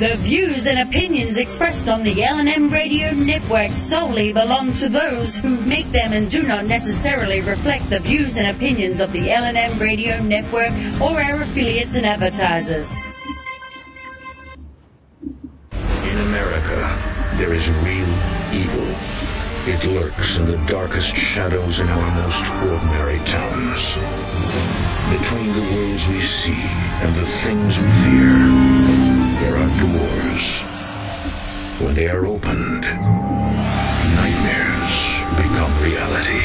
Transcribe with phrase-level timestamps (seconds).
[0.00, 5.60] The views and opinions expressed on the L&M Radio Network solely belong to those who
[5.68, 10.18] make them and do not necessarily reflect the views and opinions of the L&M Radio
[10.22, 10.72] Network
[11.02, 12.90] or our affiliates and advertisers.
[15.70, 16.80] In America,
[17.36, 18.08] there is real
[18.56, 18.88] evil.
[19.68, 23.96] It lurks in the darkest shadows in our most ordinary towns.
[25.12, 28.99] Between the worlds we see and the things we fear,
[29.40, 30.60] there are doors.
[31.80, 32.82] When they are opened,
[34.16, 36.44] nightmares become reality.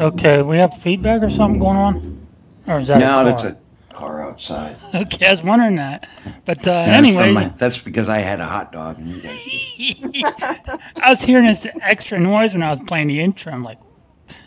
[0.00, 2.26] Okay, we have feedback or something going on?
[2.66, 3.50] Or is that no, a that's car?
[3.90, 4.76] a car outside.
[4.94, 6.08] Okay, I was wondering that.
[6.46, 8.98] But uh, That's anyway, my- that's because I had a hot dog.
[8.98, 9.38] And you guys
[10.96, 13.52] I was hearing this extra noise when I was playing the intro.
[13.52, 13.78] I'm like,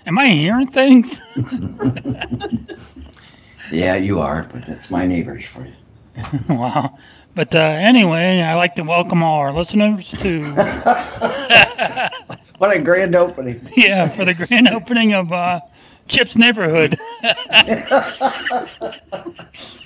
[0.05, 1.19] am I hearing things?
[3.71, 5.73] yeah, you are, but it's my neighbors for you.
[6.49, 6.97] wow.
[7.35, 10.53] But uh, anyway, I'd like to welcome all our listeners to
[12.57, 13.67] What a grand opening!
[13.75, 15.59] yeah for the grand opening of uh,
[16.07, 16.99] Chip's Neighborhood.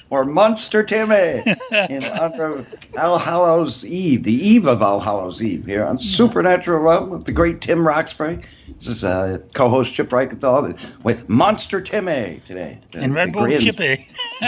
[0.10, 5.66] Or Monster Timmy in honor of All Hallows Eve, the eve of All Hallows Eve
[5.66, 8.40] here on Supernatural Realm with the great Tim Roxbury.
[8.78, 12.80] This is uh, co-host Chip Reichenthal with Monster Timmy today.
[12.94, 14.08] The- and Red Bull grand- Chippy.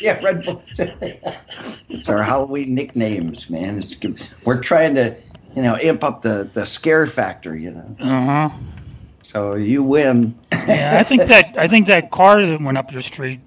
[0.00, 0.62] yeah, Red Bull.
[0.78, 3.78] it's our Halloween nicknames, man.
[3.78, 4.22] It's, good.
[4.44, 5.16] we're trying to,
[5.56, 7.96] you know, amp up the, the scare factor, you know.
[7.98, 8.56] Uh huh.
[9.22, 10.38] So you win.
[10.52, 13.40] Yeah, I think that I think that car that went up your street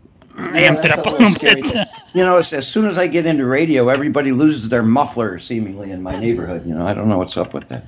[0.53, 1.87] amped it up a little bit.
[2.11, 5.91] You know, as, as soon as I get into radio, everybody loses their muffler seemingly
[5.91, 6.65] in my neighborhood.
[6.65, 7.85] You know, I don't know what's up with that.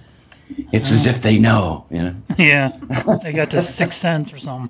[0.71, 2.15] It's as if they know, you know.
[2.37, 2.71] yeah,
[3.23, 4.69] they got the sixth sense or something.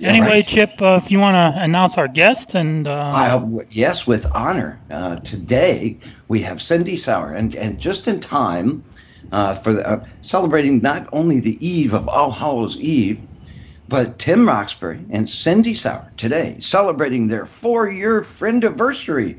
[0.00, 0.46] Yeah, anyway, right.
[0.46, 4.80] Chip, uh, if you want to announce our guest and uh, Uh, yes, with honor.
[4.90, 5.96] Uh, today
[6.26, 8.82] we have Cindy Sauer, and, and just in time
[9.30, 13.20] uh, for the, uh, celebrating not only the eve of All Hallows Eve,
[13.90, 19.36] but Tim Roxbury and Cindy Sauer today celebrating their four-year friend anniversary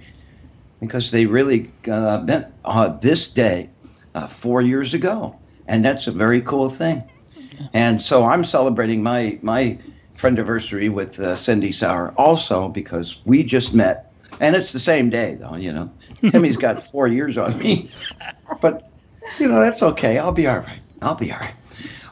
[0.82, 3.70] because they really uh, met uh, this day
[4.14, 5.34] uh, four years ago,
[5.68, 7.02] and that's a very cool thing.
[7.74, 9.78] And so I'm celebrating my my
[10.16, 14.12] friend anniversary with uh, Cindy Sauer also because we just met,
[14.42, 15.56] and it's the same day though.
[15.56, 15.92] You know,
[16.30, 17.90] Timmy's got four years on me,
[18.62, 18.92] but
[19.40, 20.18] you know that's okay.
[20.20, 20.82] I'll be all right.
[21.02, 21.54] I'll be all right.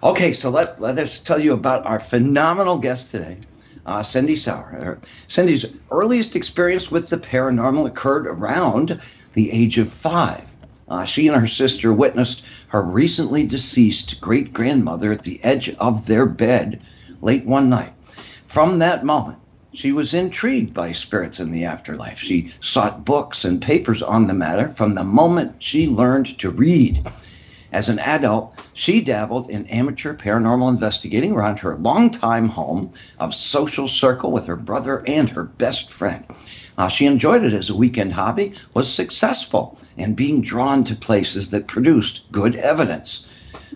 [0.02, 3.38] Okay, so let let us tell you about our phenomenal guest today.
[3.86, 4.98] Uh, Cindy Sauer.
[5.28, 9.02] Cindy's earliest experience with the paranormal occurred around
[9.34, 10.50] the age of five.
[10.88, 16.08] Uh, she and her sister witnessed her recently deceased great grandmother at the edge of
[16.08, 16.82] their bed
[17.22, 17.92] late one night.
[18.46, 19.40] From that moment,
[19.74, 22.20] she was intrigued by spirits in the afterlife.
[22.20, 27.06] She sought books and papers on the matter from the moment she learned to read.
[27.72, 33.90] As an adult, she dabbled in amateur paranormal investigating around her longtime home of Social
[33.90, 36.24] Circle with her brother and her best friend.
[36.78, 41.50] Uh, she enjoyed it as a weekend hobby, was successful in being drawn to places
[41.50, 43.28] that produced good evidence.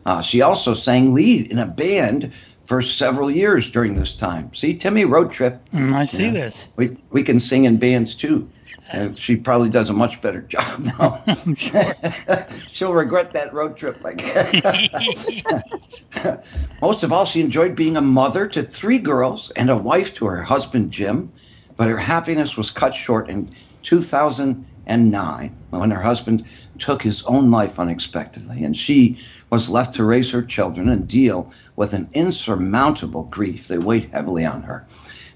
[0.06, 2.31] Uh, she also sang lead in a band
[2.73, 4.51] for several years during this time.
[4.56, 5.61] See, Timmy, road trip.
[5.75, 6.31] Mm, I see Yeah.
[6.31, 6.66] this.
[6.75, 8.50] We we can sing in bands too.
[8.89, 11.23] And she probably does a much better job now.
[12.67, 14.03] She'll regret that road trip.
[14.03, 14.23] Like
[16.81, 20.25] most of all, she enjoyed being a mother to three girls and a wife to
[20.25, 21.31] her husband Jim.
[21.78, 23.51] But her happiness was cut short in
[23.84, 26.45] 2009 when her husband
[26.79, 29.19] took his own life unexpectedly, and she
[29.51, 34.45] was left to raise her children and deal with an insurmountable grief that weighed heavily
[34.45, 34.85] on her.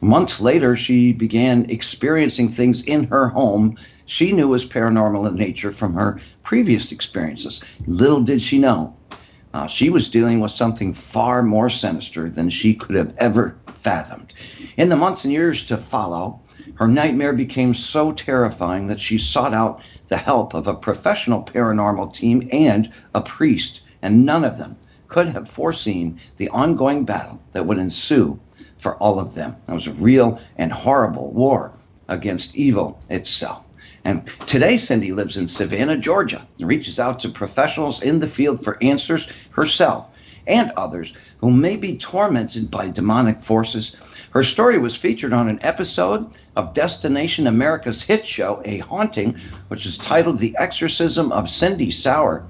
[0.01, 5.71] Months later, she began experiencing things in her home she knew was paranormal in nature
[5.71, 7.61] from her previous experiences.
[7.87, 8.95] Little did she know,
[9.53, 14.33] uh, she was dealing with something far more sinister than she could have ever fathomed.
[14.77, 16.39] In the months and years to follow,
[16.75, 22.13] her nightmare became so terrifying that she sought out the help of a professional paranormal
[22.13, 27.65] team and a priest, and none of them could have foreseen the ongoing battle that
[27.65, 28.39] would ensue
[28.77, 29.55] for all of them.
[29.67, 31.73] It was a real and horrible war
[32.07, 33.67] against evil itself.
[34.05, 38.63] And today, Cindy lives in Savannah, Georgia, and reaches out to professionals in the field
[38.63, 40.07] for answers herself
[40.47, 43.91] and others who may be tormented by demonic forces.
[44.31, 49.35] Her story was featured on an episode of Destination America's hit show, A Haunting,
[49.67, 52.45] which is titled The Exorcism of Cindy Sauer.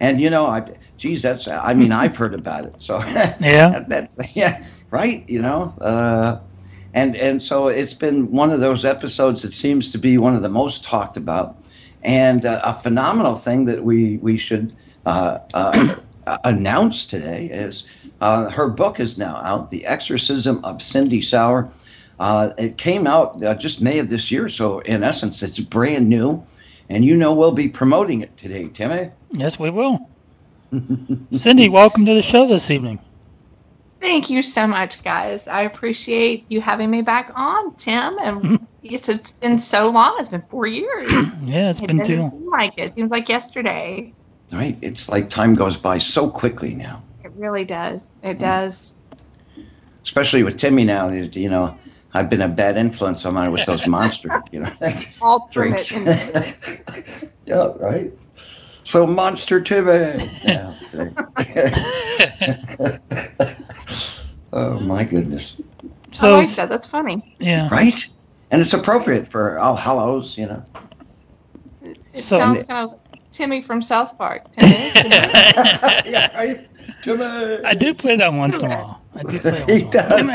[0.00, 0.64] And you know, I
[0.96, 1.48] geez, that's.
[1.48, 2.74] I mean, I've heard about it.
[2.78, 2.98] So
[3.40, 3.80] Yeah.
[3.88, 5.24] that's yeah, right.
[5.28, 6.40] You know, uh,
[6.94, 10.42] and and so it's been one of those episodes that seems to be one of
[10.42, 11.64] the most talked about,
[12.02, 14.76] and uh, a phenomenal thing that we we should
[15.06, 15.96] uh, uh,
[16.44, 17.88] announce today is
[18.20, 21.70] uh, her book is now out, The Exorcism of Cindy Sauer.
[22.18, 26.08] Uh, it came out uh, just May of this year, so in essence, it's brand
[26.08, 26.44] new.
[26.88, 29.10] And you know we'll be promoting it today, Timmy.
[29.32, 30.15] Yes, we will.
[31.36, 32.98] Cindy, welcome to the show this evening.
[34.00, 35.48] Thank you so much, guys.
[35.48, 38.18] I appreciate you having me back on, Tim.
[38.20, 40.16] And yes, it's been so long.
[40.18, 41.12] It's been four years.
[41.42, 42.36] Yeah, it's It been doesn't too.
[42.36, 42.90] seem like it.
[42.90, 44.12] It seems like yesterday.
[44.52, 44.76] Right?
[44.82, 48.10] It's like time goes by so quickly now, It really does.
[48.22, 48.40] It mm.
[48.40, 48.94] does.
[50.02, 51.08] especially with Timmy now.
[51.08, 51.76] You know,
[52.14, 54.32] I've been a bad influence on mine with those monsters.
[54.52, 54.72] You know,
[55.20, 55.92] All drinks.
[55.94, 57.32] it.
[57.46, 58.12] yeah, right.
[58.86, 60.30] So Monster Timmy.
[60.44, 60.74] Yeah.
[64.52, 65.60] oh my goodness.
[66.12, 66.68] I So, like that.
[66.68, 67.36] That's funny.
[67.40, 67.68] yeah.
[67.70, 68.06] Right?
[68.50, 70.64] And it's appropriate for oh, All Hallows, you know.
[71.82, 72.98] It So- sounds kind of
[73.32, 74.50] Timmy from South Park.
[74.52, 75.08] Timmy, Timmy.
[75.10, 76.68] yeah, right?
[77.02, 77.24] Timmy.
[77.64, 79.02] I do play that once in a while.
[79.14, 80.26] I do play He once in does.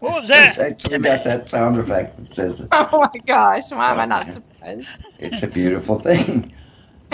[0.00, 0.58] What was It's that?
[0.58, 2.68] actually got that sound effect that says it.
[2.72, 3.70] oh my gosh!
[3.70, 4.88] Why am I not surprised?
[5.18, 6.52] it's a beautiful thing.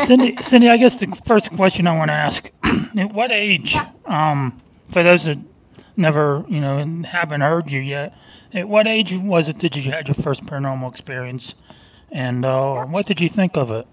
[0.05, 2.51] Cindy, Cindy, I guess the first question I want to ask:
[2.99, 4.61] At what age, um,
[4.91, 5.39] for those that
[5.97, 8.15] never, you know, haven't heard you yet,
[8.55, 11.55] at what age was it that you had your first paranormal experience,
[12.13, 13.87] and uh, what did you think of it?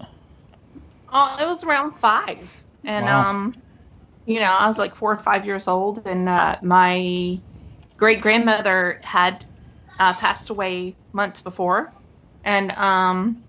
[1.12, 3.22] Oh, it was around five, and Wow.
[3.30, 3.54] um,
[4.26, 7.42] you know, I was like four or five years old, and uh, my
[7.98, 9.44] great grandmother had
[9.98, 11.94] uh, passed away months before,
[12.44, 13.45] and um,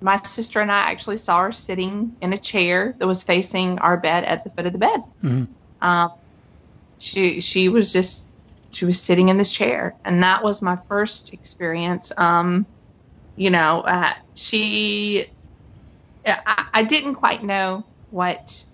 [0.00, 3.96] my sister and I actually saw her sitting in a chair that was facing our
[3.96, 5.00] bed at the foot of the bed.
[5.22, 5.48] Mhm.
[5.80, 6.10] Um,
[6.98, 8.26] she she was just
[8.72, 12.12] she was sitting in this chair, and that was my first experience.
[12.16, 12.66] Um,
[13.36, 15.26] you know, uh, she
[16.26, 18.64] I, I didn't quite know what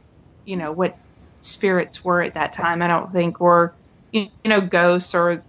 [0.45, 0.97] you know what
[1.41, 2.83] spirits were at that time.
[2.83, 3.75] I don't think were
[4.13, 5.45] you know ghosts or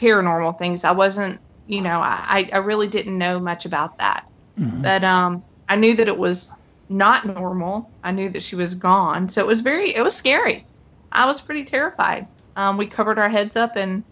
[0.00, 0.84] paranormal things.
[0.84, 4.24] I wasn't you know I I really didn't know much about that.
[4.58, 4.82] Mhm.
[4.82, 6.52] But um, I knew that it was
[6.88, 7.90] not normal.
[8.04, 10.64] I knew that she was gone, so it was very it was scary.
[11.10, 12.26] I was pretty terrified.
[12.56, 14.04] Um, we covered our heads up and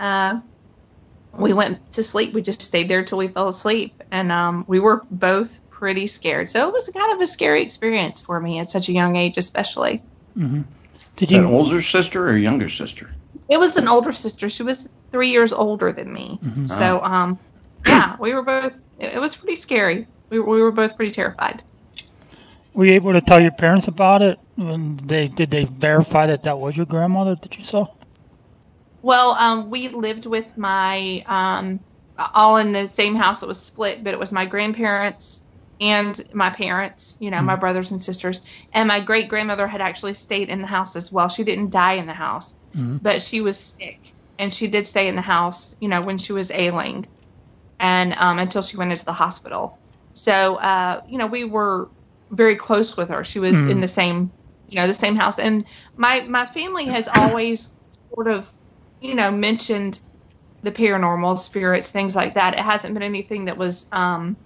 [0.00, 0.40] uh,
[1.38, 2.32] we went to sleep.
[2.32, 6.50] We just stayed there till we fell asleep, and um, we were both pretty scared.
[6.50, 9.38] So it was kind of a scary experience for me at such a young age,
[9.38, 10.02] especially.
[10.36, 10.64] Mhm.
[11.16, 11.54] Did Is that you?
[11.54, 13.08] older sister or younger sister?
[13.48, 14.48] It was an older sister.
[14.48, 16.40] She was three years older than me.
[16.42, 16.68] Mhm.
[16.68, 17.38] So um,
[17.86, 18.80] yeah, we were both.
[18.98, 20.06] It, it was pretty scary.
[20.30, 21.62] We, we were both pretty terrified.
[22.74, 24.38] Were you able to tell your parents about it?
[24.56, 27.86] When they did they verify that that was your grandmother that you saw?
[29.02, 31.80] Well, um, we lived with my um,
[32.34, 33.42] all in the same house.
[33.42, 35.42] It was split, but it was my grandparents
[35.80, 37.16] and my parents.
[37.20, 38.40] You know, my brothers and sisters,
[38.72, 41.28] and my great grandmother had actually stayed in the house as well.
[41.28, 43.02] She didn't die in the house, Mhm.
[43.02, 45.74] but she was sick, and she did stay in the house.
[45.80, 47.06] You know, when she was ailing,
[47.80, 49.80] and um, until she went into the hospital.
[50.12, 51.90] So, uh, you know, we were
[52.30, 53.24] very close with her.
[53.24, 53.70] She was Mhm.
[53.70, 54.32] in the same,
[54.66, 55.38] you know, the same house.
[55.38, 55.66] And
[55.96, 57.74] my my family has always
[58.14, 58.50] sort of,
[59.00, 60.00] you know, mentioned
[60.62, 62.54] the paranormal spirits, things like that.
[62.54, 64.38] It hasn't been anything that was, um,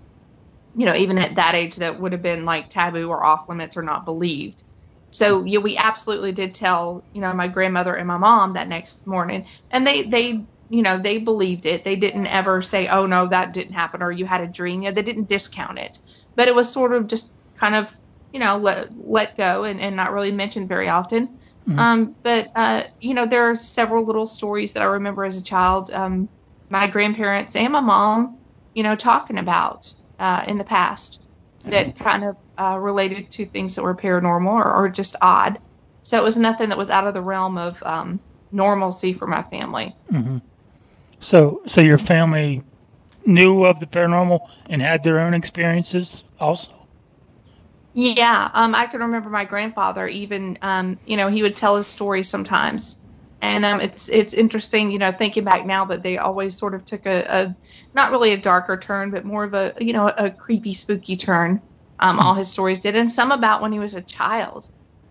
[0.74, 3.76] you know, even at that age that would have been like taboo or off limits
[3.76, 4.62] or not believed.
[5.10, 9.06] So yeah, we absolutely did tell, you know, my grandmother and my mom that next
[9.06, 11.84] morning, and they they you know they believed it.
[11.84, 14.82] They didn't ever say, oh no, that didn't happen, or you had a dream.
[14.82, 15.96] Yeah, they didn't discount it,
[16.36, 17.92] but it was sort of just kind of
[18.32, 21.38] you know let let go and, and not really mentioned very often.
[21.68, 21.78] Mhm.
[21.78, 25.44] Um, but uh, you know there are several little stories that I remember as a
[25.44, 25.90] child.
[25.90, 26.28] Um,
[26.70, 28.42] my grandparents and my mom,
[28.74, 29.86] you know, talking about
[30.18, 31.20] uh, in the past
[31.64, 35.58] that kind of uh, related to things that were paranormal or, or just odd.
[36.02, 38.20] So it was nothing that was out of the realm of um,
[38.52, 39.94] normalcy for my family.
[40.10, 40.38] hmm
[41.20, 42.62] So, so your family
[43.26, 46.72] knew of the paranormal and had their own experiences also.
[47.94, 51.86] Yeah, um, I can remember my grandfather even, um, you know, he would tell his
[51.86, 52.98] stories sometimes,
[53.40, 56.84] and um, it's it's interesting, you know, thinking back now that they always sort of
[56.84, 57.56] took a, a
[57.94, 61.60] not really a darker turn, but more of a you know a creepy, spooky turn.
[61.98, 64.64] Um, all his stories did, and some about when he was a child,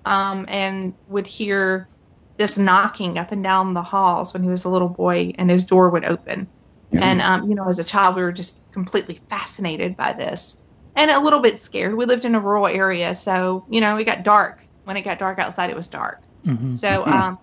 [0.06, 1.90] um, and would hear
[2.38, 5.66] this knocking up and down the halls when he was a little boy, and his
[5.66, 6.52] door would open.
[6.92, 10.58] And um, you know, as a child, we were just completely fascinated by this,
[10.96, 11.96] and a little bit scared.
[11.96, 15.20] We lived in a rural area, so you know, it got dark when it got
[15.20, 16.22] dark outside, it was dark.
[16.46, 17.38] hmm So, um,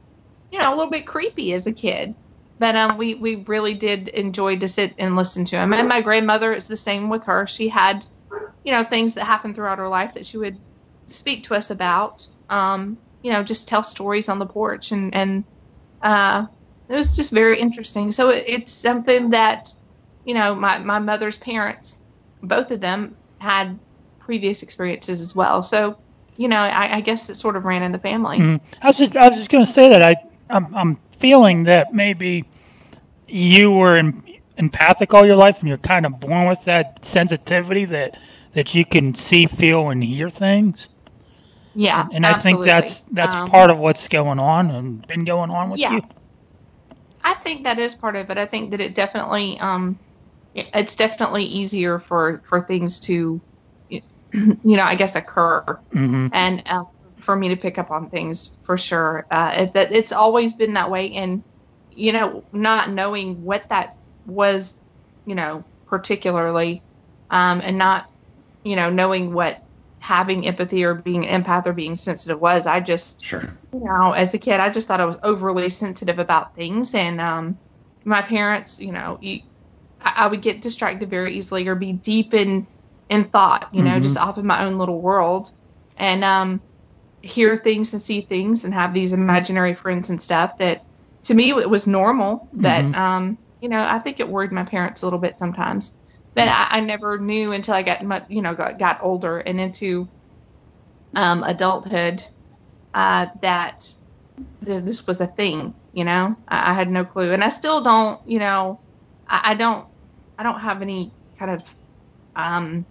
[0.50, 2.14] you know, a little bit creepy as a kid.
[2.58, 5.74] But um, we, we really did enjoy to sit and listen to him.
[5.74, 7.46] And my grandmother is the same with her.
[7.46, 8.06] She had,
[8.64, 10.56] you know, things that happened throughout her life that she would
[11.08, 12.26] speak to us about.
[12.48, 14.92] Um, you know, just tell stories on the porch.
[14.92, 15.44] And, and
[16.02, 16.46] uh,
[16.90, 18.12] it was just very interesting.
[18.12, 19.72] So it, it's something that,
[20.26, 21.98] you know, my, my mother's parents,
[22.42, 23.78] both of them had
[24.18, 25.62] previous experiences as well.
[25.62, 25.96] So,
[26.36, 28.38] you know, I, I guess it sort of ran in the family.
[28.38, 28.60] Mhm.
[28.82, 30.14] I was just I was just going to say that I
[30.50, 32.44] I'm, I'm feeling that maybe
[33.26, 34.22] you were in,
[34.58, 38.18] empathic all your life and you're kind of born with that sensitivity that
[38.52, 40.88] that you can see, feel, and hear things.
[41.74, 45.50] Yeah, And I think that's that's Um, part of what's going on and been going
[45.50, 45.92] on with Yeah.
[45.94, 46.02] you.
[47.22, 48.38] I think that is part of it.
[48.38, 49.98] I think that it definitely, um,
[50.54, 53.42] it's definitely easier for for things to,
[53.88, 54.02] you
[54.64, 56.86] know, I guess occur, hmm and um,
[57.18, 59.26] for me to pick up on things for sure.
[59.30, 61.44] Uh, it, that it's always been that way, and
[61.90, 63.90] you know, not knowing what that
[64.26, 64.78] was,
[65.26, 66.82] you know, particularly,
[67.30, 68.06] um, and not,
[68.64, 69.63] you know, knowing what
[70.04, 73.58] having empathy or being an empath or being sensitive was, I just Sure.
[73.72, 77.20] you know, as a kid, I just thought I was overly sensitive about things, and
[77.20, 77.60] um,
[78.04, 79.40] my parents, you know, you,
[80.00, 82.68] I, I would get distracted very easily or be deep in
[83.10, 84.02] in thought, you know, Mhm.
[84.02, 85.48] just off in my own little world,
[85.96, 86.62] and um,
[87.22, 90.82] hear things and see things and have these imaginary friends and stuff that
[91.24, 92.94] to me it was normal, but Mhm.
[92.94, 95.94] um, you know, I think it worried my parents a little bit sometimes.
[96.34, 99.60] But I, I never knew until I got much, you know, got, got older and
[99.60, 100.08] into
[101.14, 102.22] um, adulthood
[102.94, 103.84] uh, that
[104.64, 105.74] th- this was a thing.
[105.92, 108.20] You know, I, I had no clue, and I still don't.
[108.26, 108.82] You know,
[109.28, 109.86] I, I don't.
[110.38, 111.76] I don't have any kind of
[112.36, 112.86] um,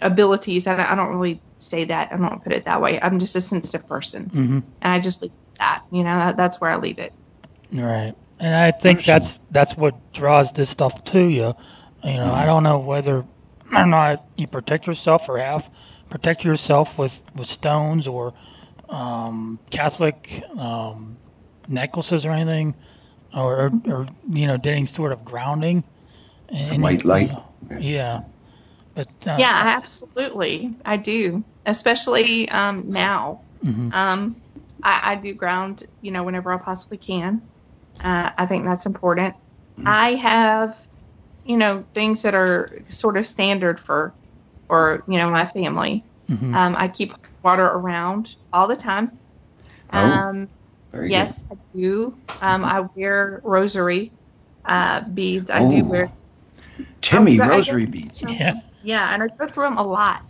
[0.00, 0.66] abilities.
[0.66, 2.12] I don't, I don't really say that.
[2.12, 3.00] I don't put it that way.
[3.00, 5.82] I'm just a sensitive person, hmm and I just leave that.
[5.92, 7.12] You know, that, that's where I leave it.
[7.72, 8.14] Right.
[8.40, 11.54] And I think that's that's what draws this stuff to you.
[12.04, 13.24] You know, I don't know whether
[13.72, 15.70] or not you protect yourself or have
[16.08, 18.34] protect yourself with, with stones or
[18.88, 21.16] um, Catholic um,
[21.68, 22.74] necklaces or anything,
[23.34, 25.84] or, or, or you know, getting sort of grounding.
[26.48, 27.28] And, white light.
[27.28, 28.20] you know, yeah.
[28.94, 30.74] But uh, Yeah, absolutely.
[30.84, 33.42] I do, especially um, now.
[33.64, 33.94] mhm.
[33.94, 34.36] Um,
[34.82, 37.42] I, I do ground, you know, whenever I possibly can.
[38.02, 39.34] Uh, I think that's important.
[39.84, 40.78] I have,
[41.50, 44.14] you know, things that are sort of standard for,
[44.68, 46.04] or you know, my family.
[46.30, 46.54] Mhm.
[46.54, 49.18] Um, I keep water around all the time.
[49.92, 50.48] Oh, Um,
[50.92, 51.10] Very good.
[51.12, 52.14] yes, I do.
[52.40, 54.12] Um, I wear rosary
[54.64, 55.50] uh, beads.
[55.50, 55.88] I do Oh.
[55.90, 56.10] wear
[57.00, 58.22] Timmy I- I- rosary beads.
[58.22, 58.54] Yeah.
[58.82, 60.22] Yeah, and I go through them a lot.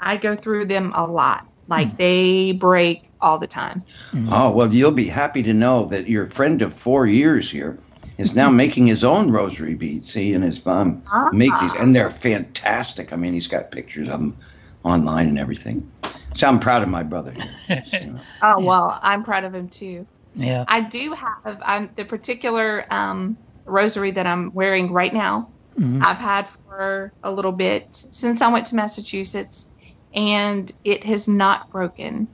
[0.00, 1.42] I go through them a lot.
[1.66, 1.96] Like Hmm.
[1.96, 3.84] they break all the time.
[4.12, 4.28] Mhm.
[4.30, 7.78] Oh well, you'll be happy to know that your friend of four years here
[8.18, 10.12] is now making his own rosary beads.
[10.12, 11.30] See, and his mom Ah.
[11.32, 13.12] makes these, and they're fantastic.
[13.12, 14.36] I mean, he's got pictures of them
[14.84, 15.90] online and everything.
[16.34, 17.32] So I'm proud of my brother.
[17.32, 17.84] Here.
[17.86, 20.06] So, Oh well, I'm proud of him too.
[20.34, 20.64] yeah.
[20.68, 25.54] I do have um, the particular um, rosary that I'm wearing right now.
[25.78, 26.04] Mhm.
[26.04, 29.66] I've had for a little bit since I went to Massachusetts,
[30.14, 32.28] and it has not broken.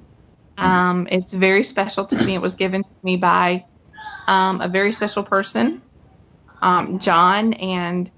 [0.58, 2.34] Um, it's very special to me.
[2.34, 3.64] It was given to me by
[4.26, 5.82] um, a very special person,
[6.62, 8.10] um, John, and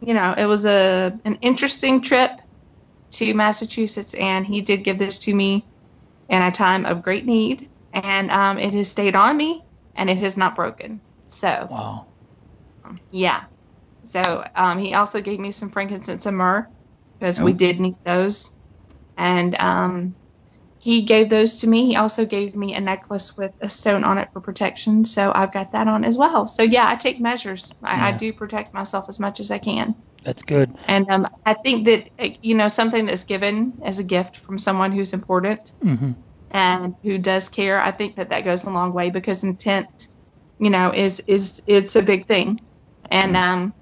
[0.00, 2.30] you know it was a an interesting trip
[3.12, 5.68] to Massachusetts, and he did give this to me
[6.28, 9.62] in a time of great need, and um, it has stayed on me,
[9.96, 11.02] and it has not broken.
[11.28, 12.08] So Wow.
[13.10, 13.44] yeah.
[14.04, 16.66] So um, he also gave me some frankincense and myrrh
[17.18, 17.56] because we Oh.
[17.56, 18.52] did need those.
[19.16, 20.16] And um,
[20.82, 21.86] he gave those to me.
[21.86, 25.04] He also gave me a necklace with a stone on it for protection.
[25.04, 26.48] So I've got that on as well.
[26.48, 27.72] So yeah, I take measures.
[27.84, 29.94] I, I do protect myself as much as I can.
[30.24, 30.76] That's good.
[30.88, 32.08] And um, I think that,
[32.42, 36.12] you know, something that's given as a gift from someone who's important hmm
[36.50, 39.86] and who does care, I think that that goes a long way because intent,
[40.58, 42.58] you know, is is it's a big thing,
[43.10, 43.72] and um,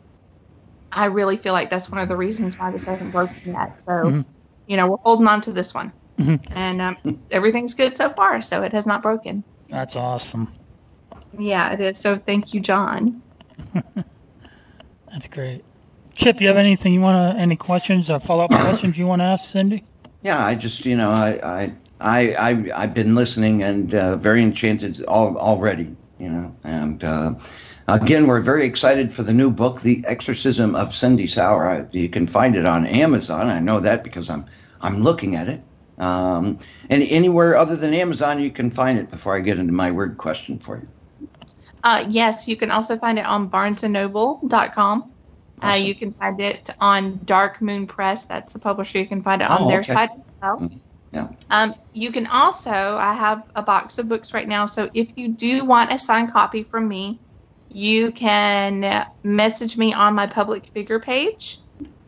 [0.92, 3.82] I really feel like that's one of the reasons why this hasn't broken yet.
[3.84, 4.24] So, Mhm.
[4.66, 6.40] you know, we're holding on to this one, Mhm.
[6.50, 8.42] and um, everything's good so far.
[8.42, 9.42] So it has not broken.
[9.70, 10.52] That's awesome.
[11.38, 11.98] Yeah, it is.
[11.98, 13.22] So thank you, John.
[15.12, 15.64] That's great.
[16.14, 19.20] Chip, you have anything you want to, any questions or follow up questions you want
[19.20, 19.84] to ask Cindy?
[20.22, 24.42] yeah, I just you know I I I, I I've been listening and uh, very
[24.42, 25.96] enchanted all, already.
[26.18, 27.34] You know, and uh,
[27.88, 31.66] again, we're very excited for the new book, The Exorcism of Cindy Sauer.
[31.66, 33.46] I, you can find it on Amazon.
[33.46, 34.44] I know that because I'm
[34.82, 35.62] I'm looking at it.
[36.00, 39.10] Um, and anywhere other than Amazon, you can find it.
[39.10, 41.28] Before I get into my word question for you.
[41.84, 45.02] Uh, yes, you can also find it on BarnesandNoble.com.
[45.62, 45.84] Uh, Awesome.
[45.84, 48.24] you can find it on Dark Moon Press.
[48.24, 48.98] That's the publisher.
[48.98, 49.92] You can find it on Oh, their okay.
[49.92, 50.58] site as well.
[50.60, 50.80] Mhm.
[51.12, 51.28] Yeah.
[51.50, 54.64] Um, you can also, I have a box of books right now.
[54.66, 57.20] So if you do want a signed copy from me,
[57.68, 61.58] you can message me on my public figure page,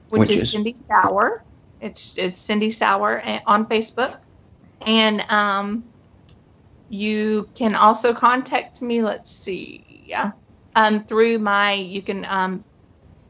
[0.09, 0.51] which, Which is, is?
[0.53, 1.45] Cindy Sauer.
[1.83, 4.17] It's it's Cindy Sauer on Facebook,
[4.87, 5.85] and um,
[6.89, 9.03] you can also contact me.
[9.03, 10.33] Let's see, yeah,
[10.77, 12.65] um, through my you can um,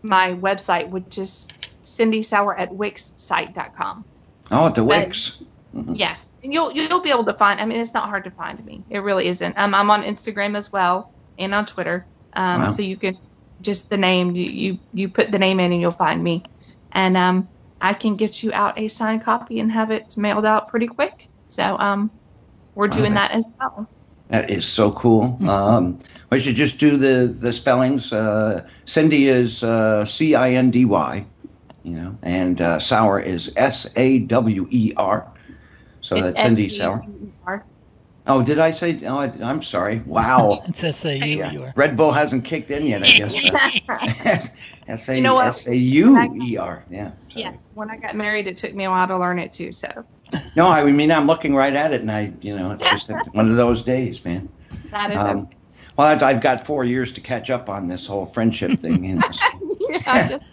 [0.03, 1.49] my website, which is
[1.83, 4.05] Cindy Sauer at wixsite.com.
[4.51, 5.39] Oh, at the Wix.
[5.73, 7.59] Yes, and you'll you'll be able to find.
[7.61, 8.85] I mean, it's not hard to find me.
[8.91, 9.57] It really isn't.
[9.57, 12.07] Um, I'm on Instagram as well and on Twitter.
[12.35, 12.71] Um, Wow.
[12.71, 13.17] so you can
[13.63, 16.43] just the name you, you you put the name in and you'll find me,
[16.93, 17.49] and um,
[17.83, 21.29] I can get you out a signed copy and have it mailed out pretty quick.
[21.49, 22.11] So um,
[22.75, 23.89] we're Wow, doing that- that as well.
[24.29, 25.37] That is so cool.
[25.47, 25.99] Um,
[26.31, 28.13] we should just do the the spellings.
[28.15, 31.27] Uh, Cindy is uh, C I N D Y,
[31.83, 35.31] you know, and uh, Sauer is S A W E R.
[36.01, 37.03] So It's that's Cindy S Sauer.
[38.27, 39.05] Oh, did I say?
[39.05, 39.99] Oh, I, I'm sorry.
[40.07, 40.63] Wow.
[40.69, 41.11] It's SAU.
[41.51, 41.73] You are.
[41.77, 43.35] Red Bull hasn't kicked in yet, I guess.
[44.93, 45.47] S A You know what?
[45.47, 46.85] S A U E R.
[46.91, 47.13] Yeah.
[47.29, 47.47] sorry.
[47.47, 49.73] Yes, when I got married, it took me a while to learn it too.
[49.73, 49.89] So
[50.57, 53.51] No, I mean I'm looking right at it, and I, you know, it's just one
[53.51, 54.49] of those days, man.
[54.91, 55.57] that is Um, okay.
[55.97, 59.05] well, I've got four years to catch up on this whole friendship thing.
[59.05, 59.59] You know, so-
[59.89, 60.45] yeah, just,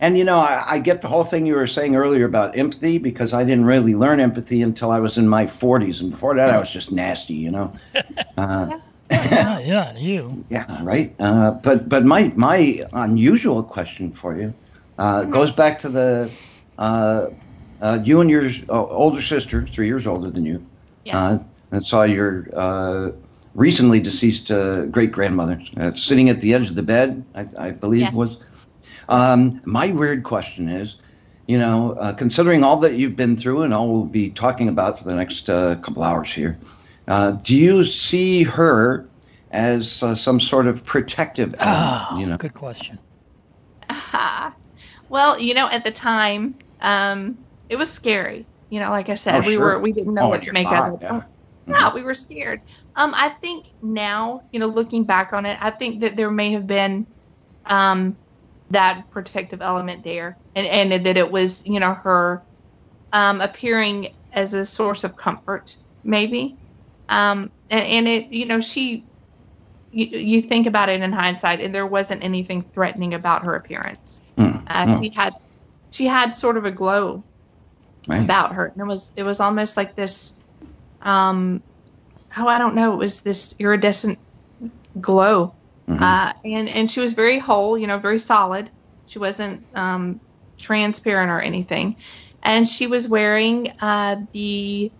[0.00, 2.98] and you know, I, I get the whole thing you were saying earlier about empathy
[2.98, 6.50] because I didn't really learn empathy until I was in my 40s, and before that,
[6.50, 7.34] I was just nasty.
[7.34, 7.72] You know.
[8.36, 8.78] Uh, Yeah,
[9.64, 10.44] yeah, you.
[10.48, 11.14] yeah, right.
[11.18, 14.54] Uh, but but my my unusual question for you
[14.98, 16.30] uh, goes back to the
[16.78, 17.26] uh,
[17.80, 20.66] uh, you and your uh, older sister, three years older than you,
[21.04, 21.14] yes.
[21.14, 21.38] uh,
[21.70, 23.10] and saw your uh,
[23.54, 27.24] recently deceased uh, great grandmother uh, sitting at the edge of the bed.
[27.34, 28.12] I, I believe Yeah.
[28.12, 28.38] was.
[29.08, 30.96] Um, my weird question is,
[31.46, 34.98] you know, uh, considering all that you've been through and all we'll be talking about
[34.98, 36.58] for the next uh, couple hours here,
[37.08, 39.10] uh, do you see her
[39.50, 42.06] as uh, some sort of protective element?
[42.10, 42.98] Ah, you know, good question.
[45.08, 48.46] well, you know, at the time, um, it was scary.
[48.70, 49.78] You know, like I said, Oh, we sure.
[49.78, 51.00] were we didn't know Oh, what to you're make of it.
[51.02, 51.22] yeah.
[51.66, 52.60] Yeah, we were scared.
[52.96, 56.52] Um, I think now, you know, looking back on it, I think that there may
[56.52, 57.06] have been
[57.66, 58.16] um,
[58.70, 62.42] that protective element there, and and that it was, you know, her
[63.12, 66.58] um, appearing as a source of comfort, maybe.
[67.08, 69.06] Um, and, and it, you know, she,
[69.90, 74.22] you, you think about it in hindsight, and there wasn't anything threatening about her appearance.
[74.38, 75.34] Mm, Uh, mm, She had,
[75.90, 77.24] she had sort of a glow
[78.08, 78.20] right.
[78.20, 80.34] about her, and it was it was almost like this,
[81.02, 81.62] um,
[82.36, 84.18] oh I don't know, it was this iridescent
[85.00, 85.54] glow,
[85.88, 86.02] Mhm.
[86.02, 88.70] uh, and and she was very whole, you know, very solid.
[89.06, 90.20] She wasn't um,
[90.58, 91.96] transparent or anything,
[92.42, 94.92] and she was wearing uh, the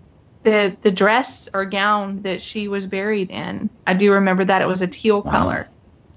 [0.45, 3.71] the the dress or gown that she was buried in.
[3.87, 5.25] I do remember that it was a teal Wow.
[5.25, 5.69] color.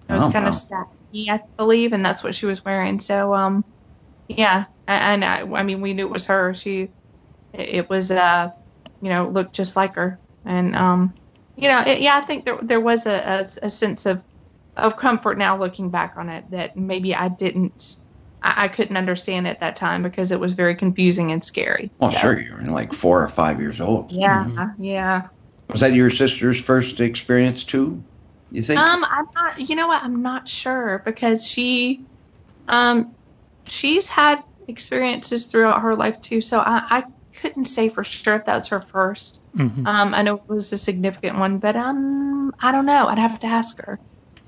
[0.10, 0.50] It was Oh, kind wow.
[0.50, 0.88] of satin,
[1.30, 3.00] I believe, and that's what she was wearing.
[3.00, 3.66] So, um,
[4.28, 6.54] yeah, and I, I mean, we knew it was her.
[6.54, 6.94] She,
[7.54, 8.50] it it was, uh,
[9.02, 11.16] you know, looked just like her, and um,
[11.56, 14.24] you know, it, yeah, I think there there was a, a, a sense of
[14.78, 17.98] of comfort now looking back on it that maybe I didn't,
[18.42, 21.92] I, I couldn't understand at that time because it was very confusing and scary.
[22.00, 24.12] Well, So, sure, you were like four or five years old.
[24.12, 25.28] Yeah, yeah.
[25.70, 28.04] Was that your sister's first experience too?
[28.52, 28.80] You think?
[28.80, 29.70] Um, I'm not.
[29.70, 30.04] You know what?
[30.04, 32.06] I'm not sure because she,
[32.68, 33.16] um,
[33.68, 36.42] she's had experiences throughout her life too.
[36.42, 37.04] So I, I
[37.42, 40.74] couldn't say for sure if that was her 1st hmm Um, I know it was
[40.74, 43.08] a significant one, but um, I don't know.
[43.08, 44.00] I'd have to ask her.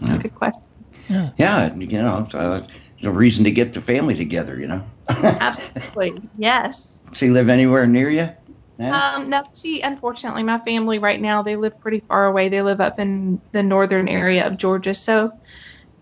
[0.01, 0.19] It's Yeah.
[0.19, 0.63] a good question.
[1.09, 1.29] Yeah.
[1.37, 2.63] yeah, you know, there's
[3.05, 4.59] a reason to get the family together.
[4.59, 4.83] You know.
[5.09, 7.03] Absolutely, yes.
[7.09, 8.29] Does he live anywhere near you?
[8.77, 9.13] Yeah.
[9.15, 12.49] Um, no, she unfortunately, my family right now they live pretty far away.
[12.49, 15.31] They live up in the northern area of Georgia, so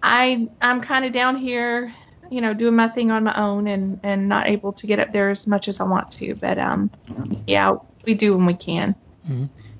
[0.02, 1.92] I I'm kind of down here,
[2.30, 5.12] you know, doing my thing on my own and and not able to get up
[5.12, 6.36] there as much as I want to.
[6.36, 6.90] But um,
[7.46, 8.96] yeah, we do when we can.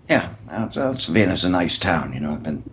[0.10, 0.34] yeah.
[0.50, 2.14] Uh, so Savannah's a nice town.
[2.14, 2.64] You know, I've been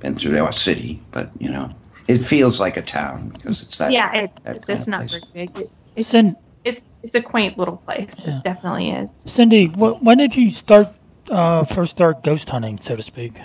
[0.00, 1.70] been through our city, but you know,
[2.08, 3.92] it feels like a town because it's that.
[3.92, 5.22] yeah, it, that it's, it's not place.
[5.32, 5.56] very big.
[5.58, 8.16] It, it's Sin- it's it's a quaint little place.
[8.24, 8.38] Yeah.
[8.38, 9.10] It definitely is.
[9.26, 10.88] Cindy, wh- when did you start,
[11.30, 13.38] uh, first start ghost hunting, so to speak?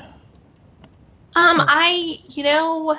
[1.36, 2.98] Um, I, you know,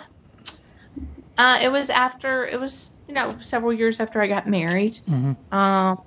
[1.39, 4.97] uh, it was after, it was, you know, several years after I got married.
[5.07, 5.99] hmm Um,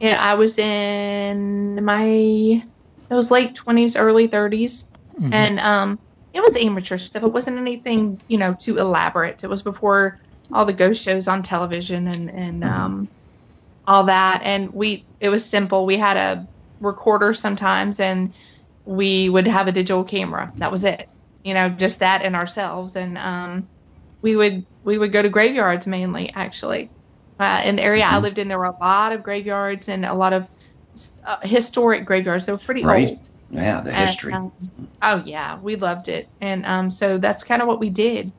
[0.00, 4.84] yeah, I was in my it was late twenties, early 30s
[5.20, 5.32] Mhm.
[5.32, 5.98] and um,
[6.36, 7.24] it was amateur stuff.
[7.24, 9.44] It wasn't anything you know too elaborate.
[9.44, 10.18] It was before
[10.52, 13.10] all the ghost shows on television and and um,
[13.86, 14.42] all that.
[14.44, 15.86] And we it was simple.
[15.86, 16.48] We had a
[16.80, 18.34] recorder sometimes, and
[18.84, 20.52] we would have a digital camera.
[20.58, 21.08] That was it.
[21.44, 22.96] You know, just that and ourselves.
[22.96, 23.68] And um,
[24.22, 26.92] we would we would go to graveyards mainly, actually.
[27.38, 28.22] Uh, in the area I Mhm.
[28.22, 30.48] lived in, there were a lot of graveyards and a lot of
[31.26, 32.46] uh, historic graveyards.
[32.46, 33.08] They were pretty Right.
[33.08, 33.30] old.
[33.50, 34.32] Yeah, the And, history.
[34.32, 34.52] um,
[35.02, 38.32] oh yeah, we loved it, and um, so that's kind of what we did.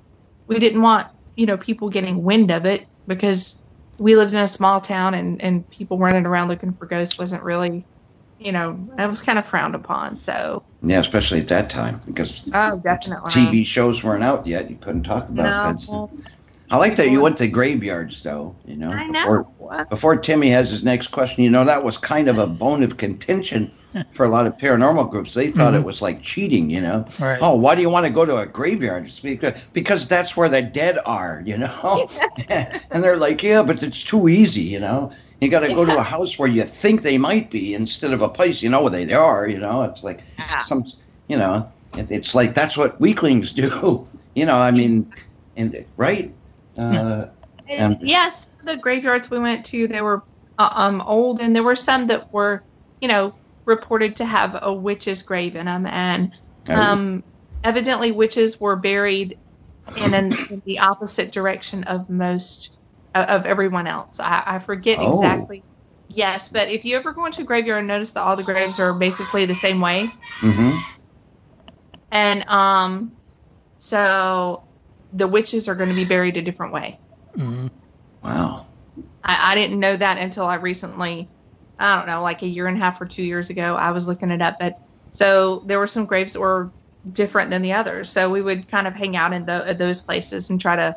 [0.48, 3.60] We didn't want you know people getting wind of it because
[4.00, 7.44] we lived in a small town, and and people running around looking for ghosts wasn't
[7.44, 7.86] really,
[8.38, 10.20] you know, that was kind of frowned upon.
[10.20, 14.70] So Yeah, especially at that time because oh, definitely TV shows weren't out yet.
[14.70, 15.88] You couldn't talk about that.
[15.88, 16.10] No,
[16.70, 18.56] I like that you went to graveyards, though.
[18.66, 19.86] You know, I before, know.
[19.90, 22.98] before Timmy has his next question, you know, that was kind of a bone of
[22.98, 23.72] contention
[24.12, 25.34] for a lot of paranormal groups.
[25.34, 25.78] They thought Mhm.
[25.78, 27.06] it was like cheating, you know.
[27.20, 27.40] Right.
[27.42, 29.10] Oh, why do you want to go to a graveyard?
[29.24, 32.10] Because, because that's where the dead are, you know.
[32.50, 35.12] and they're like, yeah, but it's too easy, you know.
[35.40, 38.22] You got to go to a house where you think they might be instead of
[38.22, 39.48] a place you know where they are.
[39.48, 40.64] You know, it's like Yeah.
[40.64, 40.84] some,
[41.30, 44.06] you know, it, it's like that's what weaklings do.
[44.36, 45.12] You know, I mean,
[45.56, 46.32] and right.
[46.78, 47.28] Uh,
[47.70, 50.24] And And- yes, the graveyards we went to, they were
[50.58, 52.64] uh, um old, and there were some that were,
[53.02, 53.36] you know,
[53.66, 56.32] reported to have a witch's grave in them, and
[56.70, 57.24] um,
[57.64, 59.38] evidently witches were buried
[59.96, 62.72] in, an, in the opposite direction of most
[63.14, 64.20] uh, of everyone else.
[64.20, 65.20] I, I forget Oh.
[65.22, 65.64] exactly.
[66.10, 68.80] Yes, but if you ever go into a graveyard and notice that all the graves
[68.80, 70.10] are basically the same way,
[70.40, 70.78] hmm
[72.12, 73.12] and um,
[73.78, 74.67] so
[75.14, 77.00] the witches are going to be buried a different way.
[77.38, 77.70] Mhm.
[78.24, 78.66] Wow.
[79.24, 81.28] I, I didn't know that until I recently,
[81.80, 83.76] I don't know, like a year and a half or two years ago.
[83.76, 84.80] I was looking it up, but
[85.12, 86.72] so there were some graves that were
[87.14, 88.10] different than the others.
[88.10, 90.96] So we would kind of hang out in the, at those places and try to,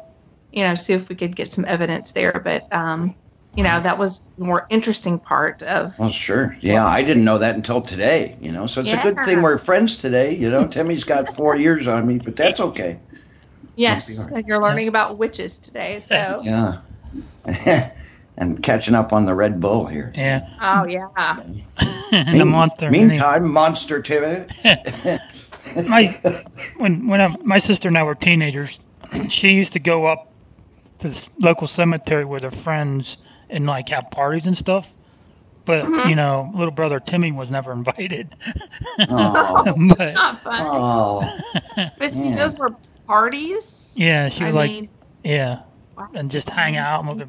[0.52, 2.40] you know, see if we could get some evidence there.
[2.44, 3.14] But, um,
[3.56, 5.98] you know, that was the more interesting part of.
[5.98, 6.56] Well, sure.
[6.60, 8.36] Yeah, I didn't know that until today.
[8.40, 10.36] You know, so it's a good thing we're friends today.
[10.36, 12.98] You know, Timmy's got four years on me, but that's okay.
[13.76, 16.00] Yes, and you're learning about witches today.
[16.00, 16.80] So, Yeah.
[18.36, 20.12] and catching up on the Red Bull here.
[20.14, 20.48] Yeah.
[20.60, 21.08] oh yeah,
[22.12, 22.90] and the monster.
[22.90, 24.46] Meantime, Monster Timmy.
[25.88, 26.06] my
[26.76, 28.78] when when I, my sister and I were teenagers,
[29.28, 30.32] she used to go up
[31.00, 33.16] to the local cemetery with her friends
[33.48, 34.86] and like have parties and stuff.
[35.64, 36.08] But mm-hmm.
[36.08, 38.34] you know, little brother Timmy was never invited.
[39.08, 39.74] Oh.
[39.96, 40.66] but not fun.
[40.66, 41.40] oh.
[41.98, 42.32] but see, yeah.
[42.32, 42.74] those were
[43.10, 43.92] parties.
[43.96, 44.88] yeah, she I would like mean,
[45.24, 45.62] yeah,
[45.98, 46.08] wow.
[46.14, 47.20] and just hang out and look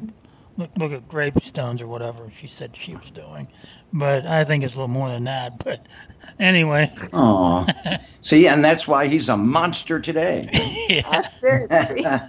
[0.56, 3.48] look, look at gravestones or whatever she said she was doing.
[3.92, 5.58] But I think it's a little more than that.
[5.62, 5.84] But
[6.38, 7.66] anyway, Oh.
[8.20, 10.48] See, and that's why he's a monster today.
[10.88, 12.28] yeah,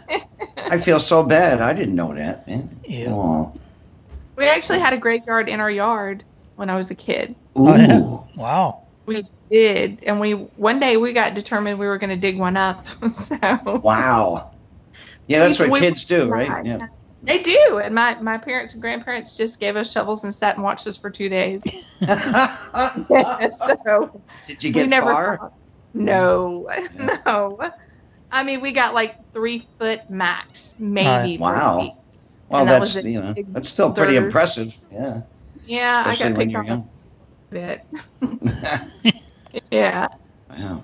[0.58, 1.62] I feel so bad.
[1.62, 2.80] I didn't know that, man.
[2.88, 3.12] yeah.
[3.12, 3.54] Oh.
[4.36, 6.24] We actually had a graveyard in our yard
[6.56, 7.36] when I was a kid.
[7.56, 7.70] Ooh.
[7.70, 8.18] Oh, yeah.
[8.36, 8.83] Wow.
[9.06, 12.58] We did, and we one day we got determined we were going to dig one
[12.58, 12.88] up.
[13.10, 13.38] so
[13.84, 14.52] Wow.
[15.28, 16.66] Yeah, that's We- what we- kids do, right?
[16.66, 16.88] Yeah.
[17.22, 20.64] they do, and my my parents and grandparents just gave us shovels and sat and
[20.64, 21.62] watched us for two days.
[22.02, 25.38] so Did you get never far?
[25.38, 25.54] thought-
[25.94, 26.68] No,
[27.26, 27.72] no.
[28.32, 31.08] I mean, we got like three foot max, maybe.
[31.08, 31.40] Right.
[31.40, 31.80] four Wow.
[31.82, 31.94] feet.
[32.50, 34.78] Well, and that that's was a you know that's still pretty impressive.
[34.92, 35.22] Yeah,
[35.66, 36.80] Yeah, I especially got when picked you're on young.
[36.80, 36.90] a
[37.54, 37.82] bit.
[39.72, 40.08] Yeah,
[40.50, 40.84] wow.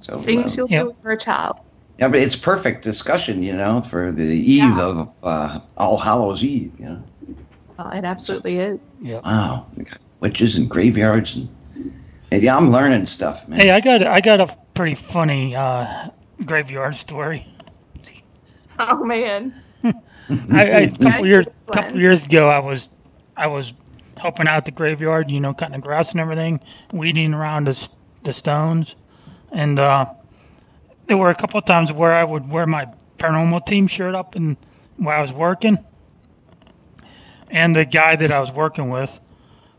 [0.00, 0.84] So things uh, you'll Yep.
[0.84, 1.56] do for a child.
[1.98, 4.80] yeah, but it's perfect discussion, you know, for the eve Yeah.
[4.80, 6.78] of uh, All Hallows Eve.
[6.78, 7.02] You know,
[7.78, 8.78] Well, it absolutely is.
[9.00, 9.20] Yeah.
[9.24, 9.66] wow,
[10.20, 11.48] witches and graveyards and,
[12.30, 13.60] and yeah, I'm learning stuff, man.
[13.60, 16.10] Hey, I got I got a pretty funny uh,
[16.44, 17.46] graveyard story.
[18.78, 19.54] Oh man.
[19.84, 19.92] I,
[20.50, 22.88] I, a couple years good couple years ago, I was
[23.36, 23.72] I was
[24.18, 26.60] helping out the graveyard, you know, cutting the grass and everything,
[26.92, 27.88] weeding around the
[28.24, 28.96] the stones,
[29.52, 30.06] and uh,
[31.06, 34.34] there were a couple of times where I would wear my paranormal team shirt up
[34.34, 34.56] and
[34.96, 35.78] while I was working,
[37.50, 39.18] and the guy that I was working with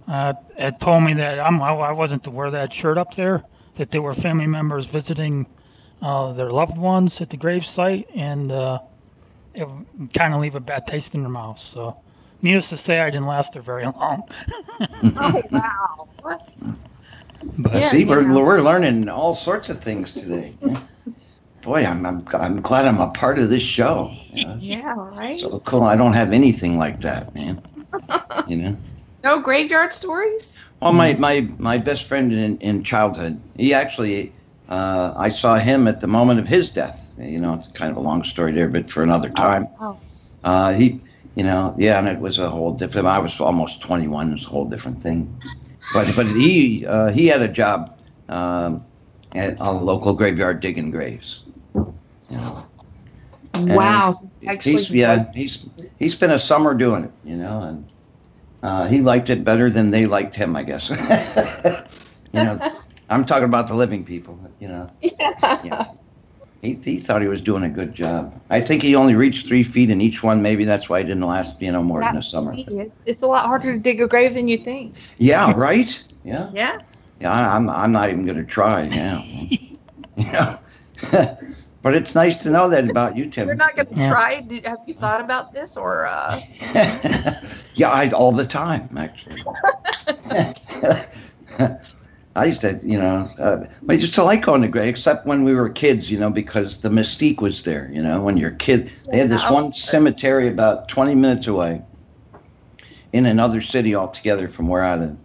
[0.08, 3.44] uh, had told me that I'm I wasn't to wear that shirt up there,
[3.76, 5.46] that there were family members visiting
[6.02, 8.80] uh, their loved ones at the gravesite, and uh,
[9.54, 9.68] it
[10.14, 11.60] kind of leave a bad taste in their mouth.
[11.60, 11.98] So,
[12.42, 14.24] needless to say, I didn't last there very long.
[15.20, 16.08] Oh wow.
[16.24, 16.54] But
[17.82, 17.88] Yeah.
[17.88, 20.56] See, we're we're learning all sorts of things today.
[21.62, 24.12] Boy, I'm, I'm I'm glad I'm a part of this show.
[24.32, 24.58] you know.
[24.60, 25.40] Yeah, right.
[25.40, 25.84] So cool.
[25.84, 27.62] I don't have anything like that, man.
[28.48, 28.78] you know.
[29.24, 30.60] No graveyard stories.
[30.82, 34.32] Well, my my my best friend in in childhood, he actually,
[34.70, 37.12] uh, I saw him at the moment of his death.
[37.18, 39.68] You know, it's kind of a long story there, but for another time.
[39.82, 40.00] Oh.
[40.44, 41.02] Uh, he,
[41.38, 43.08] you know, yeah, and it was a whole different.
[43.08, 44.30] I was almost 21.
[44.30, 45.40] It was a whole different thing.
[45.94, 47.96] But but he uh, he had a job
[48.28, 48.84] um,
[49.36, 51.42] at a local graveyard digging graves.
[51.76, 52.66] You know.
[53.56, 54.14] Wow.
[54.48, 55.68] Actually, he's yeah he's
[56.00, 57.86] he spent a summer doing it, you know, and
[58.64, 60.90] uh, he liked it better than they liked him, I guess.
[62.34, 62.60] you know,
[63.10, 64.90] I'm talking about the living people, you know.
[65.02, 65.60] Yeah.
[65.64, 65.86] Yeah.
[66.62, 68.42] He, he thought he was doing a good job.
[68.50, 70.42] I think he only reached three feet in each one.
[70.42, 72.54] Maybe that's why it didn't last, you know, more than a summer.
[72.56, 74.96] It's, it's a lot harder to dig a grave than you think.
[75.18, 76.04] Yeah, right.
[76.24, 76.78] Yeah, Yeah.
[77.20, 77.32] yeah.
[77.32, 79.24] I, I'm I'm not even going to try now.
[79.30, 79.60] you
[80.32, 80.58] know,
[81.84, 83.48] but it's nice to know that about you, Tim.
[83.48, 84.10] You're not going to Yeah.
[84.10, 84.42] try.
[84.42, 86.08] Did, have you thought about this or?
[86.08, 86.42] Uh,
[87.76, 89.44] yeah, I all the time actually.
[92.38, 95.44] I used to, you know, uh, I used to like going to grave, except when
[95.44, 97.90] we were kids, you know, because the mystique was there.
[97.92, 101.82] You know, when you're a kid, they had this one cemetery about 20 minutes away,
[103.12, 105.18] in another city altogether from where I live,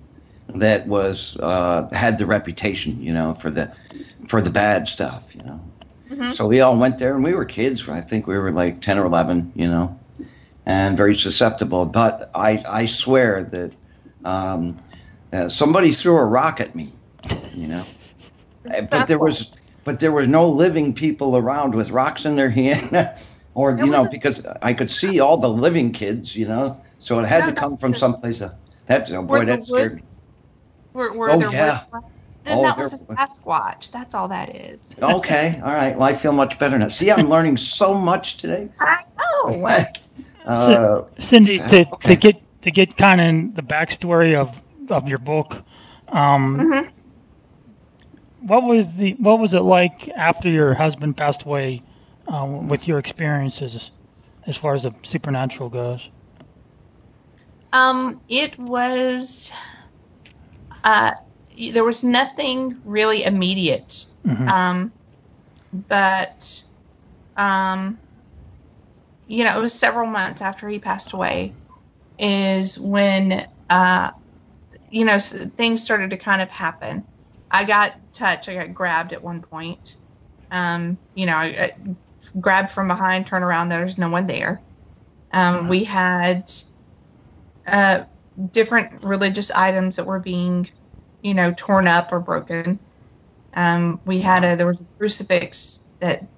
[0.55, 3.71] that was uh, had the reputation, you know, for the
[4.29, 5.61] for the bad stuff, you know.
[6.11, 6.35] Mhm.
[6.35, 7.89] So we all went there, and we were kids.
[7.89, 9.99] I think we were like 10 or 11, you know,
[10.65, 11.85] and very susceptible.
[11.87, 13.73] But I I swear that
[14.25, 14.79] um,
[15.33, 16.93] uh, somebody threw a rock at me,
[17.55, 17.83] you know.
[18.65, 19.53] it's but there was
[19.85, 23.11] but there were no living people around with rocks in their hand
[23.55, 27.19] or There you know because i could see all the living kids you know so
[27.21, 28.53] it had No, to come from someplace else.
[28.87, 30.03] that oh Were boy that scared me
[30.95, 31.85] Were, were Oh, there yeah.
[31.93, 32.07] woods-
[32.45, 32.99] Then Oh, that was a.
[32.99, 33.91] Sasquatch.
[33.93, 34.99] That's all that is.
[35.03, 38.69] okay all right well i feel much better now see i'm learning so much today
[38.81, 39.67] I know.
[40.47, 42.15] uh, Cindy, to, Okay.
[42.15, 44.61] to get to get kind of the backstory of
[44.91, 45.63] of your book,
[46.09, 46.89] um, Mhm.
[48.43, 51.83] What was the what was it like after your husband passed away,
[52.29, 53.91] uh, with your experiences,
[54.47, 56.09] as far as the supernatural goes?
[57.73, 59.53] Um, it was.
[60.85, 61.13] Uh,
[61.73, 64.07] there was nothing really immediate.
[64.25, 64.49] Mhm.
[64.49, 64.93] Um,
[65.89, 66.65] but,
[67.37, 67.99] um,
[69.27, 71.55] you know, it was several months after he passed away,
[72.19, 74.11] is when, uh,
[74.91, 77.05] you know, things started to kind of happen.
[77.51, 78.49] I got touched.
[78.49, 79.97] I got grabbed at one point.
[80.51, 81.73] Um, you know, I, I
[82.41, 83.69] grabbed from behind, turn around.
[83.69, 84.63] There's no one there.
[85.33, 86.51] Um, we had
[87.67, 88.05] uh,
[88.51, 90.69] different religious items that were being,
[91.23, 92.81] you know, torn up or broken.
[93.55, 96.29] Um, we had a there was a crucifix that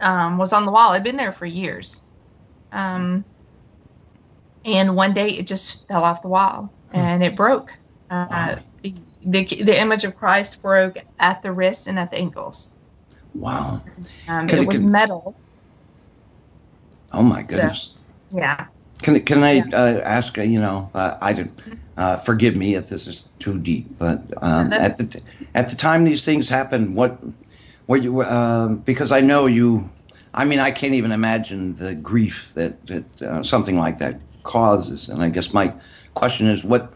[0.00, 0.92] um, was on the wall.
[0.92, 2.02] It'd been there for years,
[2.72, 3.24] um,
[4.64, 7.70] and one day it just fell off the wall and it broke.
[8.10, 8.58] Uh, Wow.
[9.24, 12.70] The, the image of Christ broke at the wrists and at the ankles.
[13.34, 13.80] wow
[14.28, 15.36] Um, it it was con- metal.
[17.12, 17.94] oh my So- goodness
[18.30, 18.66] Yeah.
[19.02, 20.38] Can can I uh, ask?
[20.38, 21.52] Uh, you know, uh, I did.
[21.96, 25.20] Uh, forgive me if this is too deep, but um, at the t-
[25.54, 27.22] at the time these things happened, what
[27.86, 28.22] were you?
[28.22, 29.90] Um, because I know you.
[30.34, 35.08] I mean, I can't even imagine the grief that that uh, something like that causes.
[35.08, 35.72] And I guess my
[36.14, 36.93] question is, what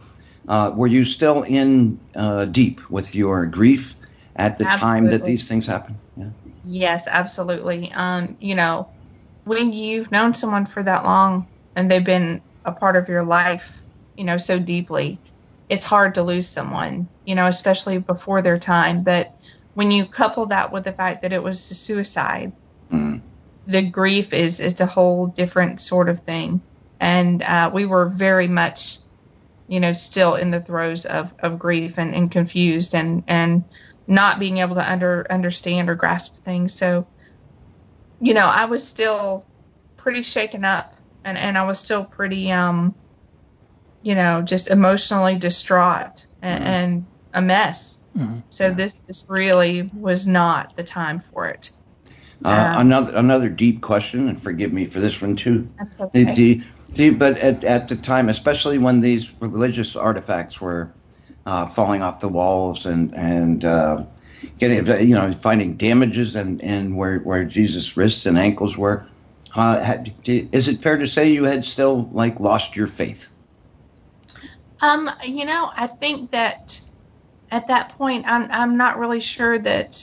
[0.49, 3.95] uh, were you still in uh, deep with your grief
[4.37, 5.99] at the time that these things happened?
[6.17, 6.31] Yeah.
[6.65, 7.93] Yes, absolutely.
[7.93, 8.91] Um, you know,
[9.45, 13.83] when you've known someone for that long and they've been a part of your life,
[14.17, 15.21] you know, so deeply,
[15.69, 19.05] it's hard to lose someone, you know, especially before their time.
[19.05, 19.33] But
[19.75, 22.53] when you couple that with the fact that it was a suicide,
[22.91, 23.23] Mm.
[23.67, 26.63] the grief is it's a whole different sort of thing.
[27.01, 28.99] And uh, we were very much,
[29.69, 33.65] you know, still in the throes of, of grief and, and confused and, and
[34.07, 36.75] not being able to under understand or grasp things.
[36.75, 37.07] So,
[38.21, 39.47] you know, I was still
[39.99, 42.95] pretty shaken up and, and I was still pretty um
[44.01, 46.67] you know, just emotionally distraught and, Mhm.
[46.67, 47.99] and a mess.
[48.17, 48.45] Mhm.
[48.49, 51.71] So this this really was not the time for it.
[52.45, 55.69] Uh, Um, another another deep question, and forgive me for this one too.
[55.77, 56.33] That's okay.
[56.33, 56.63] do, you-
[56.95, 60.93] you- but at, at the time, especially when these religious artifacts were
[61.47, 64.05] uh, falling off the walls and and uh,
[64.59, 69.07] getting you know finding damages and, and where where Jesus' wrists and ankles were,
[69.57, 73.33] uh, had, is it fair to say you had still like lost your faith?
[74.81, 76.81] Um, you know, I think that
[77.51, 79.97] at that point, I'm I'm not really sure that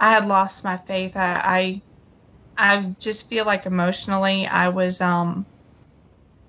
[0.00, 1.16] I had lost my faith.
[1.16, 1.82] I
[2.56, 5.46] I, I just feel like emotionally, I was um,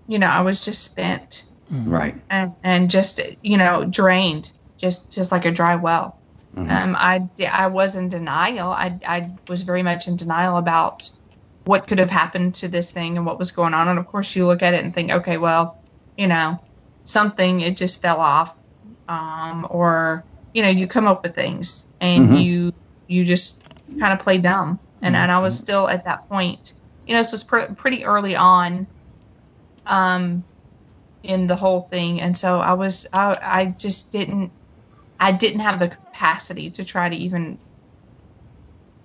[0.08, 1.46] you know, I was just spent.
[1.70, 2.16] Right.
[2.30, 6.22] and and just you know drained, just just like a dry well.
[6.56, 6.70] Mhm.
[6.70, 8.70] Um, I I was in denial.
[8.70, 11.10] I I was very much in denial about
[11.64, 13.88] what could have happened to this thing and what was going on.
[13.88, 15.76] And of course, you look at it and think, okay, well,
[16.18, 16.60] you know,
[17.04, 18.56] something it just fell off,
[19.08, 22.44] um, or you know, you come up with things and Mhm.
[22.44, 22.72] you
[23.08, 23.60] you just
[24.00, 24.80] kind of play dumb.
[25.02, 26.74] And and I was still at that point.
[27.06, 28.88] You know, this was pr- pretty early on.
[29.86, 30.46] Um,
[31.24, 34.52] in the whole thing and so i was i, I just didn't
[35.20, 37.58] i didn't have the capacity to try to even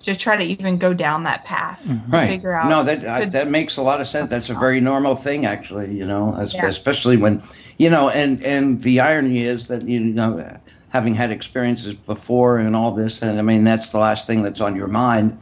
[0.01, 2.27] to try to even go down that path to Right.
[2.29, 4.29] figure out no, that I, that makes a lot of sense.
[4.29, 5.95] That's a very normal thing, actually.
[5.95, 6.65] You know, Yeah.
[6.67, 7.41] especially when
[7.77, 12.75] you know, and and the irony is that you know, having had experiences before and
[12.75, 15.39] all this, and I mean that's the last thing that's on your mind,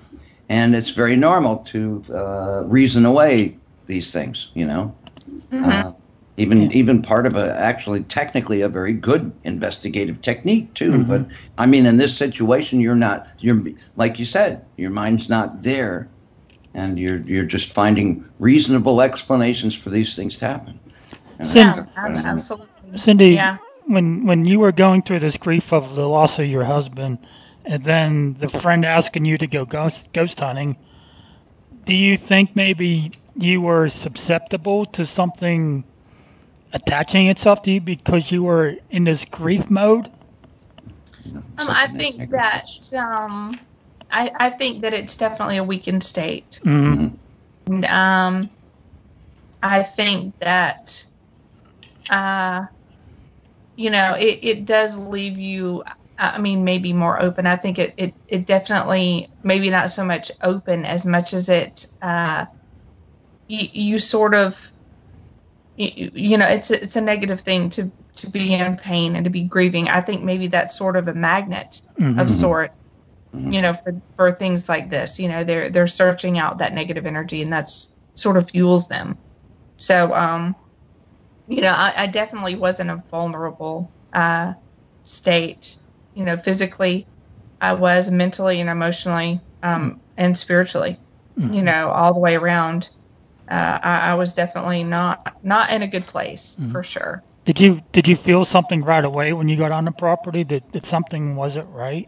[0.49, 4.49] and it's very normal to uh, reason away these things.
[4.53, 4.98] You know.
[5.47, 5.85] Mhm.
[5.85, 5.91] Uh,
[6.37, 10.91] even even part of a actually technically a very good investigative technique too.
[10.91, 11.07] Mhm.
[11.07, 11.25] But
[11.57, 13.61] I mean, in this situation, you're not you're
[13.97, 16.07] like you said, your mind's not there,
[16.73, 20.79] and you're you're just finding reasonable explanations for these things to happen.
[21.39, 23.57] And Cindy- yeah, that's- ab- that's- absolutely Cindy, yeah
[23.89, 27.17] when when you were going through this grief of the loss of your husband,
[27.65, 30.77] and then the friend asking you to go ghost ghost hunting,
[31.85, 33.11] do you think maybe
[33.43, 35.83] you were susceptible to something
[36.73, 40.11] attaching itself to you because you were in this grief mode?
[41.57, 42.65] um, i think that
[42.97, 43.59] um
[44.11, 47.15] I, I think that it's definitely a weakened state Mm-hmm.
[47.67, 48.51] And, um
[49.61, 51.05] i think that
[52.09, 52.61] uh
[53.75, 55.83] you know it, it does leave you
[56.17, 60.31] i mean maybe more open i think it, it it definitely maybe not so much
[60.43, 62.45] open as much as it uh
[63.49, 64.71] you, you sort of
[65.75, 69.25] you, you know it's a, it's a negative thing to to be in pain and
[69.25, 69.89] to be grieving.
[69.89, 72.21] I think maybe that's sort of a magnet Mhm.
[72.21, 72.71] of sort
[73.35, 73.53] Mhm.
[73.53, 75.19] you know for, for things like this.
[75.19, 79.17] You know they're they're searching out that negative energy and that's sort of fuels them.
[79.77, 80.55] So um
[81.47, 84.53] you know i, I definitely was in a vulnerable uh
[85.03, 85.77] state.
[86.13, 87.07] You know physically
[87.61, 90.99] i was mentally and emotionally um and spiritually
[91.37, 92.89] you know all the way around
[93.49, 96.71] uh, I, I was definitely not not in a good place Mhm.
[96.71, 99.91] for sure Did you did you feel something right away when you got on the
[99.91, 102.07] property that, that something wasn't right?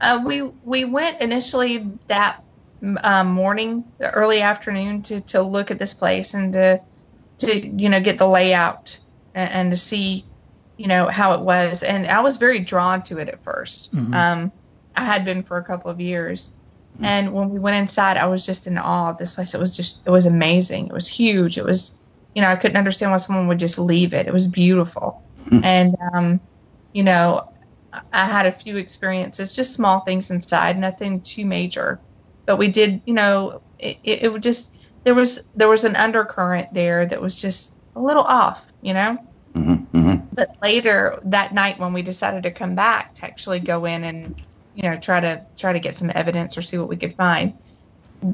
[0.00, 2.38] Uh, we we went initially that
[3.02, 6.80] um, morning, the early afternoon, to, to look at this place and to
[7.40, 8.98] to you know get the layout
[9.34, 10.26] and, and to see
[10.76, 11.82] you know how it was.
[11.82, 14.14] And I was very drawn to it at 1st Mhm.
[14.14, 14.52] Um,
[14.94, 16.52] I had been for a couple of years,
[17.02, 19.54] and when we went inside, I was just in awe of this place.
[19.54, 20.86] It was just it was amazing.
[20.86, 21.58] It was huge.
[21.58, 21.94] It was
[22.34, 24.26] you know I couldn't understand why someone would just leave it.
[24.26, 25.20] It was beautiful,
[25.64, 26.40] and um,
[26.92, 27.42] you know
[28.12, 32.00] I had a few experiences, just small things inside, nothing too major.
[32.46, 34.70] But we did, you know, it, it, it would just
[35.04, 39.18] there was there was an undercurrent there that was just a little off, you know.
[39.54, 40.28] Mhm, mhm.
[40.32, 44.34] But later that night, when we decided to come back to actually go in and
[44.74, 47.54] you know try to try to get some evidence or see what we could find,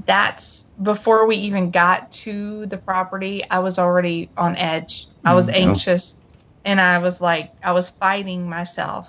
[0.07, 3.42] that's before we even got to the property.
[3.50, 5.09] I was already on edge.
[5.24, 5.55] I was Mhm.
[5.55, 6.16] anxious,
[6.64, 9.09] and I was like, I was fighting myself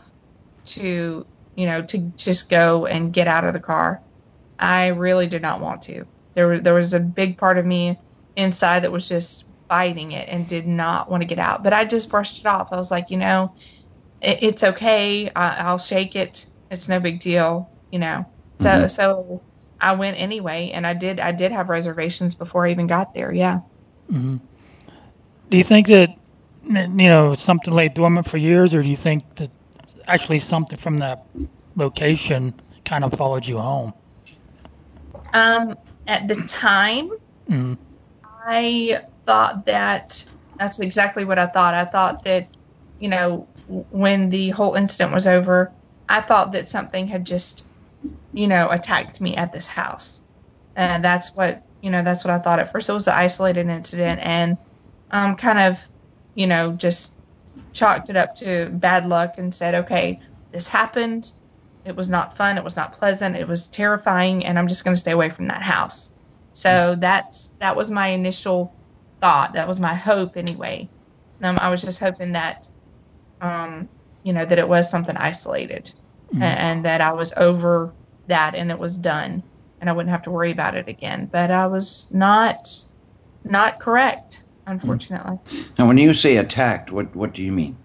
[0.66, 4.02] to you know to just go and get out of the car.
[4.60, 6.06] I really did not want to.
[6.36, 7.98] There was there was a big part of me
[8.36, 11.64] inside that was just fighting it and did not want to get out.
[11.64, 12.70] But I just brushed it off.
[12.72, 13.56] I was like, you know,
[14.22, 15.30] it, it's okay.
[15.36, 16.46] I, I'll shake it.
[16.72, 17.70] It's no big deal.
[17.92, 18.26] You know.
[18.60, 18.90] So Mhm.
[18.90, 19.44] so
[19.80, 23.34] I went anyway, and I did I did have reservations before I even got there.
[23.34, 23.60] Yeah.
[24.10, 24.38] hmm
[25.50, 26.10] Do you think that
[26.64, 29.52] you know something lay dormant for years, or do you think that
[30.08, 31.26] actually something from that
[31.76, 32.54] location
[32.86, 33.94] kind of followed you home?
[35.34, 35.76] Um,
[36.08, 37.10] at the time,
[37.50, 37.78] Mm.
[38.48, 40.26] I thought that
[40.58, 41.74] that's exactly what I thought.
[41.74, 42.48] I thought that,
[43.00, 45.74] you know, when the whole incident was over,
[46.12, 47.68] I thought that something had just,
[48.34, 50.22] you know, attacked me at this house.
[50.76, 52.90] And that's what, you know, that's what I thought at first.
[52.90, 54.58] It was an isolated incident and
[55.10, 55.90] um, kind of,
[56.36, 57.14] you know, just
[57.74, 60.20] chalked it up to bad luck and said, okay,
[60.52, 61.32] this happened.
[61.86, 62.58] It was not fun.
[62.58, 63.36] It was not pleasant.
[63.36, 64.46] It was terrifying.
[64.46, 66.12] And I'm just going to stay away from that house.
[66.54, 68.76] So that's that was my initial
[69.22, 69.54] thought.
[69.54, 70.90] That was my hope anyway.
[71.42, 72.68] Um, I was just hoping that,
[73.40, 73.90] um,
[74.24, 75.94] you know, that it was something isolated,
[76.34, 76.42] Mhm.
[76.42, 77.94] and, that I was over
[78.28, 79.44] that and it was done,
[79.80, 81.30] and I wouldn't have to worry about it again.
[81.32, 82.68] But I was not
[83.44, 84.44] not correct.
[84.68, 85.40] unfortunately.
[85.78, 87.78] Now, when you say attacked, what what do you mean?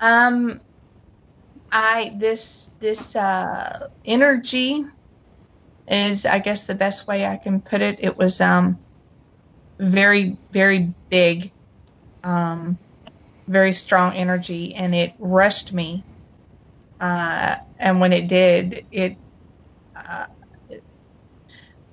[0.00, 0.60] Um,
[1.72, 4.84] I this this uh, energy
[5.88, 7.98] is, I guess, the best way I can put it.
[8.00, 8.78] It was um
[9.80, 11.52] very very big,
[12.22, 12.78] um,
[13.48, 16.04] very strong energy, and it rushed me.
[17.00, 19.16] Uh, and when it did, it.
[19.94, 20.26] Uh,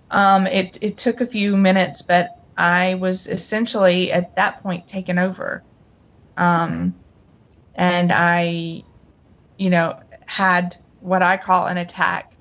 [0.09, 5.17] um, it, it took a few minutes, but I was essentially at that point taken
[5.17, 5.63] over.
[6.37, 6.93] Um,
[7.75, 8.83] and I,
[9.57, 12.31] you know, had what I call an attack.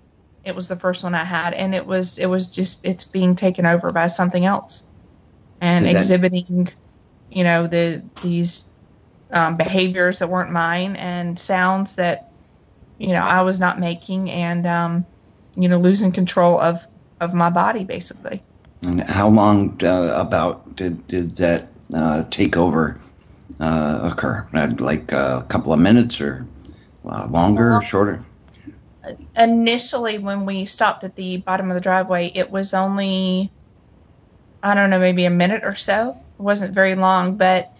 [0.44, 3.36] It was the first one I had, and it was it was just it's being
[3.36, 4.82] taken over by something else,
[5.60, 6.68] and Did that- exhibiting,
[7.30, 8.68] you know, the these
[9.30, 12.31] um, behaviors that weren't mine and sounds that,
[13.02, 15.06] you know, I was not making, and um,
[15.56, 16.86] you know, losing control of
[17.20, 18.42] of my body basically.
[18.82, 22.98] And how long uh, about did did that uh, takeover
[23.60, 24.46] uh, occur?
[24.54, 26.46] Uh, Like a couple of minutes, or
[27.04, 28.24] uh, longer, or shorter?
[29.36, 33.50] initially when we stopped at the bottom of the driveway it was only
[34.62, 37.71] i don't know maybe a minute or so it wasn't very long but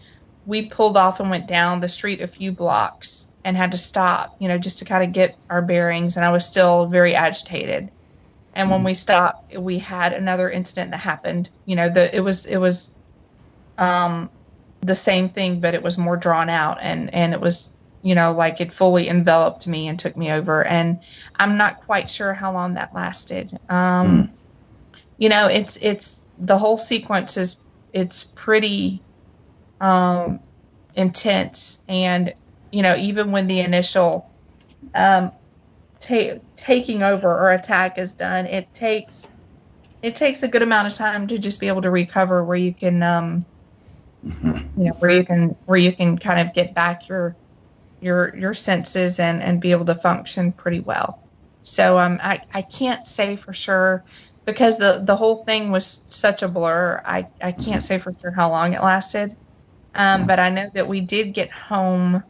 [0.44, 4.36] we pulled off and went down the street a few blocks and had to stop
[4.40, 7.90] you know just to kind of get our bearings and i was still very agitated.
[8.54, 11.50] And when we stopped we had another incident that happened.
[11.64, 12.92] You know the it was it was
[13.78, 14.30] um
[14.82, 17.72] the same thing but it was more drawn out and and it was
[18.02, 20.64] you know like it fully enveloped me and took me over.
[20.64, 20.98] And
[21.36, 23.50] i'm not quite sure how long that lasted.
[23.68, 24.34] Um
[25.16, 27.56] you know it's it's the whole sequence is
[27.92, 29.04] it's pretty
[29.82, 30.40] um
[30.94, 31.82] intense.
[31.88, 32.34] And
[32.72, 34.32] you know even when the initial
[34.94, 35.32] um
[36.02, 39.28] ta- taking over or attack is done it takes
[40.02, 42.74] it takes a good amount of time to just be able to recover where you
[42.74, 43.46] can um
[44.22, 47.36] you know where you can where you can kind of get back your
[48.00, 51.18] your your senses and and be able to function pretty well.
[51.62, 54.04] So um i i can't say for sure
[54.46, 57.02] because the the whole thing was such a blur.
[57.04, 59.34] I i can't say for sure how long it lasted
[59.94, 62.22] um but i know that we did get home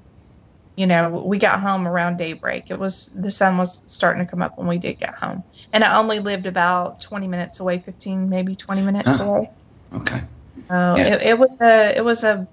[0.76, 4.42] you know we got home around daybreak it was the sun was starting to come
[4.42, 5.42] up when we did get home
[5.72, 9.24] and i only lived about 20 minutes away 15 maybe 20 minutes Huh.
[9.24, 9.50] away
[9.94, 10.22] Okay.
[10.70, 11.14] Oh, Yeah.
[11.16, 12.48] it, it was a it was a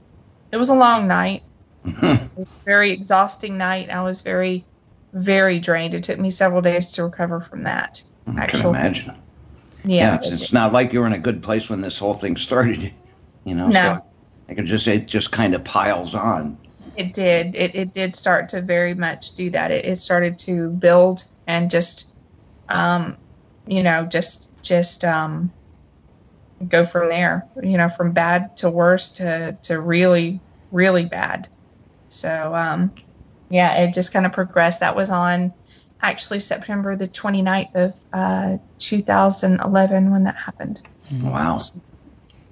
[0.52, 1.42] it was a long night.
[1.86, 2.30] Mhm.
[2.38, 3.90] A very exhausting night.
[3.90, 4.66] I was very
[5.14, 5.94] very drained.
[5.94, 8.04] It took me several days to recover from that.
[8.38, 9.16] I can imagine.
[9.86, 9.86] Yeah.
[9.86, 12.36] Yeah, it's, it's not like you were in a good place when this whole thing
[12.36, 12.94] started.
[13.46, 13.74] You know, No.
[13.74, 14.06] so
[14.50, 16.58] I could just say it just kind of piles on.
[16.98, 17.56] It did.
[17.56, 19.72] It, it did start to very much do that.
[19.72, 22.12] It, it started to build and just,
[22.68, 23.18] um,
[23.68, 25.54] you know, just just um,
[26.68, 27.48] go from there.
[27.62, 30.42] You know, from bad to worse to to really
[30.72, 31.48] really bad.
[32.10, 32.92] So um,
[33.50, 34.80] yeah, it just kind of progressed.
[34.80, 35.54] That was on
[36.02, 40.82] actually September the 29th of uh, 2011 when that happened.
[41.22, 41.60] Wow.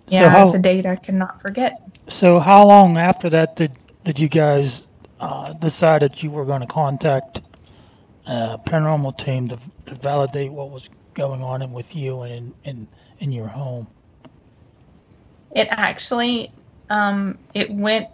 [0.09, 1.81] Yeah, how- it's a date I cannot forget.
[2.09, 3.71] So how long after that did
[4.03, 4.83] did you guys
[5.19, 7.41] uh, decide that you were going to contact
[8.25, 12.53] a paranormal team to, to validate what was going on in, with you and in,
[12.63, 12.87] in
[13.19, 13.87] in your home?
[15.55, 16.51] It actually,
[16.89, 18.07] um, it went,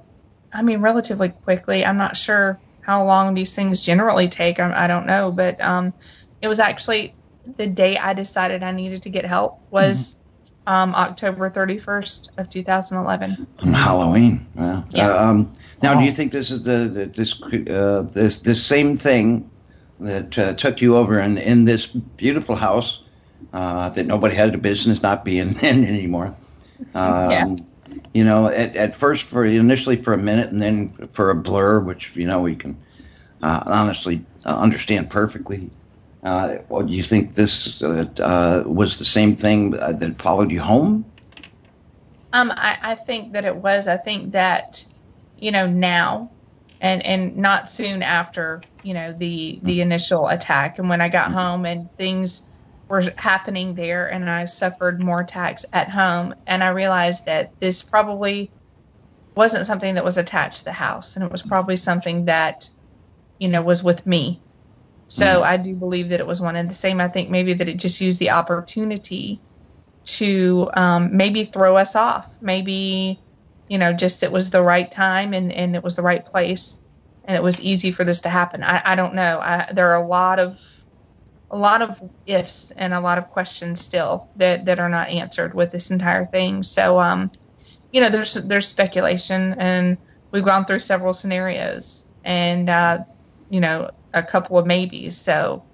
[0.54, 1.86] I mean, relatively quickly.
[1.86, 4.60] I'm not sure how long these things generally take.
[4.60, 5.94] I, I don't know, but um,
[6.42, 7.14] it was actually
[7.58, 10.18] the day I decided I needed to get help was
[10.68, 13.48] um, October 31st of 2011.
[13.60, 14.46] On Halloween.
[14.56, 14.84] Yeah.
[14.90, 15.10] Yeah.
[15.10, 18.98] Uh, um, now, do you think this is the, the this uh, this this same
[18.98, 19.50] thing
[20.00, 23.02] that uh, took you over in in this beautiful house
[23.52, 26.36] uh, that nobody had a business not being in anymore?
[26.94, 27.56] Um, Yeah.
[28.14, 31.80] You know, at, at first for initially for a minute, and then for a blur,
[31.80, 32.78] which you know we can
[33.42, 35.70] uh, honestly uh, understand perfectly.
[36.24, 40.52] Uh, well, do you think this uh, uh, was the same thing uh, that followed
[40.52, 41.06] you home?
[42.32, 43.88] Um, I, I think that it was.
[43.88, 44.86] I think that,
[45.38, 46.32] you know, now,
[46.80, 51.32] and and not soon after, you know, the the initial attack, and when I got
[51.32, 52.44] home and things
[52.88, 57.84] were happening there, and I suffered more attacks at home, and I realized that this
[57.84, 58.50] probably
[59.36, 62.70] wasn't something that was attached to the house, and it was probably something that,
[63.40, 64.43] you know, was with me.
[65.08, 67.00] So I do believe that it was one and the same.
[67.00, 69.42] I think maybe that it just used the opportunity
[70.06, 72.36] to um, maybe throw us off.
[72.42, 73.20] Maybe,
[73.68, 76.80] you know, just it was the right time and, and it was the right place
[77.26, 78.64] and it was easy for this to happen.
[78.64, 79.40] I, I don't know.
[79.40, 80.60] I, there are a lot of
[81.52, 85.54] a lot of ifs and a lot of questions still that, that are not answered
[85.54, 86.64] with this entire thing.
[86.64, 87.30] So um,
[87.94, 89.98] you know, there's there's speculation, and
[90.32, 93.00] we've gone through several scenarios, and uh,
[93.50, 95.18] you know, a couple of maybes.
[95.18, 95.66] So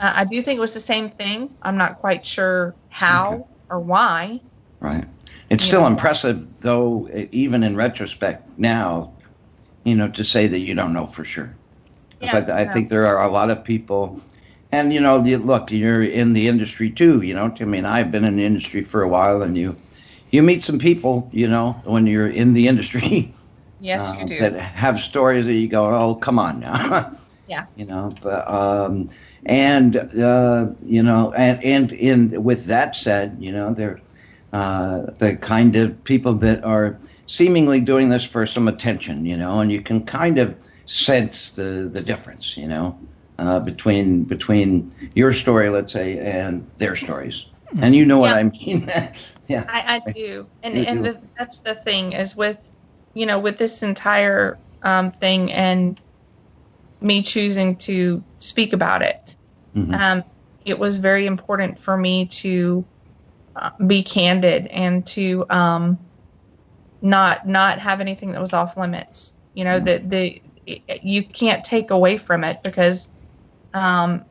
[0.00, 1.56] uh, I do think it was the same thing.
[1.62, 3.42] I'm not quite sure how Okay.
[3.70, 4.40] or why.
[4.80, 5.04] Right.
[5.50, 5.86] It's You still know.
[5.86, 9.12] impressive, though, even in retrospect now,
[9.84, 11.54] you know, to say that you don't know for sure.
[12.20, 12.72] Yeah, I, I no.
[12.72, 14.20] think there are a lot of people,
[14.72, 17.22] and you know, you, look, you're in the industry too.
[17.22, 19.76] You know, I mean, I've been in the industry for a while, and you,
[20.30, 23.34] you meet some people, you know, when you're in the industry,
[23.78, 24.38] Yes, uh, you do.
[24.38, 27.12] that have stories that you go, oh, come on now.
[27.52, 27.66] Yeah.
[27.76, 29.08] You know, but um,
[29.46, 34.00] and uh, you know, and and in with that said, you know, they're
[34.52, 39.60] uh, the kind of people that are seemingly doing this for some attention, you know,
[39.60, 42.98] and you can kind of sense the the difference, you know,
[43.38, 47.46] uh, between between your story, let's say, and their stories,
[47.80, 48.36] and you know what Yeah.
[48.36, 48.88] I mean.
[49.48, 49.64] yeah.
[49.68, 51.12] I, I do, and You and do.
[51.12, 52.70] the, that's the thing is with,
[53.14, 56.00] you know, with this entire um, thing and
[57.02, 59.36] me choosing to speak about it.
[59.76, 59.94] Mhm.
[59.94, 60.24] Um,
[60.64, 62.86] it was very important for me to
[63.56, 65.98] uh, be candid and to um,
[67.00, 69.34] not not have anything that was off limits.
[69.54, 73.10] You know that the it- you can't take away from it because
[73.74, 74.24] um,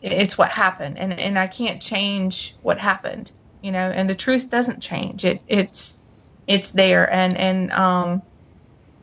[0.00, 3.32] it's what happened, and and I can't change what happened.
[3.62, 5.24] You know, and the truth doesn't change.
[5.24, 5.98] It it's
[6.46, 8.22] it's there, and and um,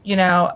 [0.03, 0.51] you know,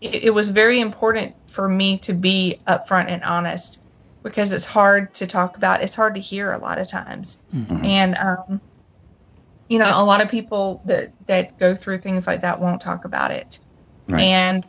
[0.00, 3.82] it, it was very important for me to be upfront and honest
[4.22, 5.82] because it's hard to talk about.
[5.82, 7.84] It's hard to hear a lot of times, Mhm.
[7.84, 8.60] and um,
[9.68, 13.04] you know, a lot of people that that go through things like that won't talk
[13.04, 13.60] about it,
[14.08, 14.20] Right.
[14.22, 14.64] and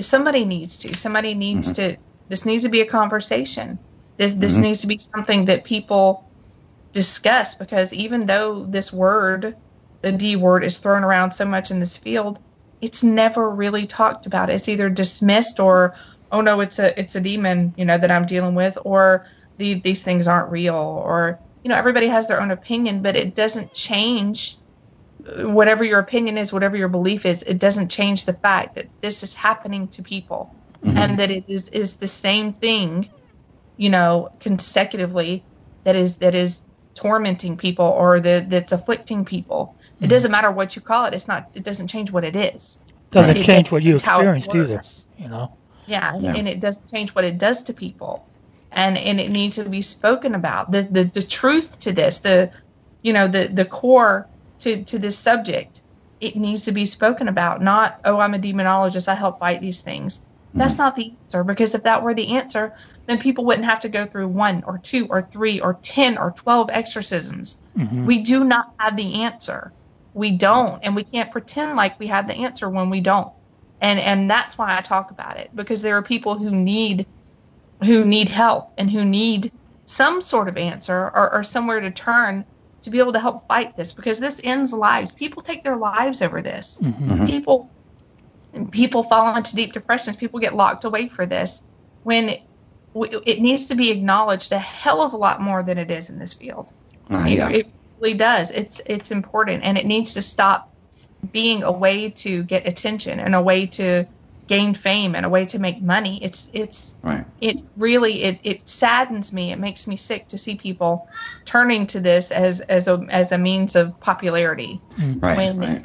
[0.00, 0.96] somebody needs to.
[0.96, 1.98] Somebody needs to.
[2.28, 3.78] This needs to be a conversation.
[4.16, 4.62] This this Mhm.
[4.62, 6.24] needs to be something that people
[6.92, 9.56] discuss because even though this word,
[10.02, 12.40] the D word, is thrown around so much in this field,
[12.80, 14.50] it's never really talked about.
[14.50, 15.94] It's either dismissed or,
[16.30, 19.26] oh no, it's a it's a demon, you know, that I'm dealing with, or
[19.58, 23.34] the, these things aren't real, or you know, everybody has their own opinion, but it
[23.34, 24.58] doesn't change
[25.40, 27.42] whatever your opinion is, whatever your belief is.
[27.42, 30.54] It doesn't change the fact that this is happening to people,
[30.84, 30.96] Mhm.
[30.98, 33.10] and that it is is the same thing,
[33.76, 35.46] you know, consecutively
[35.84, 36.64] that is that is
[36.96, 39.77] tormenting people or that that's afflicting people.
[40.00, 41.14] It doesn't matter what you call it.
[41.14, 41.46] It's not.
[41.54, 42.78] It doesn't change what it is.
[43.10, 45.24] Doesn't It change what you it's how it experienced either.
[45.24, 45.58] You know.
[45.86, 46.34] Yeah, Yeah.
[46.34, 48.24] and it doesn't change what it does to people,
[48.70, 50.70] and and it needs to be spoken about.
[50.70, 52.52] The the, the truth to this, the
[53.02, 54.28] you know the the core
[54.60, 55.82] to to this subject,
[56.20, 57.62] it needs to be spoken about.
[57.62, 59.08] Not oh, I'm a demonologist.
[59.08, 60.20] I help fight these things.
[60.54, 62.72] That's not the answer because if that were the answer,
[63.06, 66.32] then people wouldn't have to go through one or two or three or ten or
[66.32, 67.58] twelve exorcisms.
[67.78, 68.06] Mhm.
[68.06, 69.72] We do not have the answer.
[70.14, 73.32] We don't, and we can't pretend like we have the answer when we don't.
[73.80, 77.06] And and that's why I talk about it because there are people who need
[77.84, 79.52] who need help and who need
[79.86, 82.44] some sort of answer or, or somewhere to turn
[82.82, 85.14] to be able to help fight this because this ends lives.
[85.14, 86.80] People take their lives over this.
[86.82, 87.26] Mhm.
[87.26, 87.70] People
[88.72, 90.16] people fall into deep depressions.
[90.16, 91.62] People get locked away for this
[92.02, 92.40] when it,
[92.94, 96.18] it needs to be acknowledged a hell of a lot more than it is in
[96.18, 96.72] this field.
[97.10, 97.48] Ah, it, yeah.
[97.50, 97.66] it
[98.00, 98.50] really does.
[98.50, 100.72] It's it's important, and it needs to stop
[101.32, 104.06] being a way to get attention and a way to
[104.46, 106.18] gain fame and a way to make money.
[106.22, 107.24] It's it's Right.
[107.40, 109.52] it really it, it saddens me.
[109.52, 111.08] It makes me sick to see people
[111.44, 115.20] turning to this as as a as a means of popularity mm-hmm.
[115.20, 115.36] Right.
[115.36, 115.84] when right.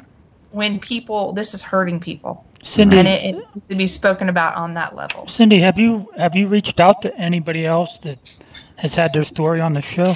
[0.50, 4.56] when people this is hurting people Cindy, and it, it needs to be spoken about
[4.56, 5.28] on that level.
[5.28, 8.34] Cindy, have you have you reached out to anybody else that
[8.76, 10.14] has had their story on the show?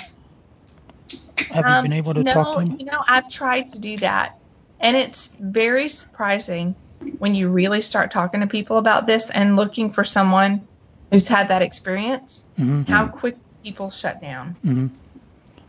[1.51, 2.77] Have you Um, been able to no, talk to them?
[2.79, 4.33] You know, I've tried to do that,
[4.81, 6.75] and it's very surprising
[7.19, 10.69] when you really start talking to people about this and looking for someone
[11.11, 12.45] who's had that experience.
[12.57, 14.87] hmm How quick people shut down, hmm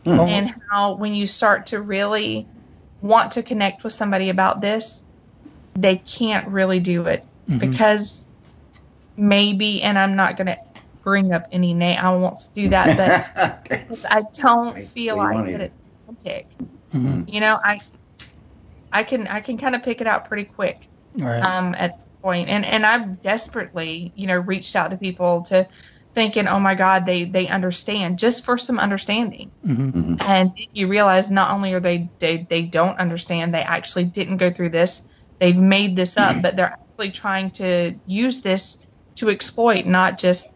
[0.04, 0.18] Hmm.
[0.18, 2.46] and how when you start to really
[3.02, 5.04] want to connect with somebody about this,
[5.74, 7.60] they can't really do it Mhm.
[7.60, 8.26] because
[9.16, 10.56] maybe, and I'm not going to
[11.04, 11.98] bring up any name.
[12.00, 13.26] I won't do that, but.
[14.08, 15.76] I don't Right, feel like wanna- that it's
[16.08, 16.46] authentic.
[16.92, 17.80] hmm You know, I
[18.92, 21.42] I can I can kind of pick it out pretty quick Right.
[21.42, 25.68] um, at the point, and and I've desperately you know reached out to people to
[26.14, 30.16] thinking, oh my God, they they understand just for some understanding, hmm Mhm.
[30.20, 34.50] and you realize not only are they they they don't understand, they actually didn't go
[34.50, 35.02] through this,
[35.40, 38.78] they've made this up, but they're actually trying to use this
[39.16, 40.46] to exploit not just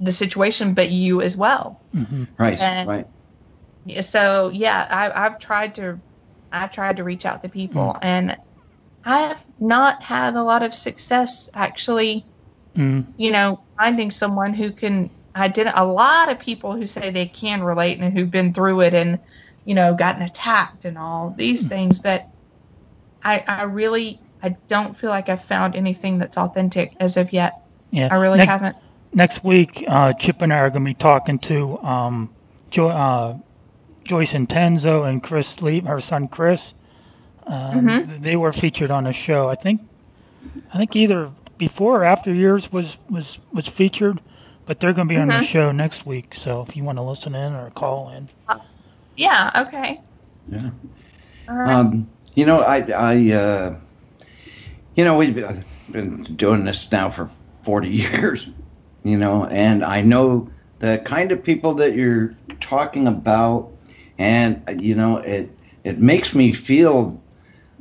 [0.00, 1.80] the situation but you as well.
[1.92, 2.58] hmm Right.
[2.58, 3.06] And- Right.
[4.02, 5.98] So yeah, I, I've tried to
[6.52, 8.36] I've tried to reach out to people, and
[9.04, 12.26] I have not had a lot of success actually.
[12.76, 13.06] Mm.
[13.16, 15.80] You know, finding someone who can identify.
[15.80, 19.18] A lot of people who say they can relate and who've been through it and
[19.64, 22.26] you know gotten attacked and all these things, but
[23.24, 27.62] I, I really I don't feel like I've found anything that's authentic as of yet.
[27.90, 28.08] Yeah.
[28.10, 28.76] I really next, haven't.
[29.12, 32.30] Next week, uh, Chip and I are going to be talking to um,
[32.70, 33.36] jo- uh,
[34.04, 36.74] Joyce Intenzo and Chris Lee, her son Chris.
[37.46, 38.22] Um, Mhm.
[38.22, 39.48] They were featured on a show.
[39.48, 39.80] I think,
[40.72, 44.20] I think either before or after yours was was was featured,
[44.66, 45.42] but they're going to be on the Mhm.
[45.44, 46.34] show next week.
[46.34, 48.28] So if you want to listen in or call in,
[49.16, 49.50] Yeah.
[49.66, 50.00] Okay.
[50.50, 50.70] Yeah.
[51.48, 51.68] All right.
[51.74, 53.74] Um, you know, I, I, uh,
[54.94, 55.34] you know, we've
[55.90, 57.26] been doing this now for
[57.64, 58.48] 40 years,
[59.02, 60.48] you know, and I know
[60.80, 63.70] the kind of people that you're talking about,
[64.18, 65.50] and you know, it
[65.84, 67.20] it makes me feel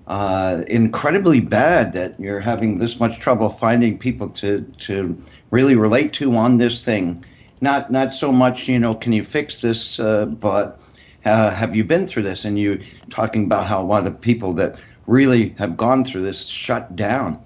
[0.07, 5.17] uh, incredibly bad that you're having this much trouble finding people to to
[5.51, 7.23] really relate to on this thing.
[7.61, 10.79] Not not so much, you know, can you fix this, uh, but
[11.25, 12.45] uh, have you been through this?
[12.45, 16.45] And you talking about how a lot of people that really have gone through this
[16.45, 17.43] shut down,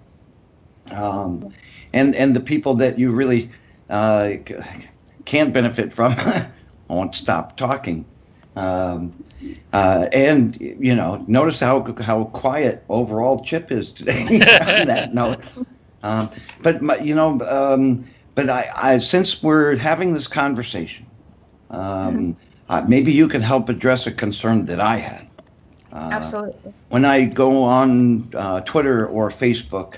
[0.92, 1.52] um,
[1.94, 3.50] and and the people that you really
[3.90, 4.34] uh,
[5.26, 6.50] can't benefit from I
[6.88, 8.06] won't stop talking.
[8.56, 9.14] Um,
[9.72, 14.24] uh, and you know, notice how how quiet overall Chip is today.
[14.26, 15.46] on that note,
[16.04, 16.30] um,
[16.62, 18.06] but my, you know, um,
[18.36, 21.06] but I, I since we're having this conversation,
[21.72, 22.38] um,
[22.70, 25.28] uh, maybe you can help address a concern that I had.
[25.92, 26.74] Uh, Absolutely.
[26.90, 29.98] when I go on uh, Twitter or Facebook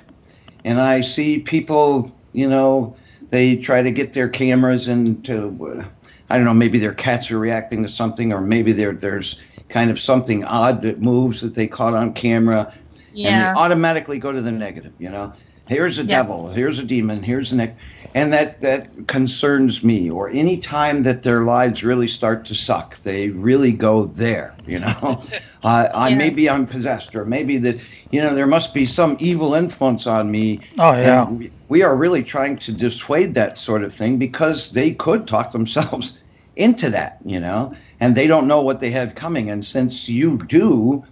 [0.66, 2.98] and I see people, you know,
[3.30, 5.86] they try to get their cameras into, uh,
[6.30, 9.92] I don't know, maybe their cats are reacting to something, or maybe there there's kind
[9.92, 14.42] of something odd that moves that they caught on camera, and they automatically go to
[14.42, 14.94] the negative.
[15.00, 15.34] You know,
[15.68, 16.18] here's a Yeah.
[16.18, 17.78] devil, here's a demon, here's a neck,
[18.14, 20.10] and that that concerns me.
[20.10, 24.60] Or any time that their lives really start to suck, they really go there.
[24.66, 25.24] You know,
[25.64, 26.16] uh, I Yeah.
[26.16, 27.80] maybe I'm possessed, or maybe that
[28.12, 30.62] you know there must be some evil influence on me.
[30.78, 31.28] Oh, yeah.
[31.28, 35.28] And we- we are really trying to dissuade that sort of thing because they could
[35.28, 36.18] talk themselves
[36.56, 39.50] into that, you know, and they don't know what they have coming.
[39.50, 41.04] And since you do,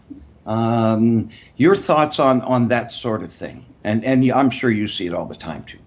[0.46, 5.06] um, your thoughts on on that sort of thing, and and I'm sure you see
[5.06, 5.80] it all the time too.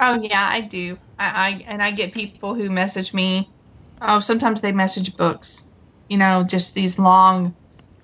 [0.00, 0.98] Oh yeah, I do.
[1.18, 3.50] I, I and I get people who message me.
[4.00, 5.68] Oh, sometimes they message books.
[6.08, 7.54] You know, just these long.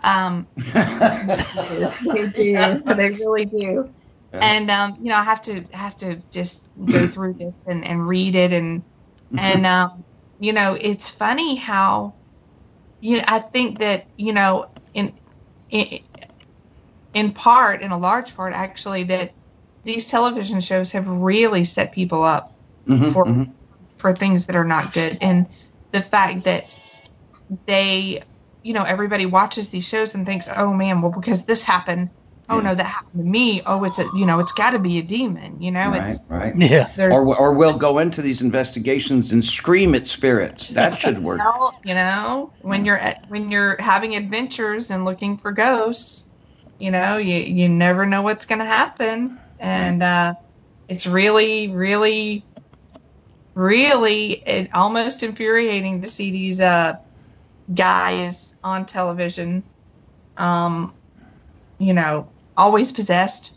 [0.03, 2.83] Um, they do.
[2.85, 3.93] They really do.
[4.33, 4.39] Yeah.
[4.41, 8.07] And um, you know, I have to have to just go through this and, and
[8.07, 8.85] read it and
[9.37, 10.05] and um,
[10.39, 12.15] you know, it's funny how
[13.01, 15.19] you know, I think that you know in
[15.71, 16.01] in
[17.15, 19.33] in part, in a large part, actually, that
[19.85, 22.53] these television shows have really set people up
[22.89, 23.53] Mhm, for mhm.
[23.99, 25.47] for things that are not good and
[25.93, 26.79] the fact that
[27.67, 28.23] they
[28.63, 32.11] you know everybody watches these shows and thinks oh man well because this happened
[32.49, 32.63] oh Yeah.
[32.63, 35.03] no that happened to me oh it's a you know it's got to be a
[35.03, 36.55] demon you know right, it's right.
[36.57, 40.69] yeah, there's Or or we'll go into these investigations and scream at spirits.
[40.69, 41.41] That should work.
[41.85, 46.29] You know, when you're at, when you're having adventures and looking for ghosts,
[46.81, 50.35] you know, you you never know what's going to happen, and uh,
[50.89, 52.43] it's really, really,
[53.55, 56.97] really it, almost infuriating to see these uh,
[57.73, 59.63] guys on television,
[60.39, 60.95] um,
[61.79, 63.55] you know, always possessed,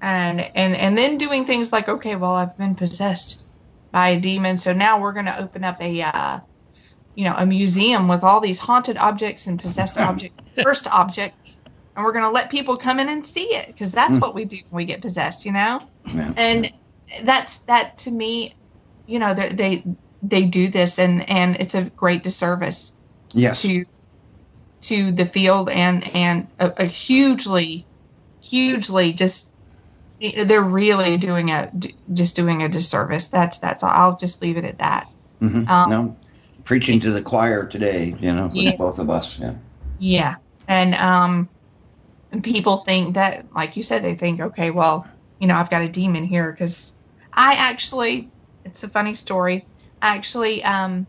[0.00, 3.42] and and and then doing things like, okay, well, I've been possessed
[3.90, 6.38] by a demon, so now we're going to open up a uh,
[7.16, 11.60] you know, a museum with all these haunted objects and possessed objects, cursed objects,
[11.98, 14.20] and we're going to let people come in and see it because that's Mm.
[14.20, 15.80] what we do when we get possessed, you know.
[16.04, 16.32] Yeah.
[16.36, 16.72] And
[17.24, 18.54] that's that to me,
[19.06, 19.84] you know, they they
[20.22, 22.92] they do this and and it's a great disservice
[23.32, 23.62] Yes.
[23.62, 23.84] to
[24.82, 27.88] to the field and and a, a hugely
[28.40, 29.50] hugely just
[30.20, 31.72] they're really doing a
[32.12, 35.08] just doing a disservice that's that's all i'll just leave it at that
[35.42, 35.68] Mhm.
[35.68, 36.16] Um, no,
[36.64, 38.14] preaching to the choir today.
[38.20, 38.76] You know, Yeah.
[38.76, 39.38] both of us.
[39.38, 39.54] Yeah.
[39.98, 40.34] Yeah.
[40.66, 41.48] And um
[42.32, 45.06] and people think that like you said they think okay, well,
[45.40, 46.94] you know, I've got a demon here cuz
[47.32, 48.30] I actually
[48.64, 49.66] it's a funny story.
[50.02, 51.06] I actually um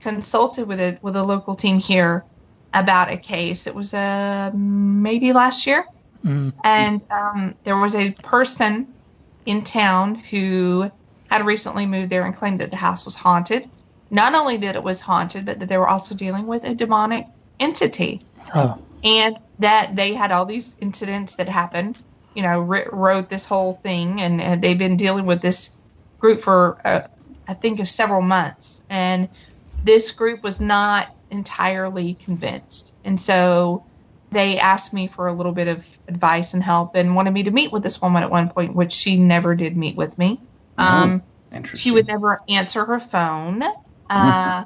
[0.00, 2.24] consulted with a with a local team here
[2.72, 3.66] about a case.
[3.66, 5.84] It was uh maybe last year
[6.24, 6.52] Mm.
[6.64, 8.94] and um, there was a person
[9.46, 10.90] in town who
[11.30, 13.66] had recently moved there and claimed that the house was haunted.
[14.10, 17.24] Not only that it was haunted, but that they were also dealing with a demonic
[17.58, 18.26] entity.
[18.54, 21.98] Oh, and that they had all these incidents that happened.
[22.34, 25.72] You know, wrote this whole thing, and, and they've been dealing with this
[26.20, 27.08] group for uh,
[27.48, 29.28] I think of several months, and
[29.82, 33.84] this group was not entirely convinced, and so
[34.30, 37.50] they asked me for a little bit of advice and help, and wanted me to
[37.50, 40.40] meet with this woman at one point, which she never did meet with me.
[40.78, 41.22] Oh, Um,
[41.74, 43.62] she would never answer her phone.
[44.08, 44.64] Uh,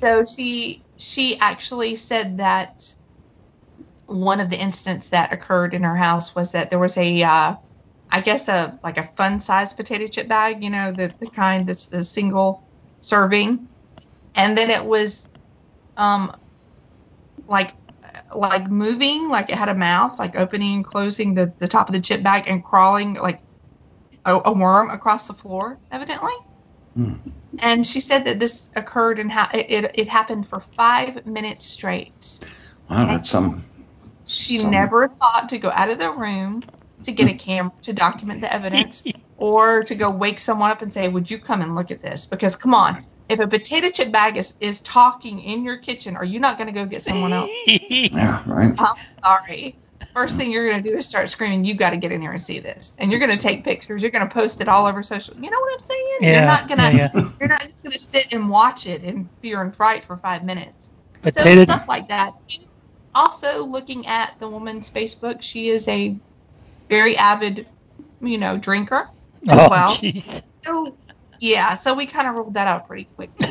[0.00, 2.94] so she she actually said that
[4.12, 7.56] one of the incidents that occurred in her house was that there was a uh,
[8.10, 11.66] I guess a like a fun sized potato chip bag, you know, the the kind
[11.68, 12.62] that's the single
[13.00, 13.68] serving,
[14.34, 15.28] and then it was
[15.96, 16.32] um
[17.46, 17.74] like
[18.34, 21.94] like moving like it had a mouth like opening and closing the the top of
[21.94, 23.40] the chip bag and crawling like
[24.24, 26.32] a, a worm across the floor evidently
[26.94, 27.14] Hmm.
[27.60, 31.64] and she said that this occurred and ha- it, it, it happened for five minutes
[31.66, 32.40] straight
[32.90, 33.64] Wow, that's some.
[34.32, 36.62] She some- never thought to go out of the room
[37.04, 39.04] to get a camera to document the evidence
[39.36, 42.26] or to go wake someone up and say, Would you come and look at this?
[42.26, 46.24] Because come on, if a potato chip bag is, is talking in your kitchen, are
[46.24, 47.50] you not going to go get someone else?
[48.14, 48.74] Yeah, right.
[48.78, 49.78] I'm sorry.
[50.14, 52.32] First thing you're going to do is start screaming, You got to get in here
[52.32, 52.94] and see this.
[52.98, 54.02] And you're going to take pictures.
[54.02, 55.34] You're going to post it all over social.
[55.36, 56.06] You know what I'm saying?
[56.20, 56.96] Yeah, You're not going to.
[56.96, 57.30] yeah, yeah.
[57.40, 60.44] You're not just going to sit and watch it in fear and fright for five
[60.44, 60.90] minutes.
[61.24, 61.64] So Potato.
[61.64, 62.32] stuff like that.
[63.14, 66.16] Also, looking at the woman's Facebook, she is a
[66.88, 67.66] very avid,
[68.20, 69.08] you know, drinker
[69.48, 70.00] as oh, well.
[70.64, 70.96] So,
[71.40, 73.48] yeah, so we kind of ruled that out pretty quickly.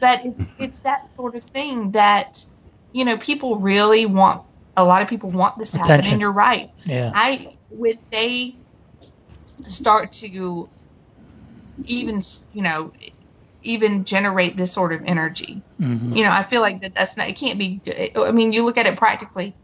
[0.00, 2.44] But it, it's that sort of thing that,
[2.92, 4.42] you know, people really want.
[4.76, 6.12] A lot of people want this to happen, Attention.
[6.14, 6.70] and you're right.
[6.84, 7.12] Yeah.
[7.14, 8.56] I when they
[9.62, 10.68] start to
[11.84, 12.20] even
[12.52, 12.92] you know
[13.64, 17.28] even generate this sort of energy hmm you know i feel like that that's not
[17.28, 18.10] it can't be good.
[18.16, 19.54] i mean you look at it practically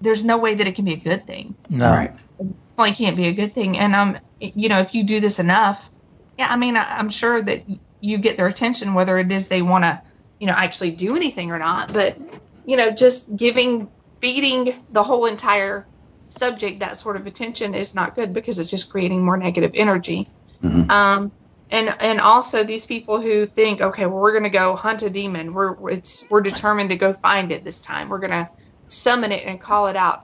[0.00, 1.90] there's no way that it can be a good thing No.
[1.90, 2.16] Right.
[2.38, 5.38] well it can't be a good thing and um you know if you do this
[5.38, 5.90] enough
[6.38, 7.64] yeah i mean I, i'm sure that
[8.00, 10.02] you get their attention whether it is they want to
[10.40, 12.18] you know actually do anything or not but
[12.64, 13.88] you know just giving
[14.20, 15.86] feeding the whole entire
[16.28, 20.28] subject that sort of attention is not good because it's just creating more negative energy
[20.62, 20.90] Mhm.
[20.90, 21.32] um
[21.72, 25.10] and and also these people who think okay well we're going to go hunt a
[25.10, 25.54] demon.
[25.54, 28.10] We're it's we're determined to go find it this time.
[28.10, 28.50] We're going to
[28.88, 30.20] summon it and call it out.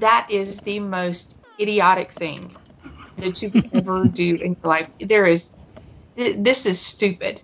[0.00, 2.56] That is the most idiotic thing
[3.18, 4.90] that you could ever do in your life.
[5.00, 5.52] There is
[6.18, 7.42] th- this is stupid.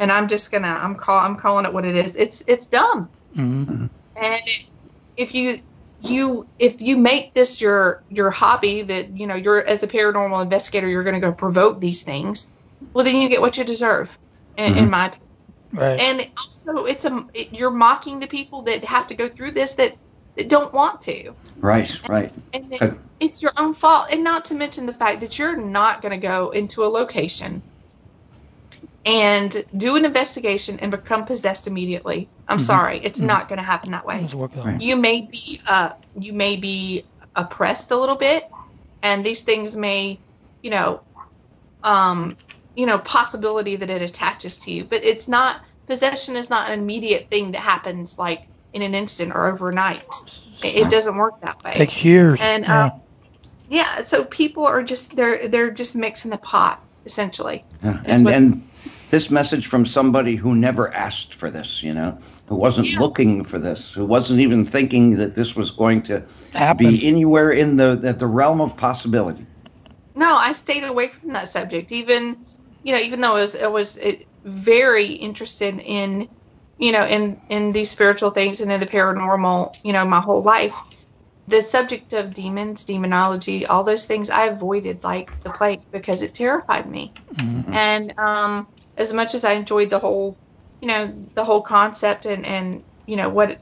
[0.00, 2.16] And i'm just gonna i'm call i'm calling it what it is.
[2.16, 3.10] It's it's dumb.
[3.34, 4.40] Hmm and
[5.16, 5.58] if you
[6.00, 10.42] you if you make this your your hobby that you know you're as a paranormal
[10.42, 12.50] investigator you're going to go provoke these things
[12.94, 14.18] well then you get what you deserve
[14.56, 15.22] in, in my opinion
[15.72, 16.00] Right.
[16.00, 19.74] and also it's a it, you're mocking the people that have to go through this
[19.74, 19.96] that,
[20.36, 22.32] that don't want to Right, right.
[22.52, 25.56] and it, Uh, it's your own fault and not to mention the fact that you're
[25.56, 27.62] not going to go into a location
[29.04, 32.62] and do an investigation and become possessed immediately i'm Mhm.
[32.62, 33.26] sorry it's Mhm.
[33.26, 34.82] not going to happen that way Let's work on Right.
[34.82, 37.04] you may be uh you may be
[37.34, 38.44] oppressed a little bit
[39.02, 40.20] and these things may
[40.62, 41.02] you know
[41.82, 42.36] um
[42.76, 46.78] you know possibility that it attaches to you but it's not possession is not an
[46.78, 50.04] immediate thing that happens like in an instant or overnight
[50.62, 52.38] it, it doesn't work that way it Takes years.
[52.40, 52.84] and yeah.
[52.84, 53.00] um,
[53.68, 58.00] yeah so people are just they're they're just mixing the pot essentially Yeah.
[58.04, 58.68] And what- and
[59.08, 62.18] this message from somebody who never asked for this, you know,
[62.48, 62.98] who wasn't Yeah.
[62.98, 66.88] looking for this, who wasn't even thinking that this was going to Happen.
[66.88, 69.46] be anywhere in the the, the realm of possibility.
[70.16, 71.92] No, I stayed away from that subject.
[71.92, 72.44] Even,
[72.86, 74.12] you know, even though it was, I was uh,
[74.44, 76.28] very interested in,
[76.78, 80.42] you know, in in these spiritual things and in the paranormal, you know, my whole
[80.42, 80.80] life.
[81.48, 86.34] The subject of demons, demonology, all those things, I avoided like the plague because it
[86.34, 87.14] terrified me.
[87.36, 87.74] Mhm.
[87.74, 90.38] And um, as much as I enjoyed the whole,
[90.80, 93.60] you know, the whole concept and and you know what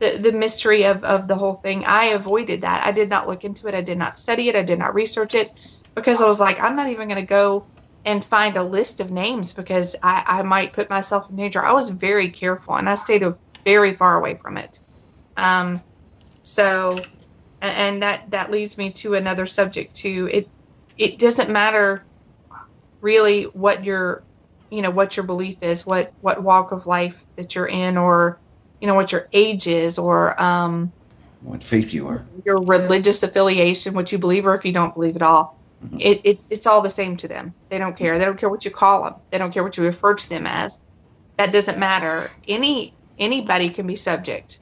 [0.00, 2.86] the the mystery of of the whole thing, I avoided that.
[2.86, 3.74] I did not look into it.
[3.74, 4.56] I did not study it.
[4.56, 5.50] I did not research it
[5.94, 7.68] because I was like, I'm not even going to go
[8.04, 11.64] and find a list of names because I, I might put myself in danger.
[11.64, 13.24] I was very careful and I stayed
[13.64, 14.80] very far away from it.
[15.36, 15.80] Um,
[16.42, 17.00] so,
[17.60, 20.28] and, that that leads me to another subject too.
[20.30, 20.48] It
[20.98, 22.04] it doesn't matter
[23.00, 24.24] really what your
[24.70, 28.40] you know what your belief is, what what walk of life that you're in, or
[28.80, 30.92] you know what your age is, or um,
[31.40, 32.26] What faith you are.
[32.44, 35.61] your religious affiliation, what you believe or if you don't believe at all.
[35.98, 37.54] It, it it's all the same to them.
[37.70, 38.18] They don't care.
[38.18, 39.14] They don't care what you call them.
[39.32, 40.80] They don't care what you refer to them as.
[41.38, 42.36] That doesn't matter.
[42.48, 44.52] Any anybody can be subject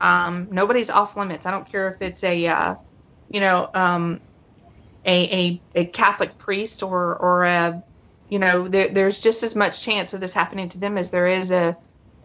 [0.00, 1.46] Um, nobody's off limits.
[1.46, 2.76] I don't care if it's a, uh,
[3.28, 4.22] you know, um,
[5.04, 7.84] a, a, a Catholic priest or, or a,
[8.28, 11.26] you know, there, there's just as much chance of this happening to them as there
[11.28, 11.76] is a,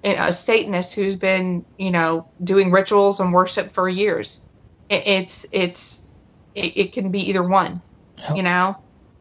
[0.03, 4.41] a Satanist who's been, you know, doing rituals and worship for years.
[4.89, 6.07] It, it's, it's,
[6.55, 7.83] it, it, can be either one.
[8.35, 8.77] You know,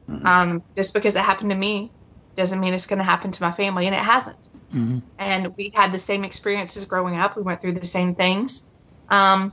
[0.09, 0.27] mm-hmm.
[0.27, 1.91] um, just because it happened to me
[2.37, 4.49] doesn't mean it's going to happen to my family and it hasn't.
[4.73, 4.99] Mm-hmm.
[5.19, 7.37] And we had the same experiences growing up.
[7.37, 8.65] We went through the same things.
[9.09, 9.53] Um,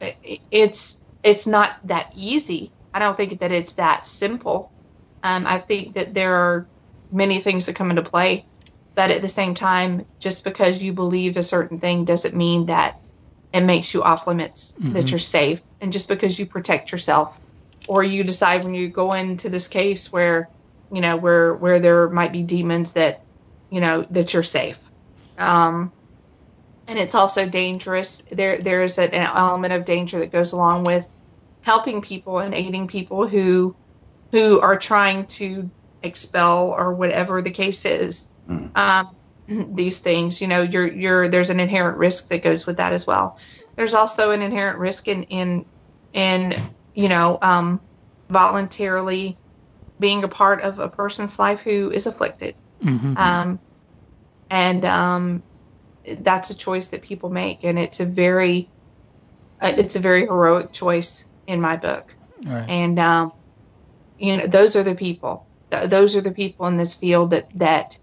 [0.00, 2.72] it, it's, it's not that easy.
[2.92, 4.70] I don't think that it's that simple.
[5.22, 6.66] Um, I think that there are
[7.10, 8.44] many things that come into play,
[8.94, 13.00] but at the same time, just because you believe a certain thing doesn't mean that
[13.52, 14.94] it makes you off limits, mm-hmm.
[14.94, 15.62] that you're safe.
[15.80, 17.40] And just because you protect yourself,
[17.88, 20.48] or you decide when you go into this case where,
[20.90, 23.22] you know, where where there might be demons that,
[23.70, 24.78] you know, that you're safe.
[25.38, 25.92] Um,
[26.86, 28.22] and it's also dangerous.
[28.30, 31.12] There there is an element of danger that goes along with
[31.62, 33.74] helping people and aiding people who
[34.30, 35.70] who are trying to
[36.02, 38.28] expel or whatever the case is.
[38.48, 38.76] Mm.
[38.76, 39.16] Um,
[39.74, 43.06] these things, you know, you're you're there's an inherent risk that goes with that as
[43.06, 43.38] well.
[43.76, 45.64] There's also an inherent risk in in
[46.12, 46.54] in
[46.94, 47.80] you know um,
[48.28, 49.36] voluntarily
[50.00, 53.16] being a part of a person's life who is afflicted, mm-hmm.
[53.16, 53.58] um,
[54.50, 55.42] and um,
[56.04, 58.68] that's a choice that people make, and it's a very
[59.60, 62.14] uh, it's a very heroic choice in my book,
[62.44, 62.68] right.
[62.68, 63.32] and um,
[64.18, 67.48] you know those are the people th- those are the people in this field that
[67.58, 67.98] that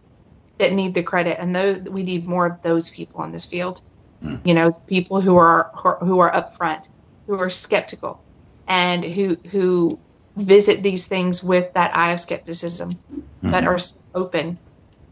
[0.58, 3.82] that need the credit and those we need more of those people in this field
[4.24, 4.40] mm.
[4.44, 5.72] you know people who are
[6.02, 6.88] who are upfront
[7.28, 8.22] who are skeptical
[8.70, 10.00] and who who
[10.38, 13.52] visit these things with that eye of skepticism mm-hmm.
[13.52, 13.80] but are
[14.16, 14.58] open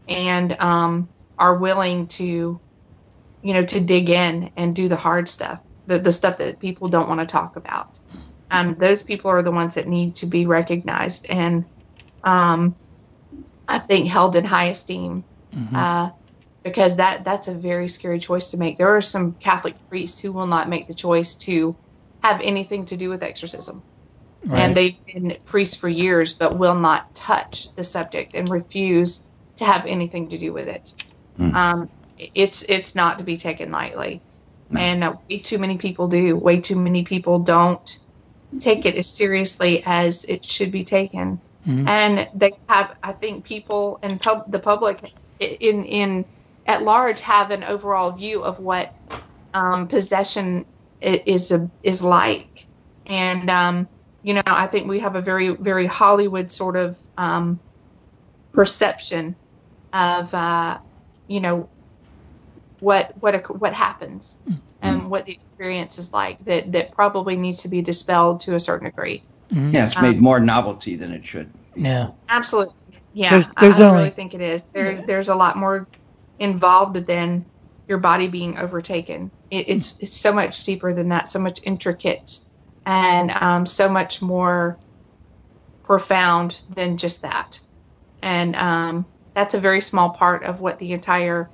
[0.08, 2.58] and um, are willing to
[3.42, 6.88] you know to dig in and do the hard stuff the, the stuff that people
[6.88, 7.98] don't want to talk about
[8.50, 11.66] um, those people are the ones that need to be recognized and
[12.24, 12.74] um,
[13.68, 15.76] I think held in high esteem mm-hmm.
[15.76, 16.10] uh,
[16.62, 18.78] because that that's a very scary choice to make.
[18.78, 21.76] There are some Catholic priests who will not make the choice to
[22.22, 23.82] have anything to do with exorcism.
[24.44, 24.60] Right.
[24.60, 29.20] And they've been priests for years, but will not touch the subject and refuse
[29.56, 30.94] to have anything to do with it.
[31.38, 31.54] Mm.
[31.54, 34.20] Um, it's it's not to be taken lightly,
[34.70, 34.80] no.
[34.80, 36.36] and uh, way too many people do.
[36.36, 37.98] Way too many people don't
[38.60, 41.40] take it as seriously as it should be taken.
[41.66, 41.88] Mm-hmm.
[41.88, 46.24] And they have, I think, people and pub, the public in in
[46.66, 48.94] at large have an overall view of what
[49.54, 50.64] um, possession
[51.00, 52.66] is a, is like.
[53.06, 53.88] And um,
[54.22, 57.58] you know, I think we have a very very Hollywood sort of um,
[58.52, 59.34] perception
[59.92, 60.78] of uh,
[61.26, 61.68] you know
[62.80, 64.58] what what what happens mm-hmm.
[64.82, 68.60] and what the experience is like that that probably needs to be dispelled to a
[68.60, 69.22] certain degree.
[69.50, 69.74] Mm-hmm.
[69.74, 71.50] Yeah, it's made um, more novelty than it should.
[71.74, 72.74] Yeah, absolutely.
[73.14, 74.64] Yeah, there's, there's I, I only, really think it is.
[74.72, 75.86] There, there's a lot more
[76.38, 77.44] involved than
[77.88, 79.32] your body being overtaken.
[79.50, 82.30] It, it's it's so much deeper than that, so much intricate,
[82.86, 84.78] and um, so much more
[85.84, 87.58] profound than just that.
[88.22, 91.50] And um, that's a very small part of what the entire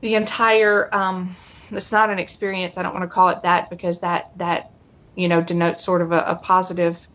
[0.00, 1.34] the entire um,
[1.70, 2.78] it's not an experience.
[2.78, 4.66] I don't want to call it that because that that
[5.16, 7.06] you know denotes sort of a, a positive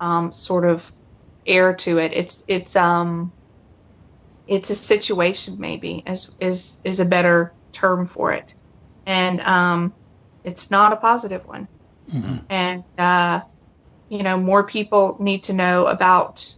[0.00, 0.92] um, sort of
[1.46, 2.12] air to it.
[2.12, 3.32] It's it's um
[4.46, 8.54] it's a situation maybe is is is a better term for it,
[9.06, 9.92] and um,
[10.44, 11.68] it's not a positive one.
[12.12, 12.36] Mm-hmm.
[12.50, 13.42] And uh,
[14.08, 16.54] you know more people need to know about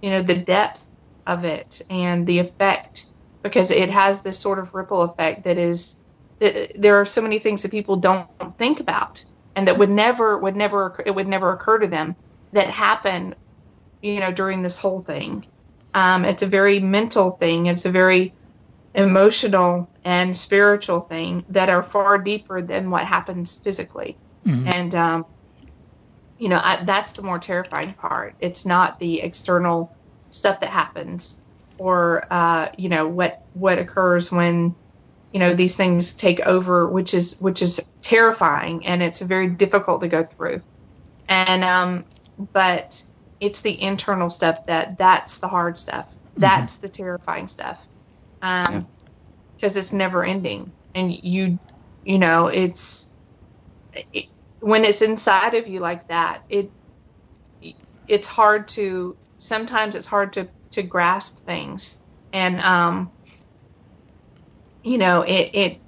[0.00, 0.88] you know the depth
[1.26, 3.06] of it and the effect
[3.42, 5.98] because it has this sort of ripple effect that is
[6.38, 9.24] there are so many things that people don't think about
[9.54, 12.16] and that would never would never it would never occur to them
[12.52, 13.34] that happen
[14.02, 15.44] you know during this whole thing
[15.94, 17.66] um, it's a very mental thing.
[17.66, 18.34] It's a very
[18.94, 24.16] emotional and spiritual thing that are far deeper than what happens physically.
[24.46, 24.68] Mm-hmm.
[24.68, 25.26] and um,
[26.38, 28.36] you know I, that's the more terrifying part.
[28.38, 29.96] It's not the external
[30.30, 31.40] stuff that happens
[31.78, 34.76] or uh, you know what what occurs when
[35.32, 40.00] you know these things take over which is which is terrifying and it's very difficult
[40.02, 40.62] to go through.
[41.28, 42.04] And um
[42.52, 43.02] but
[43.40, 46.86] it's the internal stuff that that's the hard stuff that's mm-hmm.
[46.86, 47.86] the terrifying stuff
[48.42, 48.86] um
[49.54, 49.80] because yeah.
[49.80, 51.58] it's never ending and you
[52.04, 53.08] you know it's
[54.12, 54.26] it,
[54.60, 56.70] when it's inside of you like that it
[58.08, 62.00] it's hard to sometimes it's hard to to grasp things
[62.32, 63.10] and um
[64.82, 65.80] you know it it,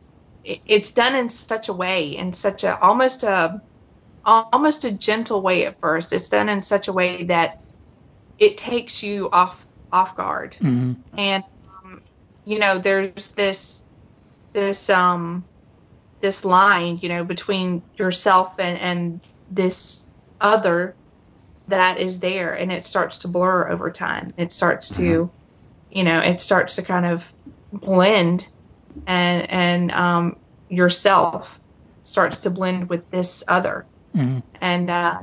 [0.44, 3.60] it's done in such a way, in such a almost a
[4.28, 6.12] almost a gentle way at first.
[6.12, 7.56] It's done in such a way that
[8.38, 11.44] it takes you off off guard, hmm and
[11.84, 12.02] um,
[12.44, 13.84] you know, there's this
[14.54, 15.46] this um
[16.20, 20.06] this line, you know, between yourself and and this
[20.40, 20.96] other
[21.68, 24.32] that is there, and it starts to blur over time.
[24.38, 25.32] It starts to,
[25.90, 27.32] you know, it starts to kind of
[27.72, 28.48] blend,
[29.06, 30.36] and and um,
[30.68, 31.60] yourself
[32.02, 35.20] starts to blend with this other, hmm and uh,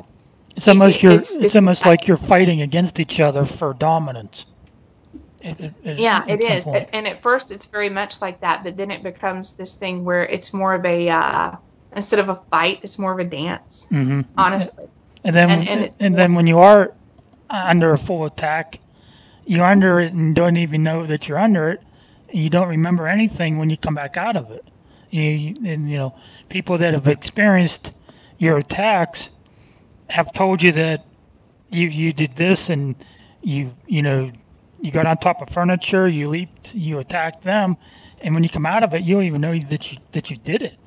[0.56, 1.12] It's almost it- you're.
[1.14, 4.46] it's- It's, it's- almost like you're fighting against each other for dominance.
[5.42, 6.64] It, it, yeah, it is.
[6.64, 6.90] point.
[6.92, 10.26] And at first, it's very much like that, but then it becomes this thing where
[10.26, 11.52] it's more of a uh,
[11.96, 13.86] instead of a fight, it's more of a dance.
[13.90, 14.86] hmm Honestly,
[15.24, 16.94] And then, And- and, and then when you are
[17.50, 18.80] under a full attack,
[19.46, 21.82] you're under it and don't even know that you're under it.
[22.30, 24.66] And you don't remember anything when you come back out of it.
[25.12, 26.16] You, you and you know,
[26.50, 27.94] people that have experienced
[28.46, 29.30] your attacks
[30.08, 31.04] have told you that
[31.72, 32.96] you you did this and
[33.42, 34.32] you you know
[34.82, 37.76] you got on top of furniture, you leaped, you attacked them,
[38.22, 40.38] and when you come out of it, you don't even know that you that you
[40.38, 40.78] did it.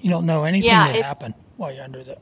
[0.00, 2.18] You don't know anything Yeah, that it- happened while you're under that.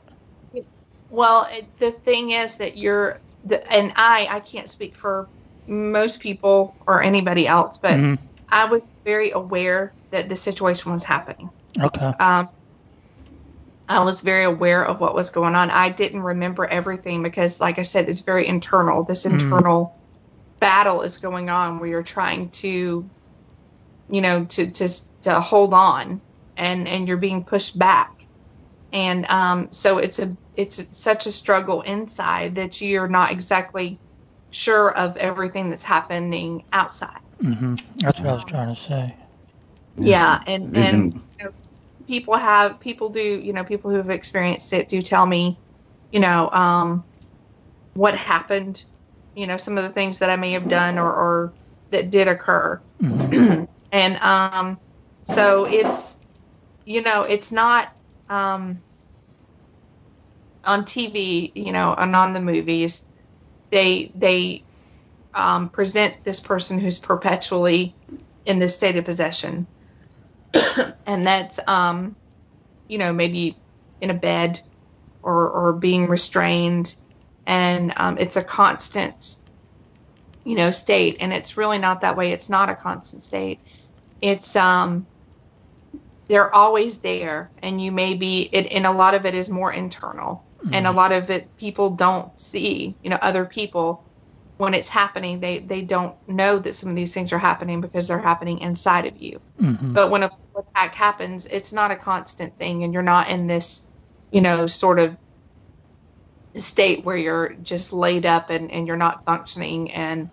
[1.09, 5.27] Well, it, the thing is that you're, the, and I, I can't speak for
[5.67, 8.17] most people or anybody else, but Mhm.
[8.47, 11.49] I was very aware that the situation was happening.
[11.77, 12.05] Okay.
[12.19, 12.47] Um,
[13.99, 15.69] I was very aware of what was going on.
[15.69, 19.03] I didn't remember everything because, like I said, it's very internal.
[19.03, 19.33] This Mhm.
[19.33, 19.93] internal
[20.59, 23.09] battle is going on where you're trying to,
[24.09, 24.87] you know, to to
[25.23, 26.21] to hold on,
[26.57, 28.11] and and you're being pushed back,
[28.91, 33.99] and um, so it's a it's such a struggle inside that you're not exactly
[34.51, 37.19] sure of everything that's happening outside.
[37.39, 39.15] hmm That's what I was trying to say.
[39.97, 41.51] Yeah, and and Even- you know,
[42.11, 45.57] people have people do you know people who have experienced it do tell me,
[46.11, 47.05] you know, um,
[47.93, 48.83] what happened,
[49.33, 51.53] you know, some of the things that I may have done or, or
[51.91, 54.77] that did occur, hmm and um,
[55.23, 56.19] so it's
[56.83, 57.89] you know it's not
[58.27, 58.83] um,
[60.65, 63.05] on TV, you know, and on the movies,
[63.71, 64.65] they they
[65.33, 67.95] um, present this person who's perpetually
[68.45, 69.65] in this state of possession,
[71.05, 72.15] and that's um,
[72.87, 73.61] you know maybe
[73.99, 74.59] in a bed
[75.21, 76.95] or or being restrained,
[77.45, 79.35] and um, it's a constant
[80.43, 82.31] you know state, and it's really not that way.
[82.31, 83.61] It's not a constant state.
[84.21, 85.07] It's um
[86.31, 87.51] they're always there.
[87.61, 90.45] And you may be it and a lot of it is more internal.
[90.71, 94.05] And a lot of it people don't see you know other people.
[94.57, 98.07] When it's happening they they don't know that some of these things are happening because
[98.07, 99.41] they're happening inside of you.
[99.59, 103.47] Hmm but when a attack happens it's not a constant thing and you're not in
[103.47, 103.87] this
[104.31, 105.15] you know sort of
[106.55, 110.29] state where you're just laid up and, and you're not functioning and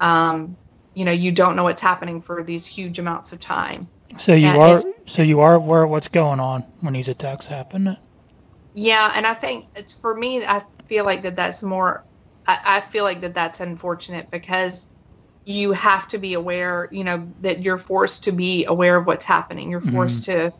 [0.00, 0.56] um
[0.94, 4.48] you know you don't know what's happening for these huge amounts of time So you
[4.48, 7.96] are so you are aware of what's going on when these attacks happen.
[8.74, 10.44] Yeah, and I think it's for me.
[10.44, 12.04] I feel like that that's more.
[12.46, 14.86] I, I feel like that that's unfortunate because
[15.44, 16.88] you have to be aware.
[16.92, 19.70] You know that you're forced to be aware of what's happening.
[19.70, 20.52] You're forced to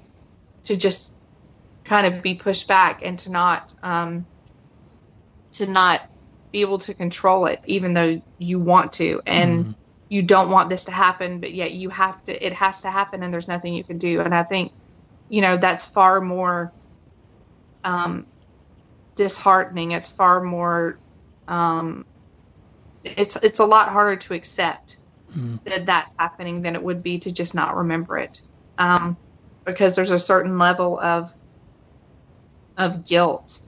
[0.64, 1.14] to just
[1.84, 4.26] kind of be pushed back and to not um,
[5.52, 6.00] to not
[6.52, 9.76] be able to control it, even though you want to, and Mhm.
[10.08, 12.46] you don't want this to happen, but yet you have to.
[12.46, 14.20] It has to happen, and there's nothing you can do.
[14.20, 14.72] And I think,
[15.28, 16.72] you know, that's far more
[17.84, 18.26] um,
[19.16, 19.92] disheartening.
[19.92, 21.00] It's far more.
[21.48, 22.06] Um,
[23.04, 24.98] it's it's a lot harder to accept
[25.34, 25.62] Mhm.
[25.64, 28.38] that that's happening than it would be to just not remember it,
[28.78, 29.16] um,
[29.64, 31.30] because there's a certain level of
[32.76, 33.62] of guilt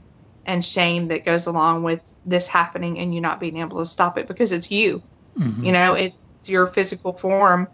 [0.46, 4.18] and shame that goes along with this happening and you not being able to stop
[4.18, 5.02] it because it's you.
[5.38, 5.64] Mhm.
[5.64, 6.16] You know, it's
[6.46, 7.68] your physical form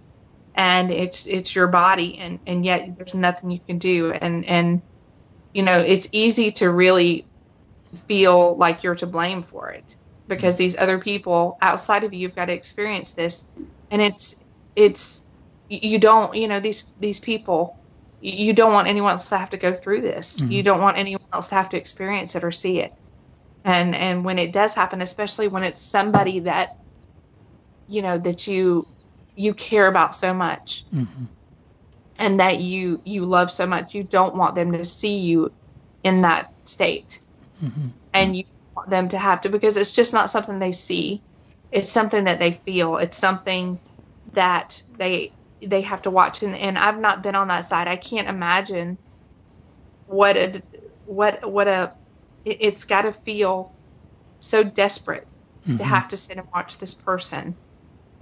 [0.54, 4.82] and it's it's your body and and yet there's nothing you can do and and
[5.52, 7.28] you know, it's easy to really
[8.06, 9.96] feel like you're to blame for it
[10.30, 13.44] because these other people outside of you have got to experience this
[13.90, 14.34] and it's
[14.76, 15.24] it's
[15.68, 17.76] you don't, you know, these these people
[18.20, 20.36] you don't want anyone else to have to go through this.
[20.40, 20.52] Mhm.
[20.52, 22.92] You don't want anyone else to have to experience it or see it.
[23.64, 26.70] And and when it does happen, especially when it's somebody that
[27.88, 28.86] you know that you
[29.36, 31.28] you care about so much Mhm.
[32.18, 35.52] and that you you love so much, you don't want them to see you
[36.02, 37.20] in that state.
[37.62, 37.92] Mhm.
[38.12, 38.44] And you
[38.80, 41.20] want them to have to because it's just not something they see.
[41.70, 42.96] It's something that they feel.
[42.96, 43.78] It's something
[44.32, 47.86] that they they have to watch and, and I've not been on that side.
[47.86, 48.96] I can't imagine
[50.06, 50.62] what a
[51.04, 51.92] what what a
[52.44, 53.72] it, has got to feel
[54.38, 55.26] so desperate
[55.62, 55.76] mm-hmm.
[55.76, 57.54] to have to sit and watch this person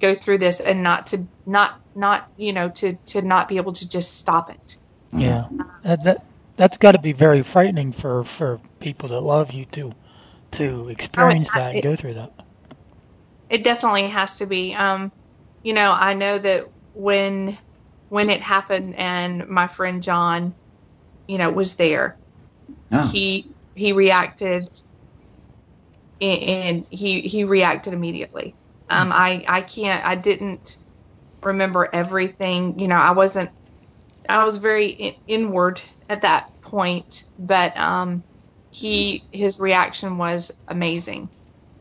[0.01, 3.73] go through this and not to not not you know to to not be able
[3.75, 4.77] to just stop it.
[5.13, 5.49] Yeah,
[5.85, 6.25] that, that
[6.57, 9.95] that's got to be very frightening for for people that love you to
[10.53, 12.33] to experience oh, that and go through that.
[13.51, 14.75] It definitely has to be.
[14.75, 15.13] Um,
[15.63, 17.57] you know, I know that when
[18.09, 20.55] when it happened and my friend John,
[21.27, 22.17] you know, was there,
[22.93, 23.09] oh.
[23.09, 24.69] he he reacted
[26.21, 28.55] and he he reacted immediately.
[28.91, 30.79] Um, I I can't I didn't
[31.43, 32.79] remember everything.
[32.79, 33.51] You know, I wasn't
[34.29, 38.23] I was very in, inward at that point, but um,
[38.71, 41.31] he his reaction was amazing,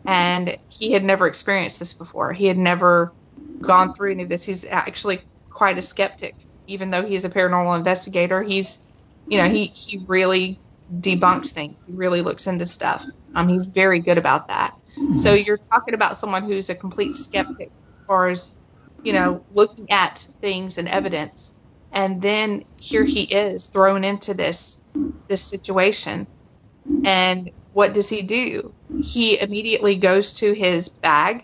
[0.06, 2.34] and he had never experienced this before.
[2.34, 3.14] He had never
[3.62, 4.46] gone through any of this.
[4.46, 6.36] He's actually quite a skeptic,
[6.68, 8.42] even though he's a paranormal investigator.
[8.44, 8.80] He's
[9.28, 10.60] you know he he really
[10.94, 11.80] debunks things.
[11.86, 13.06] He really looks into stuff.
[13.36, 14.74] Um, he's very good about that.
[15.18, 18.56] So you're talking about someone who's a complete skeptic as far as
[19.04, 21.54] you know looking at things and evidence,
[21.92, 24.82] and then here he is thrown into this
[25.28, 26.28] this situation,
[27.06, 28.74] and what does he do?
[29.02, 31.44] He immediately goes to his bag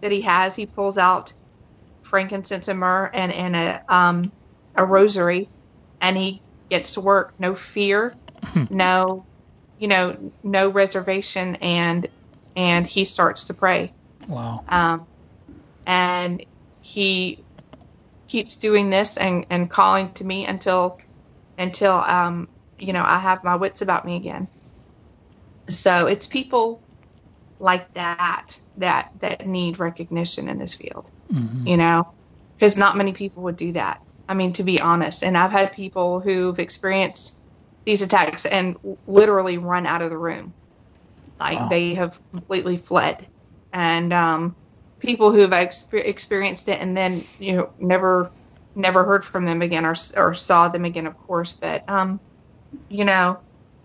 [0.00, 0.54] that he has.
[0.54, 1.32] He pulls out
[2.02, 4.32] frankincense and myrrh and, and a um,
[4.74, 5.50] a rosary,
[6.00, 7.34] and he gets to work.
[7.38, 8.14] No fear,
[8.70, 9.26] no,
[9.78, 12.08] you know, no reservation, and
[12.54, 13.92] and he starts to pray.
[14.28, 14.64] Wow.
[14.68, 15.06] Um,
[15.86, 16.44] and
[16.80, 17.44] he
[18.28, 20.98] keeps doing this and, and calling to me until
[21.58, 22.48] until um,
[22.78, 24.48] you know I have my wits about me again.
[25.68, 26.82] So it's people
[27.58, 31.10] like that that that need recognition in this field.
[31.32, 31.66] Mm-hmm.
[31.66, 32.12] You know,
[32.56, 34.02] because not many people would do that.
[34.28, 37.38] I mean, to be honest, and I've had people who've experienced
[37.84, 40.52] these attacks and literally run out of the room.
[41.38, 41.68] Like wow.
[41.68, 43.26] they have completely fled.
[43.72, 44.56] And um,
[44.98, 48.30] people who have exper- experienced it and then, you know, never
[48.74, 51.56] never heard from them again or, or saw them again, of course.
[51.56, 52.20] But, um,
[52.88, 53.38] you know,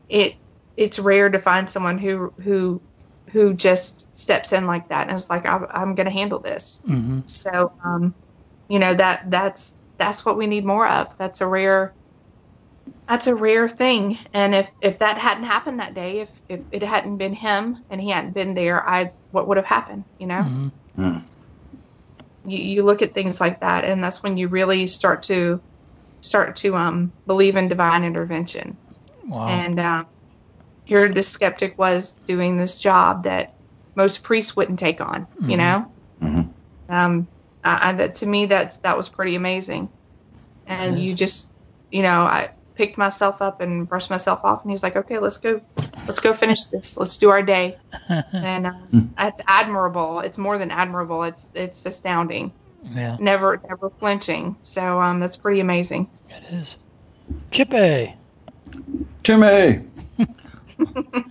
[0.10, 0.36] it
[0.82, 2.82] it's rare to find someone who who
[3.28, 6.82] who just steps in like that and is like, I'm, I'm going to handle this.
[6.86, 7.22] Mm-hmm.
[7.28, 8.14] So, um,
[8.68, 11.16] you know, that that's that's what we need more of.
[11.18, 11.94] That's a rare
[13.08, 14.18] that's a rare thing.
[14.34, 18.02] And if if that hadn't happened that day, if if it hadn't been him and
[18.02, 20.04] he hadn't been there, I what would have happened?
[20.18, 20.42] You know.
[20.42, 21.06] Mm-hmm.
[21.06, 21.22] Mm.
[22.44, 25.62] You, you look at things like that, and that's when you really start to
[26.22, 28.78] start to um, believe in divine intervention.
[29.28, 29.48] Wow.
[29.48, 30.08] And um,
[30.92, 33.54] here, this skeptic was doing this job that
[33.96, 35.22] most priests wouldn't take on.
[35.22, 35.50] Mm-hmm.
[35.50, 35.92] You know.
[36.22, 36.94] Mm-hmm.
[36.94, 37.28] Um,
[37.64, 39.88] I, that to me, that's that was pretty amazing.
[40.68, 41.50] And you just,
[41.92, 45.38] you know, I picked myself up and brushed myself off, and he's like, "Okay, let's
[45.38, 45.62] go,
[46.08, 46.98] let's go finish this.
[46.98, 47.78] Let's do our day."
[48.10, 48.74] and uh,
[49.20, 50.20] it's admirable.
[50.20, 51.24] It's more than admirable.
[51.24, 52.52] It's it's astounding.
[52.84, 53.16] Yeah.
[53.18, 54.58] Never never flinching.
[54.64, 56.10] So um, that's pretty amazing.
[56.30, 56.76] It is.
[57.50, 58.14] Chippy.
[59.24, 59.86] Timmy.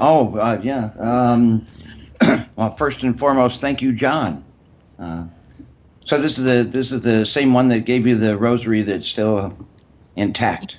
[0.01, 0.91] Oh uh, yeah.
[0.99, 1.65] Um,
[2.57, 4.45] well, first and foremost, thank you, John.
[4.99, 5.25] Uh,
[6.05, 9.07] so this is the this is the same one that gave you the rosary that's
[9.07, 9.57] still
[10.17, 10.79] intact.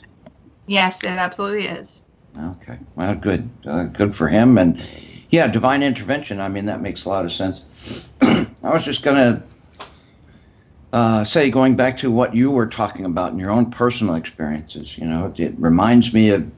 [0.68, 2.03] Yes, it absolutely is.
[2.38, 2.77] Okay.
[2.95, 3.49] Well, good.
[3.65, 4.57] Uh, good for him.
[4.57, 4.85] And
[5.30, 6.39] yeah, divine intervention.
[6.39, 7.64] I mean, that makes a lot of sense.
[8.22, 9.43] I was just going to
[10.93, 14.98] uh, say, going back to what you were talking about in your own personal experiences,
[14.98, 16.52] you know, it, it reminds me of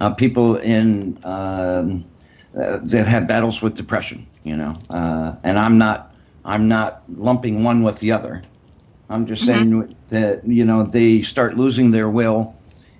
[0.00, 2.04] uh, people in um,
[2.58, 6.14] uh, that have battles with depression, you know, uh, and I'm not,
[6.44, 8.42] I'm not lumping one with the other.
[9.08, 9.80] I'm just mm-hmm.
[9.80, 12.56] saying that, you know, they start losing their will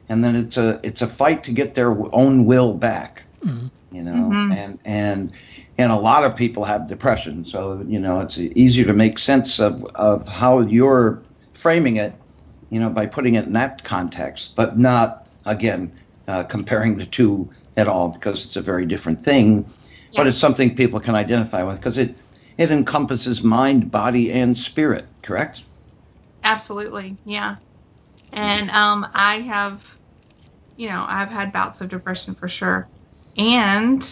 [0.08, 3.22] and then it's a it's a fight to get their own will back.
[3.44, 3.66] Mm-hmm.
[3.94, 4.52] You know, mm-hmm.
[4.52, 5.32] and and
[5.78, 9.58] and a lot of people have depression, so you know it's easier to make sense
[9.58, 11.22] of of how you're
[11.54, 12.14] framing it,
[12.70, 15.92] you know, by putting it in that context, but not again
[16.28, 19.64] uh, comparing the two at all because it's a very different thing.
[20.10, 20.20] Yeah.
[20.20, 22.14] But it's something people can identify with because it
[22.56, 25.06] it encompasses mind, body, and spirit.
[25.22, 25.62] Correct?
[26.42, 27.56] Absolutely, yeah.
[28.32, 29.98] And um, I have,
[30.76, 32.88] you know, I've had bouts of depression for sure.
[33.36, 34.02] And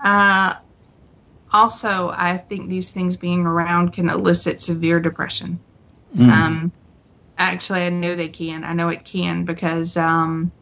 [0.00, 0.54] uh,
[1.52, 5.60] also, I think these things being around can elicit severe depression.
[6.16, 6.28] Mm.
[6.28, 6.72] Um,
[7.38, 8.64] actually, I know they can.
[8.64, 10.52] I know it can because, um,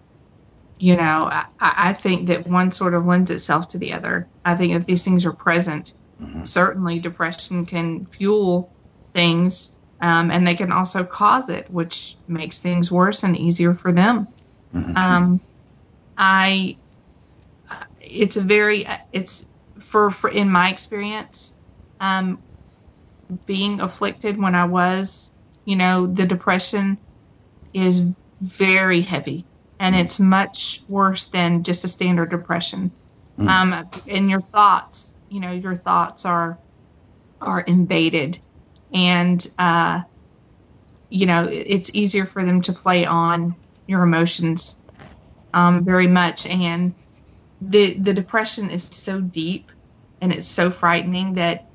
[0.82, 4.26] you know, I, I, think that one sort of lends itself to the other.
[4.44, 6.42] I think if these things are present, mm-hmm.
[6.42, 8.68] certainly depression can fuel
[9.14, 13.92] things um, and they can also cause it, which makes things worse and easier for
[13.92, 14.26] them.
[14.74, 14.96] Mhm.
[14.96, 15.40] Um,
[16.18, 16.76] I,
[18.00, 19.46] it's a very, it's
[19.78, 21.54] for, for in my experience,
[22.00, 22.42] um,
[23.46, 25.30] being afflicted when I was,
[25.64, 26.98] you know, the depression
[27.72, 28.04] is
[28.40, 29.46] very heavy
[29.82, 32.92] and it's much worse than just a standard depression.
[33.38, 33.48] Mm.
[33.48, 36.60] Um, and your thoughts, you know, your thoughts are,
[37.40, 38.38] are invaded
[38.94, 40.02] and, uh,
[41.10, 43.56] you know, it's easier for them to play on
[43.88, 44.78] your emotions
[45.52, 46.46] um, very much.
[46.46, 46.94] And
[47.60, 49.70] the the depression is so deep
[50.20, 51.66] and it's so frightening that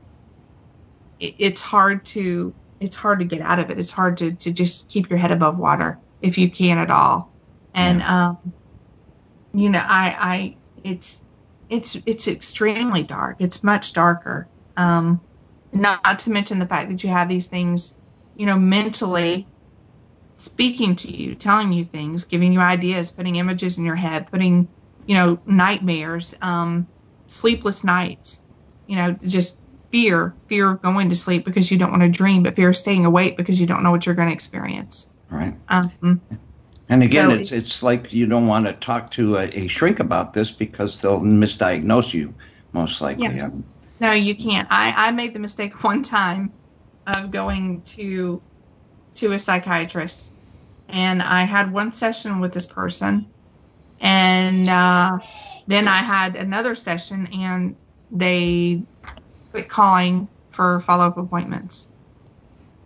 [1.19, 3.79] it, it's hard to it's hard to get out of it.
[3.79, 7.36] It's hard to, to just keep your head above water if you can at all.
[7.77, 8.53] And um,
[9.53, 11.21] you know, I I it's
[11.69, 13.37] it's it's extremely dark.
[13.39, 14.47] It's much darker.
[14.75, 15.21] Um,
[15.71, 17.95] not to mention the fact that you have these things,
[18.35, 19.47] you know, mentally
[20.37, 24.67] speaking to you, telling you things, giving you ideas, putting images in your head, putting,
[25.05, 26.87] you know, nightmares, um,
[27.27, 28.41] sleepless nights,
[28.87, 29.59] you know, just
[29.91, 32.77] fear, fear of going to sleep because you don't want to dream, but fear of
[32.77, 35.07] staying awake because you don't know what you're going to experience.
[35.29, 35.55] Right.
[35.67, 36.21] Um,
[36.89, 39.99] And again, So- it's it's like you don't want to talk to a, a shrink
[39.99, 42.33] about this because they'll misdiagnose you,
[42.71, 43.23] most likely.
[43.23, 43.43] Yes.
[43.45, 43.63] Um,
[43.99, 44.67] No, you can't.
[44.69, 46.51] I, I made the mistake one time
[47.05, 48.41] of going to
[49.15, 50.31] to a psychiatrist,
[50.87, 53.27] and I had one session with this person,
[53.99, 55.17] and uh,
[55.65, 57.75] then I had another session, and
[58.11, 58.83] they
[59.51, 61.89] quit calling for follow up appointments.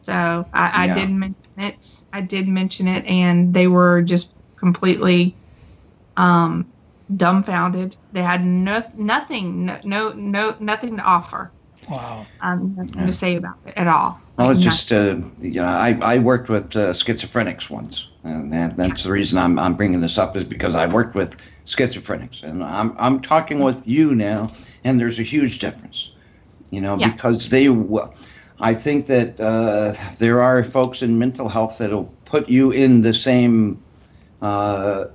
[0.04, 0.94] So I, Yeah.
[0.94, 1.86] I did mention it.
[2.14, 5.38] I did mention it, and they were just completely
[6.18, 6.74] um,
[7.16, 7.96] dumbfounded.
[8.12, 11.54] They had no, nothing, no, no, no, nothing to offer.
[11.90, 12.28] Wow.
[12.42, 13.06] Um, nothing Yeah.
[13.08, 14.20] to say about it at all.
[14.38, 18.78] Well, it's just uh, you know, I, I worked with uh, schizophrenics once, and that,
[18.78, 22.64] that's the reason I'm, I'm bringing this up is because I worked with schizophrenics, and
[22.64, 24.52] I'm I'm talking with you now,
[24.84, 26.10] and there's a huge difference,
[26.72, 27.12] you know, Yeah.
[27.12, 28.10] because they, w-
[28.62, 33.14] I think that uh, there are folks in mental health that'll put you in the
[33.14, 33.82] same
[34.42, 35.06] uh,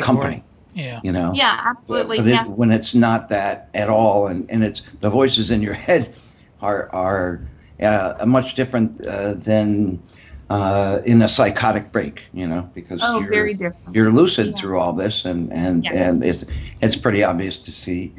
[0.00, 0.44] company,
[0.74, 1.00] Yeah.
[1.02, 1.32] you know.
[1.34, 2.18] yeah, absolutely.
[2.18, 5.62] But it, yeah, when it's not that at all, and, and it's the voices in
[5.62, 6.14] your head
[6.60, 7.40] are are
[7.80, 10.02] uh, much different uh, than
[10.50, 13.94] uh, in a psychotic break, you know, because oh, you're very different.
[13.96, 14.52] you're lucid Yeah.
[14.52, 15.94] through all this, and and Yes.
[15.96, 16.44] and it's
[16.80, 18.14] it's pretty obvious to see.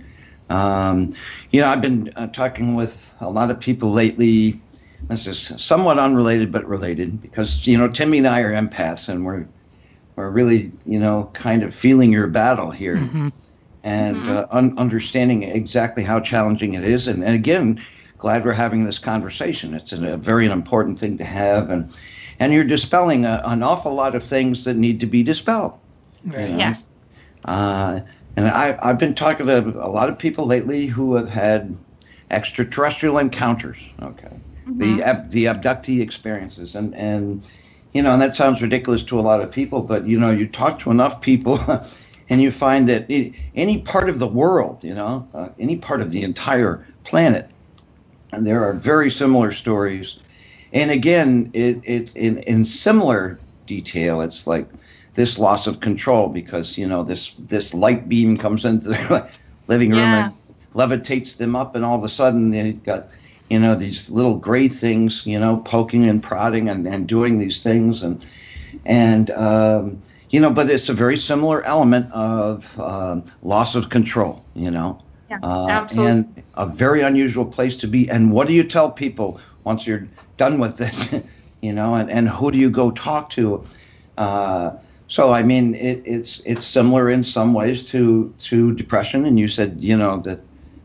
[0.50, 1.12] Um,
[1.52, 4.62] you know, I've been uh, talking with a lot of people lately.
[5.10, 9.26] This is somewhat unrelated, but related because you know Timmy and I are empaths, and
[9.26, 9.48] we're
[10.16, 13.30] we're really you know kind of feeling your battle here hmm
[13.86, 14.30] and Mhm.
[14.38, 17.06] uh, un- understanding exactly how challenging it is.
[17.08, 17.82] And, and again,
[18.18, 19.74] glad we're having this conversation.
[19.74, 21.94] It's a, a very important thing to have, and
[22.40, 25.74] and you're dispelling a, an awful lot of things that need to be dispelled.
[26.24, 26.50] Very.
[26.52, 26.58] Yeah.
[26.58, 26.90] Yes.
[27.46, 28.02] Uh,
[28.38, 31.78] and I, I've been talking to a lot of people lately who have had
[32.32, 33.92] extraterrestrial encounters.
[34.02, 34.98] Okay, Mhm.
[34.98, 37.49] the ab- the abductee experiences, and and
[37.94, 40.48] you know, and that sounds ridiculous to a lot of people, but you know, you
[40.48, 41.60] talk to enough people.
[42.30, 46.02] And you find that i any part of the world, you know, uh, any part
[46.02, 47.52] of the entire planet,
[48.31, 50.19] and there are very similar stories.
[50.72, 54.72] And again, it, it in, in similar detail, it's like
[55.15, 59.30] this loss of control because you know this this light beam comes into their
[59.68, 60.26] living room Yeah.
[60.26, 60.34] and
[60.76, 63.10] levitates them up, and all of a sudden they've got
[63.54, 67.64] you know these little gray things, you know, poking and prodding and, and doing these
[67.64, 68.26] things, and
[68.86, 70.02] and um,
[70.32, 75.00] you know, but it's a very similar element of um loss of control, you know.
[75.30, 76.12] Yeah, Uh, absolutely.
[76.12, 78.10] And a very unusual place to be.
[78.10, 80.08] And what do you tell people once you're
[80.38, 81.14] done with this?
[81.62, 83.64] you know, and, and who do you go talk to?
[84.18, 84.72] Uh,
[85.08, 89.26] so I mean, it, it's it's similar in some ways to to depression.
[89.26, 90.42] And you said, you know, that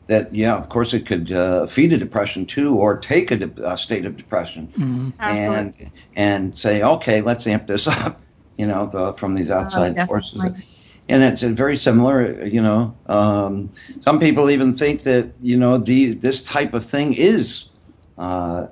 [0.09, 3.73] that yeah, of course, it could uh, feed a depression too, or take a, de-
[3.73, 5.87] a state of depression hmm Absolutely.
[5.87, 8.23] and and say, okay, let's amp this up,
[8.57, 10.43] you know, the, from these outside Oh, forces.
[11.09, 12.99] And it's uh, very similar, you know.
[13.07, 13.71] Um,
[14.01, 17.67] some people even think that you know the this type of thing is
[18.19, 18.69] uh,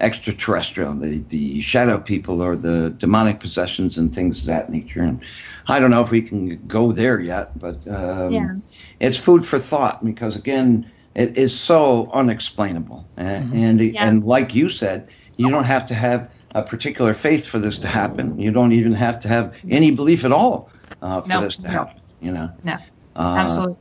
[0.00, 5.02] extraterrestrial, the the shadow people or the demonic possessions and things of that nature.
[5.02, 5.22] And
[5.68, 8.54] I don't know if we can go there yet, but um, Yeah.
[9.00, 13.08] it's food for thought because again, it is so unexplainable.
[13.16, 14.08] And and, Yeah.
[14.08, 17.88] and like you said, you don't have to have a particular faith for this to
[17.88, 18.38] happen.
[18.38, 20.70] You don't even have to have any belief at all
[21.02, 21.72] uh, for No, this to no.
[21.78, 22.02] happen.
[22.20, 22.50] You know.
[22.64, 22.76] No,
[23.16, 23.76] Uh, Absolutely.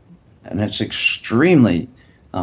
[0.46, 1.90] and it's extremely,
[2.34, 2.38] uh,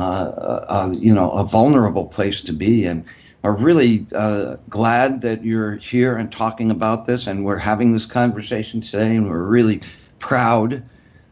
[0.69, 2.85] uh, you know, a vulnerable place to be.
[2.85, 3.05] And
[3.47, 8.05] are really uh, glad that you're here and talking about this, and we're having this
[8.05, 9.81] conversation today, and we're really
[10.19, 10.83] proud,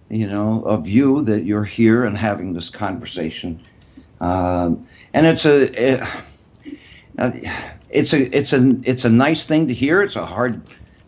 [0.08, 3.60] you know, of you that you're here and having this conversation.
[4.20, 6.02] Um, and it's a, it,
[7.90, 10.00] it's a, it's a, it's a nice thing to hear.
[10.00, 10.62] It's a hard,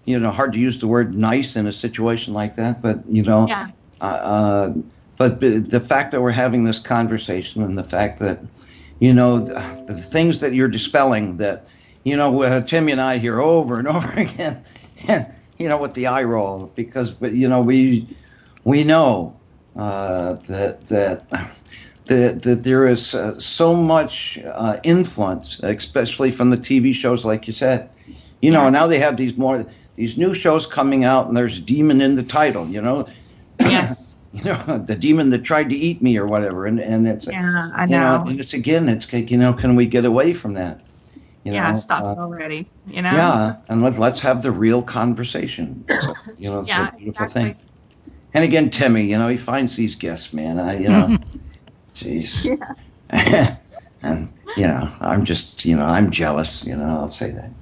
[0.07, 3.23] you know, hard to use the word nice in a situation like that, but you
[3.23, 3.69] know, Yeah.
[4.01, 4.73] uh, uh,
[5.17, 8.41] but the fact that we're having this conversation and the fact that
[8.99, 9.55] you know the,
[9.87, 11.69] the things that you're dispelling that
[12.05, 14.63] you know uh, Timmy and I hear over and over again
[15.09, 15.27] and
[15.59, 18.17] you know with the eye roll because but you know we
[18.65, 19.41] we know
[19.77, 21.29] uh, that that
[22.07, 27.47] that, that there is uh, so much uh, influence especially from the TV shows like
[27.47, 27.91] you said
[28.41, 28.71] you know Yeah.
[28.71, 29.67] now they have these more
[29.97, 33.07] these new shows coming out and there's demon in the title you know
[33.61, 34.06] Yes.
[34.37, 36.67] You know, the demon that tried to eat me or whatever.
[36.67, 38.27] And, and it's, Yeah, I you know, know.
[38.27, 40.87] and it's again, it's, like you know, can we get away from that?
[41.45, 42.73] You yeah, know, stop uh, already.
[42.87, 43.33] You know.
[43.33, 43.57] yeah.
[43.69, 45.85] And let, let's have the real conversation.
[45.89, 47.29] So, you know, it's Yeah, a beautiful exactly.
[47.29, 47.57] thing.
[48.35, 50.59] And again, Timmy, you know, he finds these guests, man.
[50.59, 51.19] I, you know,
[51.95, 52.49] jeez.
[52.49, 52.77] Yeah.
[53.11, 57.53] and, you know, I'm just, you know, I'm jealous, you know, I'll say that.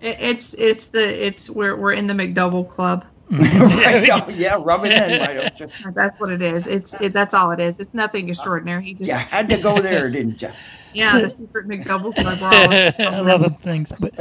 [0.00, 3.04] It's it's the it's we're we're in the McDouble club.
[3.30, 5.68] right, oh, yeah, rub it in, why don't you?
[5.94, 6.66] That's what it is.
[6.66, 7.78] It's it, that's all it is.
[7.78, 8.84] It's nothing extraordinary.
[8.84, 10.50] He just You had to go there, didn't you?
[10.94, 12.40] yeah, the secret McDouble club.
[12.40, 13.92] We're all I love them things.
[14.00, 14.14] But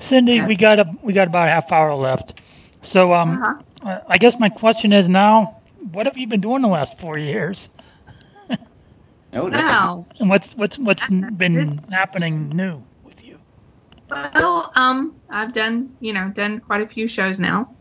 [0.00, 2.40] Cindy, we got a we got about a half hour left.
[2.82, 3.88] So um, Uh-huh.
[3.88, 5.60] uh, I guess my question is now,
[5.92, 7.68] what have you been doing the last four years?
[9.32, 10.06] No, that's- Wow.
[10.20, 13.38] And what's what's what's been happening new with you?
[14.10, 17.75] Well, um, I've done, you know, done quite a few shows now,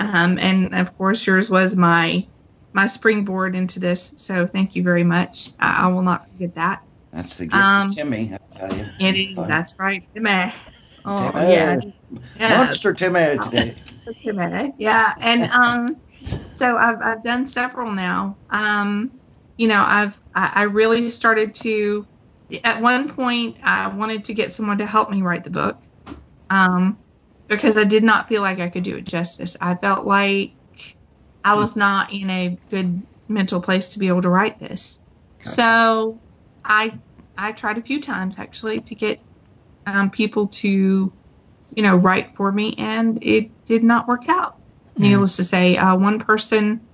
[0.00, 2.26] um, and of course, yours was my
[2.72, 4.14] my springboard into this.
[4.16, 5.48] So thank you very much.
[5.58, 6.82] I, I will not forget that.
[7.12, 8.86] That's the gift Um, of Timmy, I tell you.
[8.98, 9.36] It is.
[9.36, 10.52] That's right, Timmy.
[11.04, 11.52] Oh Timmy.
[11.52, 11.80] yeah,
[12.38, 13.76] yeah, Monster Timmy today.
[14.24, 14.72] Timmy.
[14.78, 15.96] Yeah, and um,
[16.54, 18.38] so I've I've done several now.
[18.50, 19.20] Um,
[19.56, 22.06] you know, I've I, I really started to.
[22.64, 25.80] At one point, I wanted to get someone to help me write the book,
[26.50, 26.98] um,
[27.50, 29.56] because I did not feel like I could do it justice.
[29.60, 30.54] I felt like
[31.44, 35.00] I was not in a good mental place to be able to write this.
[35.42, 36.22] So,
[36.64, 36.98] I
[37.36, 39.20] I tried a few times actually to get
[39.86, 44.54] um, people to, you know, write for me, and it did not work out.
[44.98, 46.88] Needless to say, uh, one person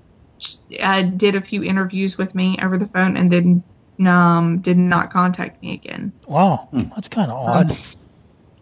[0.80, 3.64] uh, did a few interviews with me over the phone and then
[4.06, 6.12] um, did not contact me again.
[6.28, 6.84] Wow, Hmm.
[6.94, 7.76] that's kind of odd.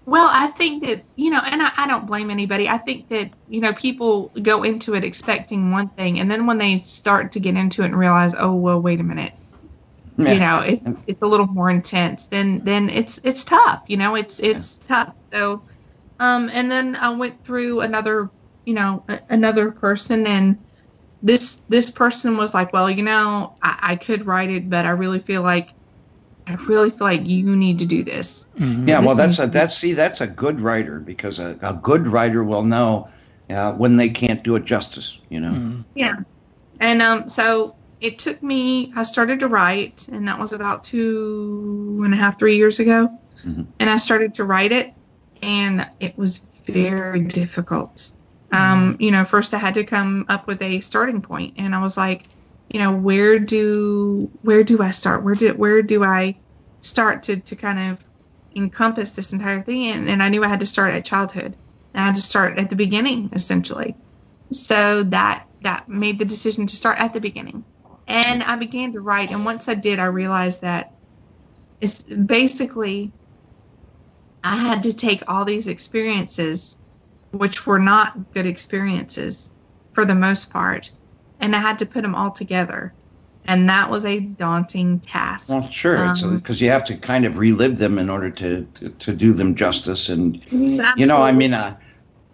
[0.06, 2.68] Well, I think that, you know, and I, I don't blame anybody.
[2.68, 6.59] I think that, you know, people go into it expecting one thing, and then when
[6.59, 9.32] they start to get into it and realize, oh, well, wait a minute,
[10.28, 14.14] you know, it, it's a little more intense, then then it's it's tough, you know,
[14.14, 15.14] it's it's tough.
[15.32, 15.64] So,
[16.18, 18.31] um, and then I went through another,
[18.66, 20.59] you know, a, another person, and
[21.22, 24.90] this this person was like, well, you know, I, I could write it, but I
[24.90, 25.70] really feel like,
[26.46, 28.46] I really feel like you need to do this.
[28.58, 28.88] Mhm.
[28.88, 32.44] Yeah, well, that's a that's see that's a good writer because a, a good writer
[32.44, 33.08] will know
[33.50, 35.18] uh, when they can't do it justice.
[35.30, 35.52] You know.
[35.52, 35.84] Mhm.
[35.94, 36.16] Yeah.
[36.80, 42.00] And um, so it took me, I started to write, and that was about two
[42.04, 43.10] and a half, three years ago.
[43.46, 43.66] Mhm.
[43.80, 44.92] And I started to write it,
[45.42, 48.12] and it was very difficult.
[48.52, 51.80] Um, you know, first I had to come up with a starting point, and I
[51.80, 52.28] was like,
[52.68, 55.24] you know, where do where do I start?
[55.24, 56.36] Where do where do I
[56.82, 58.04] start to to kind of
[58.56, 59.84] encompass this entire thing?
[59.84, 61.56] And, and I knew I had to start at childhood.
[61.94, 63.94] I had to start at the beginning, essentially
[64.52, 67.64] so that that made the decision to start at the beginning
[68.06, 70.92] and i began to write and once i did i realized that
[71.80, 73.12] it's basically
[74.42, 76.76] i had to take all these experiences
[77.30, 79.50] which were not good experiences
[79.92, 80.90] for the most part
[81.40, 82.93] and i had to put them all together
[83.47, 87.36] and that was a daunting task Well, sure, Um, because you have to kind of
[87.36, 90.09] relive them in order to to, to do them justice.
[90.09, 91.77] And you know, I mean, uh,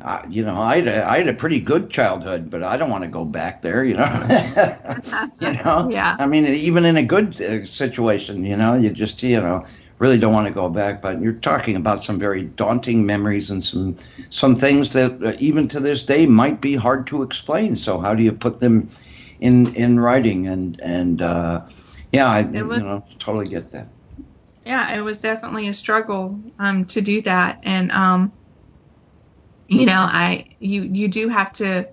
[0.00, 2.90] uh, you know, I had a, I had a pretty good childhood, but I don't
[2.90, 3.84] want to go back there.
[3.84, 4.06] You know,
[5.40, 5.88] you know.
[5.90, 6.16] Yeah.
[6.18, 9.66] I mean, even in a good uh, situation, you know, you just you know
[10.00, 11.02] really don't want to go back.
[11.02, 13.96] But you're talking about some very daunting memories and some
[14.30, 17.76] some things that uh, even to this day might be hard to explain.
[17.76, 18.88] So how do you put them
[19.40, 20.48] in in writing?
[20.48, 21.62] And and uh,
[22.12, 23.88] yeah, I was- you know totally get that.
[24.66, 28.32] yeah it was definitely a struggle um, to do that and um,
[29.68, 31.88] you know i you you do have to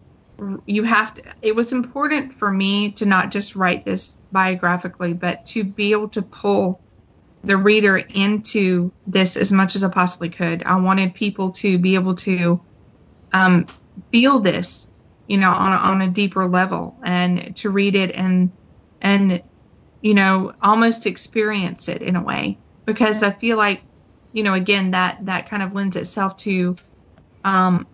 [0.65, 5.45] you have to it was important for me to not just write this biographically but
[5.45, 6.83] to be able to pull
[7.43, 10.63] the reader into this as much as I possibly could.
[10.63, 12.61] I wanted people to be able to
[13.31, 13.67] um,
[14.11, 14.89] feel this,
[15.27, 18.51] you know, on a, on a deeper level, and to read it and
[19.01, 19.43] and
[20.01, 23.81] you know almost experience it in a way because I feel like
[24.31, 26.75] you know again that that kind of lends itself to
[27.43, 27.87] um,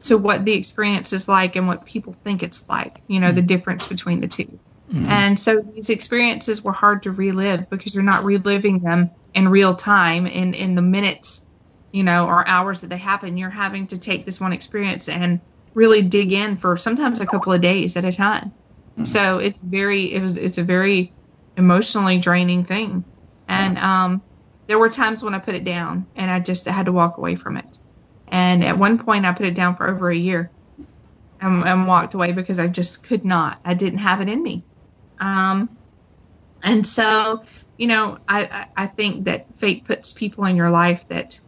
[0.00, 3.00] to what the experience is like and what people think it's like.
[3.08, 4.60] You know, the difference between the 2
[4.94, 5.08] Mhm.
[5.08, 9.74] and so these experiences were hard to relive because you're not reliving them in real
[9.74, 11.46] time in, in the minutes,
[11.92, 13.36] you know, or hours that they happen.
[13.36, 15.40] You're having to take this one experience and
[15.74, 18.52] really dig in for sometimes a couple of days at a time.
[19.04, 21.14] So it's very, it was, it's a very
[21.56, 23.04] emotionally draining thing.
[23.48, 24.22] And um,
[24.68, 27.34] there were times when I put it down and I just had to walk away
[27.34, 27.78] from it.
[28.28, 30.52] And at one point I put it down for over a year
[31.40, 33.60] and, and walked away because I just could not.
[33.64, 34.64] I didn't have it in me.
[35.20, 35.78] Um,
[36.62, 37.42] and so,
[37.76, 41.38] you know, I, I think that fate puts people in your life that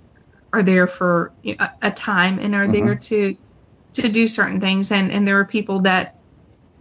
[0.53, 3.37] are there for a, a time and are there to
[3.95, 4.93] to do certain things.
[4.93, 6.15] And, and there were people that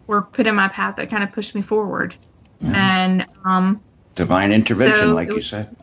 [0.08, 2.16] were put in my path that kind of pushed me forward.
[2.62, 3.82] And um,
[4.16, 5.76] Divine intervention, So like it you said.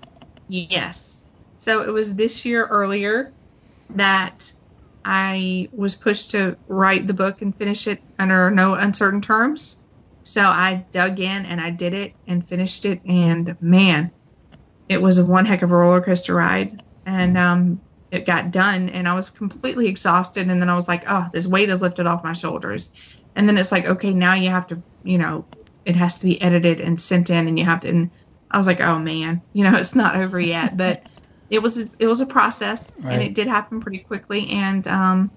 [0.49, 1.25] Yes.
[1.59, 3.33] So it was this year earlier
[3.91, 4.53] that
[5.05, 9.82] I was pushed to write the book and finish it under no uncertain terms.
[10.25, 13.01] So I dug in and I did it and finished it.
[13.05, 14.11] And man,
[14.89, 16.83] it was a one heck of a roller coaster ride.
[17.07, 17.81] And um,
[18.11, 20.49] it got done and I was completely exhausted.
[20.49, 22.91] And then I was like, oh, this weight is lifted off my shoulders.
[23.35, 25.47] And then it's like, okay, now you have to, you know,
[25.85, 28.11] it has to be edited and sent in and you have to, and
[28.51, 31.03] I was like, oh man, you know, it's not over yet, but
[31.51, 33.15] it was it was a process Right.
[33.15, 35.31] and it did happen pretty quickly and um,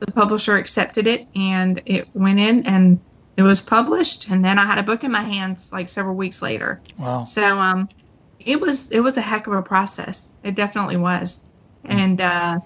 [0.00, 3.00] the publisher accepted it and it went in and
[3.36, 6.42] it was published and then I had a book in my hands like several weeks
[6.42, 6.82] later.
[6.98, 7.24] Wow.
[7.24, 7.88] So um,
[8.38, 10.32] it was it was a heck of a process.
[10.42, 11.40] It definitely was,
[11.84, 12.58] and uh,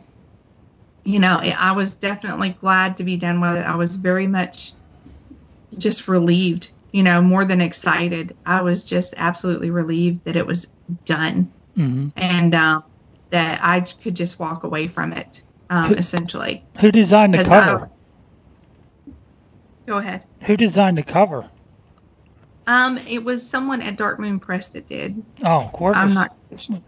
[1.04, 3.66] you know, it, I was definitely glad to be done with it.
[3.66, 4.72] I was very much
[5.78, 8.34] just relieved, you know, more than excited.
[8.44, 10.68] I was just absolutely relieved that it was
[11.04, 12.82] done hmm and um,
[13.30, 16.64] that I could just walk away from it, um, essentially.
[16.80, 17.90] Who designed the cover?
[19.86, 20.26] Go ahead.
[20.42, 21.48] Who designed the cover?
[22.66, 25.22] Um, it was someone at Dark Moon Press that did.
[25.44, 26.02] Oh, gorgeous.
[26.02, 26.82] I'm not sure.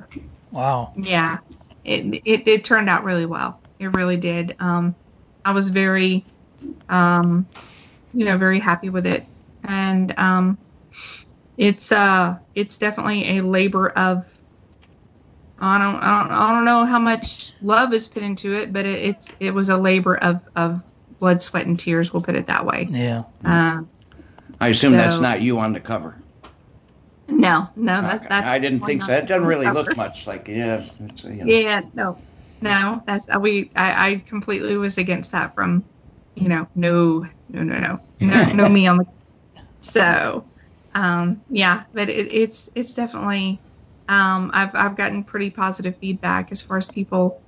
[0.50, 0.92] Wow.
[0.96, 1.38] Yeah,
[1.84, 3.62] it, it it turned out really well.
[3.78, 4.56] It really did.
[4.58, 4.96] Um,
[5.44, 6.26] I was very,
[6.88, 7.46] um,
[8.12, 9.24] you know, very happy with it,
[9.62, 10.58] and um,
[11.56, 14.24] it's uh, it's definitely a labor of.
[15.60, 18.86] I don't, I don't, I don't know how much love is put into it, but
[18.86, 20.84] it, it's it was a labor of of
[21.18, 22.12] blood, sweat, and tears.
[22.12, 22.88] We'll put it that way.
[22.90, 23.24] Yeah.
[23.44, 23.90] Um,
[24.60, 26.16] I assume that's not you on the cover.
[27.28, 28.26] no, no, that, Okay.
[28.28, 29.12] that's I didn't think so.
[29.12, 29.80] not It doesn't really cover.
[29.80, 30.82] look much like yeah.
[31.00, 31.46] It's, you know.
[31.46, 32.22] Yeah, no,
[32.60, 33.02] no.
[33.06, 33.70] That's uh, we.
[33.76, 35.54] I, I completely was against that.
[35.54, 35.84] From,
[36.34, 39.04] you know, no, no, no, no, no, no me on the.
[39.80, 40.50] So,
[40.94, 43.62] um, yeah, but it, it's it's definitely.
[44.08, 47.42] Um, I've I've gotten pretty positive feedback as far as people,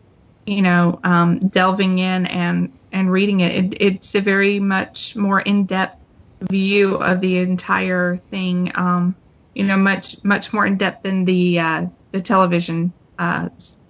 [0.46, 3.52] you know, um, delving in and and reading it.
[3.52, 6.02] it it's a very much more in depth
[6.50, 8.72] view of the entire thing.
[8.74, 9.16] Um,
[9.54, 13.48] you know, much much more in depth than the uh, the television uh,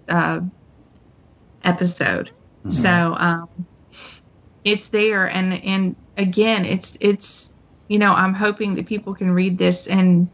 [0.09, 0.41] uh,
[1.63, 2.33] episode.
[2.69, 3.49] So um,
[4.65, 7.53] it's there, and and again, it's it's
[7.89, 10.29] you know I'm hoping that people can read this and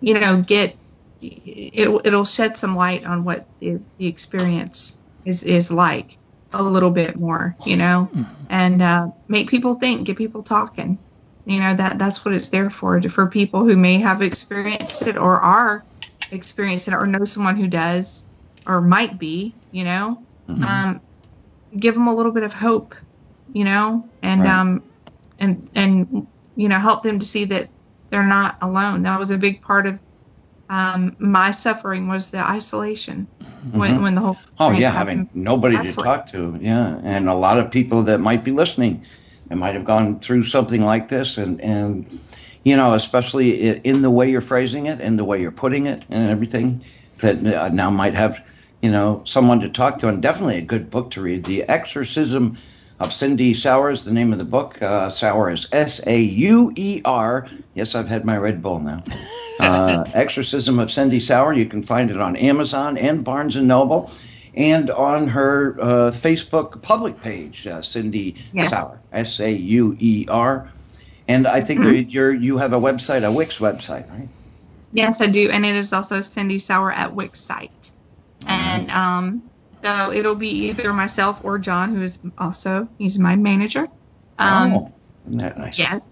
[0.00, 0.76] you know get
[1.20, 6.18] it, it'll shed some light on what the, the experience is is like
[6.60, 8.10] a little bit more, you know,
[8.48, 10.98] and uh, make people think, get people talking.
[11.46, 15.16] You know that that's what it's there for for people who may have experienced it
[15.18, 15.86] or are
[16.30, 18.24] experiencing it or know someone who does
[18.66, 19.56] or might be.
[19.70, 20.18] You know,
[20.66, 21.02] um,
[21.78, 22.94] give them a little bit of hope.
[23.52, 24.50] You know, and Right.
[24.60, 24.90] um,
[25.38, 26.26] and and
[26.56, 27.70] you know help them to see that
[28.10, 29.02] they're not alone.
[29.02, 30.00] That was a big part of
[30.74, 33.28] um, my suffering was the isolation
[33.72, 35.28] when when the whole Oh yeah, happened.
[35.28, 36.02] having nobody Absolutely.
[36.02, 36.58] to talk to.
[36.60, 39.04] Yeah, and a lot of people that might be listening,
[39.48, 42.06] that might have gone through something like this, and and
[42.64, 43.50] you know, especially
[43.90, 46.84] in the way you're phrasing it, and the way you're putting it, and everything,
[47.20, 48.42] that uh, now might have,
[48.82, 51.44] you know, someone to talk to, and definitely a good book to read.
[51.44, 52.58] The Exorcism
[53.10, 54.80] Cindy Sauer is the name of the book.
[54.82, 57.46] Uh, Sauer is S A U E R.
[57.74, 59.02] Yes, I've had my Red Bull now.
[59.60, 61.52] Uh, Exorcism of Cindy Sauer.
[61.52, 64.10] You can find it on Amazon and Barnes and Noble,
[64.54, 68.68] and on her uh, Facebook public page, uh, Cindy Yeah.
[68.68, 70.68] Sauer, S A U E R.
[71.28, 72.08] And I think Mm-hmm.
[72.10, 74.28] you're you have a website, a Wix website, right?
[74.92, 77.92] Yes, I do, and it is also Cindy Sauer at Wix site,
[78.46, 79.50] and um,
[79.84, 83.86] so it'll be either myself or John, who is also he's my manager.
[84.38, 84.94] Um, oh,
[85.26, 85.78] nice?
[85.78, 86.08] Yes.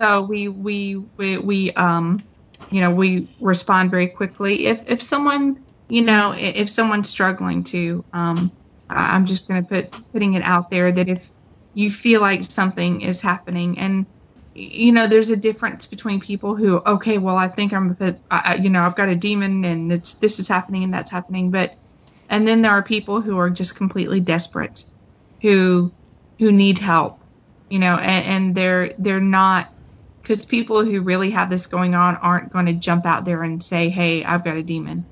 [0.00, 2.22] So we we we we um,
[2.70, 8.04] you know, we respond very quickly if if someone you know if someone's struggling to
[8.12, 8.52] um,
[8.88, 11.28] I'm just going to put putting it out there that if
[11.74, 14.06] you feel like something is happening and
[14.54, 17.94] you know there's a difference between people who okay well i think i'm
[18.30, 21.50] I, you know i've got a demon and it's this is happening and that's happening
[21.50, 21.76] but
[22.28, 24.84] and then there are people who are just completely desperate
[25.42, 25.92] who
[26.38, 27.20] who need help
[27.70, 29.68] you know and, and they're they're not
[30.22, 33.62] because people who really have this going on aren't going to jump out there and
[33.62, 35.06] say hey i've got a demon.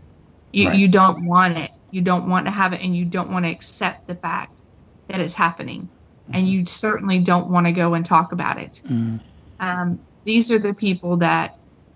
[0.52, 0.78] You, Right.
[0.78, 1.70] you don't want it.
[1.90, 4.60] You don't want to have it and you don't want to accept the fact
[5.08, 5.88] that it's happening.
[6.32, 8.80] And you certainly don't want to go and talk about it.
[8.88, 9.20] Mm.
[9.60, 11.52] um, these are the people that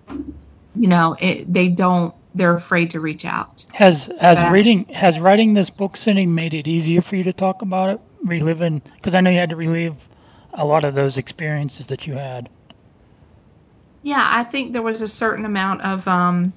[0.09, 4.53] you know it, they don't they're afraid to reach out Has has Yeah.
[4.53, 8.01] reading has writing this book, Cindy, made it easier for you to talk about it,
[8.25, 8.83] reliving?
[8.97, 10.09] Because I know you had to relive
[10.55, 12.51] a lot of those experiences that you had.
[14.03, 16.55] yeah i think there was a certain amount of um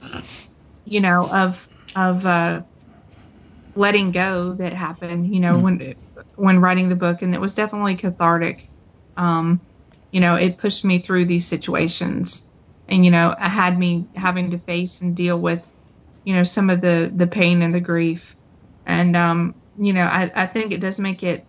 [0.85, 2.63] you know of of uh
[3.75, 5.95] letting go that happened you know when
[6.35, 8.69] when writing the book and it was definitely cathartic
[9.17, 9.61] um
[10.11, 12.45] you know it pushed me through these situations
[12.91, 15.71] and you know it had me having to face and deal with
[16.23, 18.35] you know some of the the pain and the grief.
[18.85, 21.47] And um you know i i think it does make it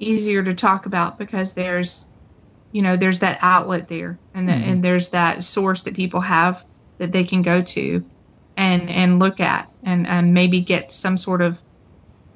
[0.00, 2.06] easier to talk about because there's
[2.72, 6.62] you know there's that outlet there and the, and there's that source that people have
[6.98, 8.04] that they can go to
[8.56, 11.62] and and look at and and maybe get some sort of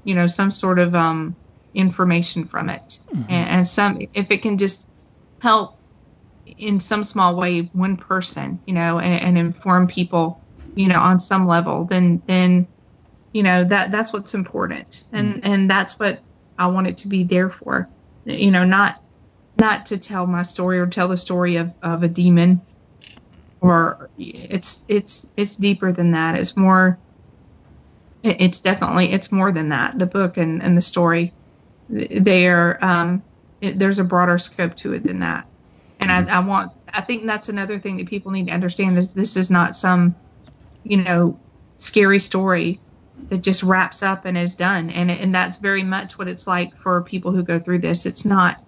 [0.04, 1.36] you know some sort of um
[1.74, 2.82] information from it.
[3.28, 4.86] And, and some if it can just
[5.40, 5.77] help
[6.58, 10.44] in some small way one person you know and, and inform people
[10.74, 12.68] you know on some level then then
[13.32, 15.04] you know that that's what's important.
[15.12, 16.24] And and that's what
[16.58, 17.90] i want it to be there for.
[18.24, 18.96] You know not
[19.56, 22.62] not to tell my story or tell the story of of a demon
[23.60, 26.38] or it's it's it's deeper than that.
[26.38, 27.00] It's more
[28.22, 29.98] it's definitely it's more than that.
[29.98, 31.34] The book and and the story
[31.88, 33.24] they are um
[33.60, 35.46] it, there's a broader scope to it than that
[36.00, 39.12] and I, I want i think that's another thing that people need to understand is
[39.12, 40.14] this is not some
[40.84, 41.38] you know
[41.78, 42.80] scary story
[43.28, 44.90] that just wraps up and is done.
[44.90, 48.06] And and that's very much what it's like for people who go through this.
[48.06, 48.62] It's not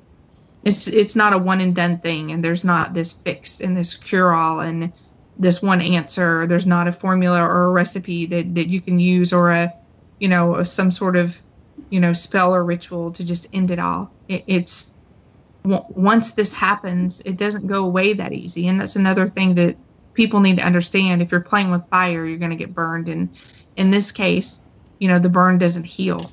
[0.64, 2.32] it's it's not a one and done thing.
[2.32, 4.92] And there's not this fix and this cure all and
[5.38, 6.46] this one answer.
[6.46, 9.72] There's not a formula or a recipe that, that you can use or a
[10.18, 11.40] you know some sort of
[11.88, 14.10] you know spell or ritual to just end it all.
[14.28, 14.92] It, it's
[15.64, 18.66] once this happens it doesn't go away that easy.
[18.66, 19.76] And that's another thing that
[20.14, 21.22] people need to understand.
[21.22, 23.08] If you're playing with fire you're going to get burned.
[23.08, 23.36] And
[23.76, 24.60] in this case
[24.98, 26.30] you know the burn doesn't heal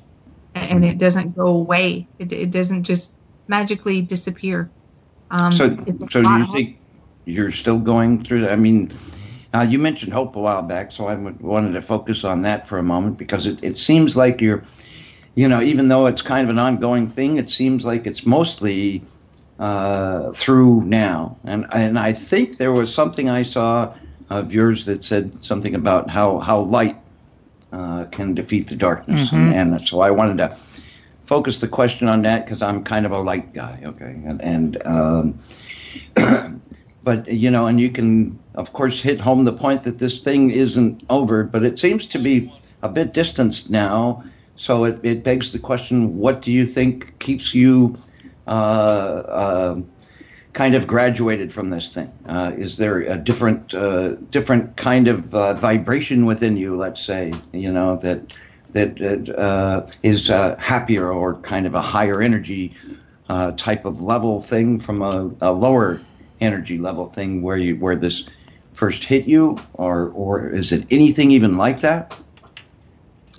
[0.54, 2.08] and it doesn't go away.
[2.18, 3.14] It, it doesn't just
[3.48, 4.70] magically disappear.
[5.30, 5.76] Um, So,
[6.10, 6.78] so do you think
[7.24, 8.52] you're still going through that?
[8.52, 8.92] I mean,
[9.54, 12.78] uh, you mentioned hope a while back, so I wanted to focus on that for
[12.78, 14.62] a moment because it, it seems like you're,
[15.34, 19.02] you know, even though it's kind of an ongoing thing, it seems like it's mostly
[19.58, 21.36] uh, through now.
[21.44, 23.94] And and I think there was something I saw
[24.30, 26.96] of yours that said something about how how light
[27.72, 29.52] uh, can defeat the darkness, Mhm.
[29.54, 30.56] and, and so I wanted to
[31.26, 34.82] focus the question on that because I'm kind of a light guy, okay, and and.
[34.86, 35.38] Um,
[37.02, 40.50] but you know, and you can, of course, hit home the point that this thing
[40.50, 42.52] isn't over, but it seems to be
[42.82, 44.22] a bit distanced now.
[44.56, 47.96] So it, it begs the question: What do you think keeps you
[50.58, 52.12] kind of graduated from this thing?
[52.26, 56.76] Uh, is there a different uh, different kind of uh, vibration within you?
[56.76, 58.36] Let's say, you know, that
[58.72, 62.74] that uh, is uh, happier or kind of a higher energy
[63.28, 66.00] uh, type of level thing from a, a lower
[66.40, 68.28] energy level thing where you where this
[68.72, 72.18] first hit you, or or is it anything even like that?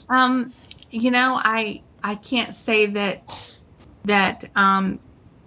[0.07, 0.53] Um,
[0.90, 3.59] you know, I I can't say that
[4.05, 4.99] that um,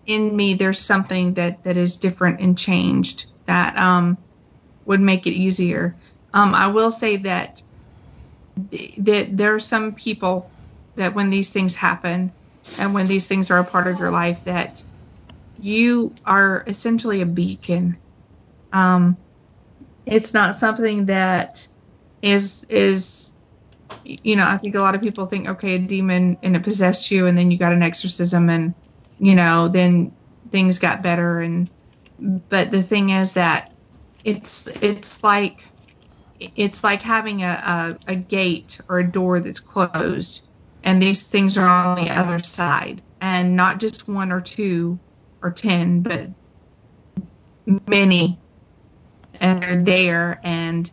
[0.07, 4.19] in me there's something that that is different and changed that um,
[4.87, 5.99] would make it easier.
[6.35, 7.63] Um, I will say that
[8.71, 10.53] th- that there are some people
[10.97, 12.35] that when these things happen
[12.79, 14.85] and when these things are a part of your life that
[15.57, 18.01] you are essentially a beacon.
[18.73, 19.19] Um,
[20.07, 21.69] it's not something that
[22.23, 23.32] is is
[24.05, 27.11] you know, I think a lot of people think, okay, a demon and it possessed
[27.11, 28.75] you, and then you got an exorcism, and
[29.19, 30.13] you know, then
[30.51, 31.39] things got better.
[31.39, 31.69] And
[32.49, 33.73] but the thing is that
[34.25, 35.65] it's it's like
[36.39, 40.43] it's like having a, a, a gate or a door that's closed,
[40.83, 44.99] and these things are on the other side, and not just one or two
[45.43, 46.29] or ten, but
[47.87, 48.41] many,
[49.41, 50.91] and they're there, and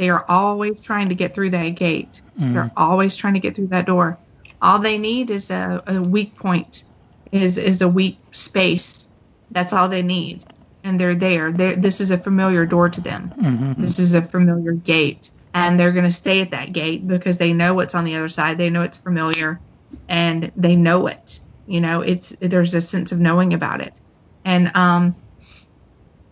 [0.00, 2.22] they are always trying to get through that gate.
[2.38, 2.54] Mhm.
[2.54, 4.18] They're always trying to get through that door.
[4.62, 6.84] All they need is a, a weak point,
[7.30, 9.08] is is a weak space.
[9.50, 10.42] That's all they need,
[10.82, 11.52] and they're there.
[11.52, 13.34] They're, this is a familiar door to them.
[13.38, 17.36] hmm This is a familiar gate, and they're going to stay at that gate because
[17.36, 18.56] they know what's on the other side.
[18.56, 19.60] They know it's familiar,
[20.08, 21.40] and they know it.
[21.66, 24.00] You know, it's there's a sense of knowing about it,
[24.46, 25.16] and um,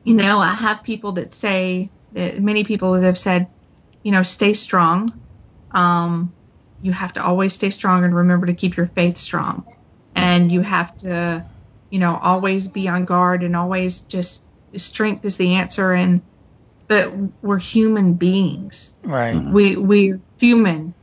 [0.04, 3.48] you know, I have people that say that many people that have said,
[4.02, 5.12] you know, stay strong.
[5.70, 6.34] Um,
[6.80, 9.64] you have to always stay strong and remember to keep your faith strong,
[10.14, 11.46] and you have to,
[11.90, 14.44] you know, always be on guard and always just
[14.76, 16.22] strength is the answer and
[16.88, 17.12] but
[17.42, 18.94] we're human beings.
[19.04, 19.34] Right.
[19.34, 20.94] We we're human.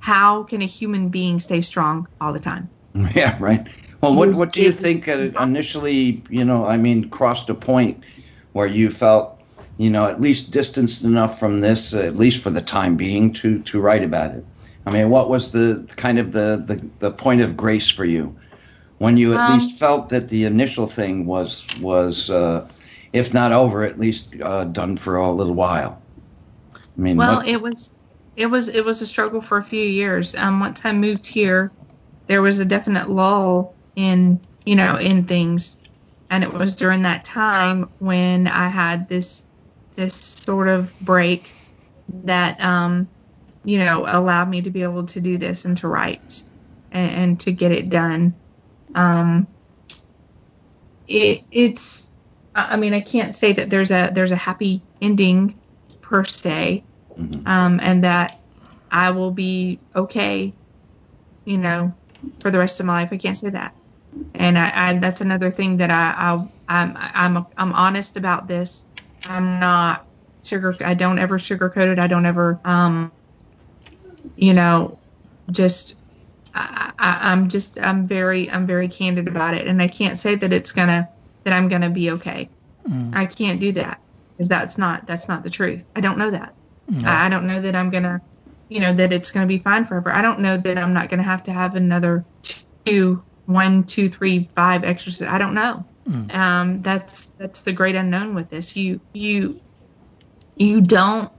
[0.00, 2.70] How can a human being stay strong all the time?
[3.14, 3.66] Yeah, right.
[4.00, 6.24] Well, what what do you think uh, initially?
[6.28, 8.04] You know, I mean, crossed a point
[8.52, 9.33] where you felt,
[9.76, 13.32] you know, at least distanced enough from this, uh, at least for the time being,
[13.34, 14.46] to to write about it.
[14.86, 18.36] I mean, what was the kind of the the, the point of grace for you
[18.98, 22.68] when you at Um, least felt that the initial thing was was, uh,
[23.12, 26.02] if not over, at least uh, done for a little while?
[26.98, 27.92] I mean, Well, it was
[28.36, 30.34] it was it was a struggle for a few years.
[30.34, 31.74] Um, once I moved here,
[32.26, 35.78] there was a definite lull in you know in things,
[36.30, 39.46] and it was during that time when I had this
[39.94, 41.56] this sort of break
[42.08, 43.08] that um,
[43.64, 46.42] you know allowed me to be able to do this and to write
[46.92, 48.40] and, and to get it done.
[48.94, 49.48] Um,
[51.06, 52.10] it it's
[52.54, 55.60] I mean I can't say that there's a there's a happy ending
[56.02, 56.84] per se
[57.18, 57.46] Mhm.
[57.46, 58.40] um, and that
[58.90, 60.56] I will be okay,
[61.44, 61.94] you know,
[62.40, 63.12] for the rest of my life.
[63.12, 63.76] I can't say that,
[64.34, 66.96] and I, I that's another thing that I, I I'm
[67.36, 68.86] I'm I'm honest about this.
[69.24, 70.06] I'm not
[70.42, 70.76] sugar.
[70.80, 71.98] I don't ever sugarcoat it.
[71.98, 73.12] I don't ever, um,
[74.36, 74.98] you know,
[75.50, 75.96] just
[76.54, 80.34] I, I, I'm just I'm very I'm very candid about it, and I can't say
[80.34, 81.08] that it's gonna
[81.44, 82.50] that I'm gonna be okay.
[82.88, 83.14] Mm.
[83.14, 84.00] I can't do that
[84.36, 85.88] because that's not that's not the truth.
[85.96, 86.54] I don't know that.
[86.88, 87.08] No.
[87.08, 88.20] I I don't know that I'm gonna,
[88.68, 90.12] you know, that it's gonna be fine forever.
[90.12, 92.24] I don't know that I'm not gonna have to have another
[92.84, 95.30] two, one, two, three, five exorcisms.
[95.30, 95.86] I don't know.
[96.08, 96.34] Mm.
[96.34, 98.76] Um, that's that's the great unknown with this.
[98.76, 99.60] You you
[100.56, 101.32] you don't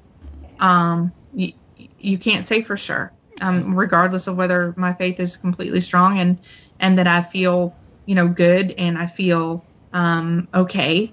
[0.59, 3.13] um you, you can't say for sure.
[3.41, 6.39] Um, regardless of whether my faith is completely strong and
[6.79, 7.75] and that I feel
[8.05, 11.09] you know good and I feel um okay.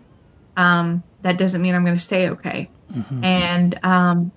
[0.57, 3.25] Um, that doesn't mean I'm going to stay okay Mhm.
[3.25, 4.33] and um,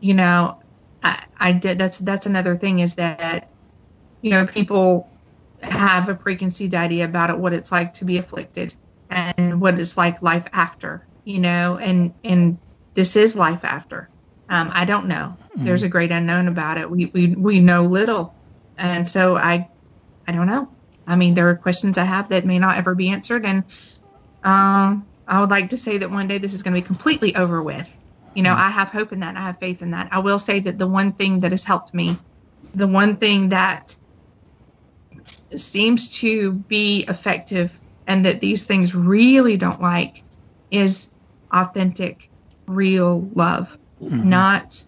[0.00, 0.58] you know,
[1.02, 1.78] I, I did.
[1.78, 3.50] That's that's another thing is that
[4.22, 5.09] you know people
[5.62, 8.74] have a preconceived idea about it, what it's like to be afflicted,
[9.08, 11.06] and what it's like life after.
[11.24, 12.58] You know, and and
[12.94, 14.08] this is life after.
[14.48, 15.36] Um, I don't know.
[15.54, 16.90] There's a great unknown about it.
[16.90, 18.34] We we we know little,
[18.76, 19.68] and so I
[20.26, 20.68] I don't know.
[21.06, 23.64] I mean, there are questions I have that may not ever be answered, and
[24.42, 27.36] um, I would like to say that one day this is going to be completely
[27.36, 27.98] over with.
[28.34, 29.36] You know, I have hope in that.
[29.36, 30.08] I have faith in that.
[30.12, 32.16] I will say that the one thing that has helped me,
[32.74, 33.96] the one thing that
[35.58, 40.24] seems to be effective and that these things really don't like
[40.70, 41.10] is
[41.52, 42.28] authentic,
[42.66, 43.76] real love.
[44.02, 44.24] Mhm.
[44.24, 44.84] Not,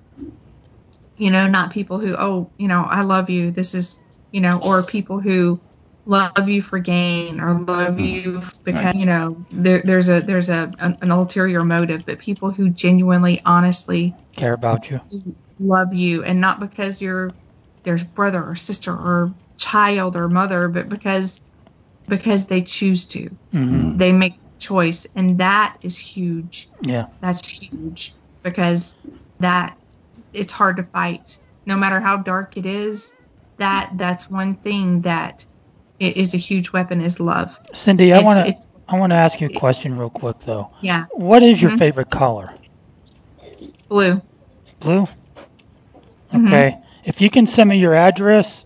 [1.16, 3.50] you know, not people who, oh, you know, I love you.
[3.50, 5.60] This is, you know, or people who
[6.04, 8.96] love you for gain or love you because Right.
[8.96, 13.40] you know there, there's a there's a an, an ulterior motive but people who genuinely
[13.44, 15.00] honestly Care about you.
[15.60, 17.30] love you and not because you're
[17.84, 19.32] there's brother or sister or
[19.62, 21.40] child or mother but because
[22.08, 27.06] because they choose to hmm they make choice and that is huge Yeah.
[27.20, 28.96] that's huge because
[29.38, 29.76] that
[30.32, 33.12] it's hard to fight no matter how dark it is
[33.58, 35.46] that that's one thing that
[36.00, 38.56] is a huge weapon is love Cindy, I want to
[38.88, 40.70] I want to ask you a question real quick though.
[40.82, 41.78] yeah What is your Mhm.
[41.78, 42.50] favorite color?
[43.88, 44.20] blue
[44.80, 45.06] Blue.
[46.32, 46.46] Mhm.
[46.46, 46.78] Okay.
[47.04, 48.64] If you can send me your address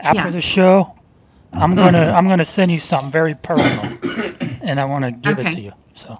[0.00, 0.30] after Yeah.
[0.30, 0.94] the show,
[1.52, 3.98] I'm gonna I'm gonna send you something very personal,
[4.62, 5.72] and I want to give it to you.
[5.96, 6.18] So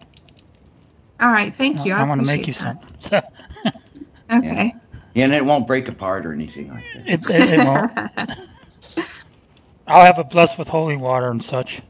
[1.20, 2.78] all right thank you i, I, want to make you appreciate some.
[3.00, 3.74] So, that.
[4.32, 4.74] okay
[5.16, 7.08] and it won't break apart or anything like that.
[7.08, 7.90] it, it, it won't.
[9.86, 11.82] I'll have it blessed with holy water and such.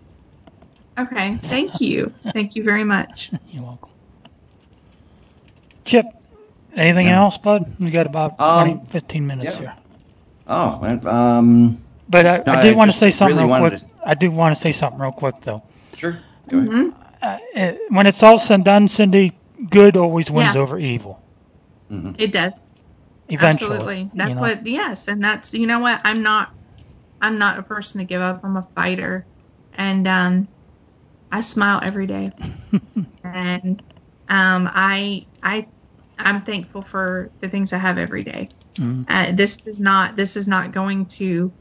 [0.98, 3.90] okay thank you thank you very much You're welcome.
[5.84, 6.06] Chip,
[6.76, 7.22] Anything Yeah.
[7.22, 7.74] else, Bud?
[7.80, 9.58] We got about Um, 20, 15 minutes yeah.
[9.58, 9.74] here.
[10.48, 13.90] Oh, um, But I, No, I I want to say something really real wanted quick.
[14.06, 15.62] I do want to say something real quick, though.
[15.94, 16.18] sure.
[16.48, 16.70] Go ahead.
[16.70, 16.94] Mhm.
[17.22, 19.38] Uh, it, when it's all said and done, Cindy,
[19.70, 20.62] good always wins Yeah.
[20.62, 21.20] over evil.
[22.18, 22.52] It does.
[23.28, 23.72] Eventually.
[23.72, 24.02] Absolutely.
[24.04, 24.42] you That's know?
[24.42, 26.50] what yes, and that's you know what, I'm not
[27.20, 28.40] I'm not a person to give up.
[28.44, 29.26] I'm a fighter.
[29.74, 30.48] And um
[31.30, 32.32] I smile every day.
[33.24, 33.82] and
[34.28, 35.68] um I I
[36.18, 38.50] I'm thankful for the things I have every day.
[38.78, 39.04] Mhm.
[39.08, 41.52] Uh, this is not this is not going to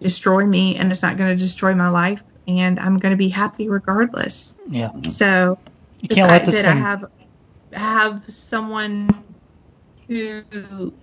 [0.00, 3.28] destroy me and it's not going to destroy my life and I'm going to be
[3.28, 4.54] happy regardless.
[4.68, 4.90] Yeah.
[5.08, 5.58] So
[6.00, 7.04] You the fact that I have
[7.72, 9.24] have someone
[10.08, 10.94] who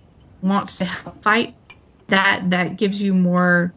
[0.42, 1.56] wants to help fight
[2.08, 3.74] that that gives you more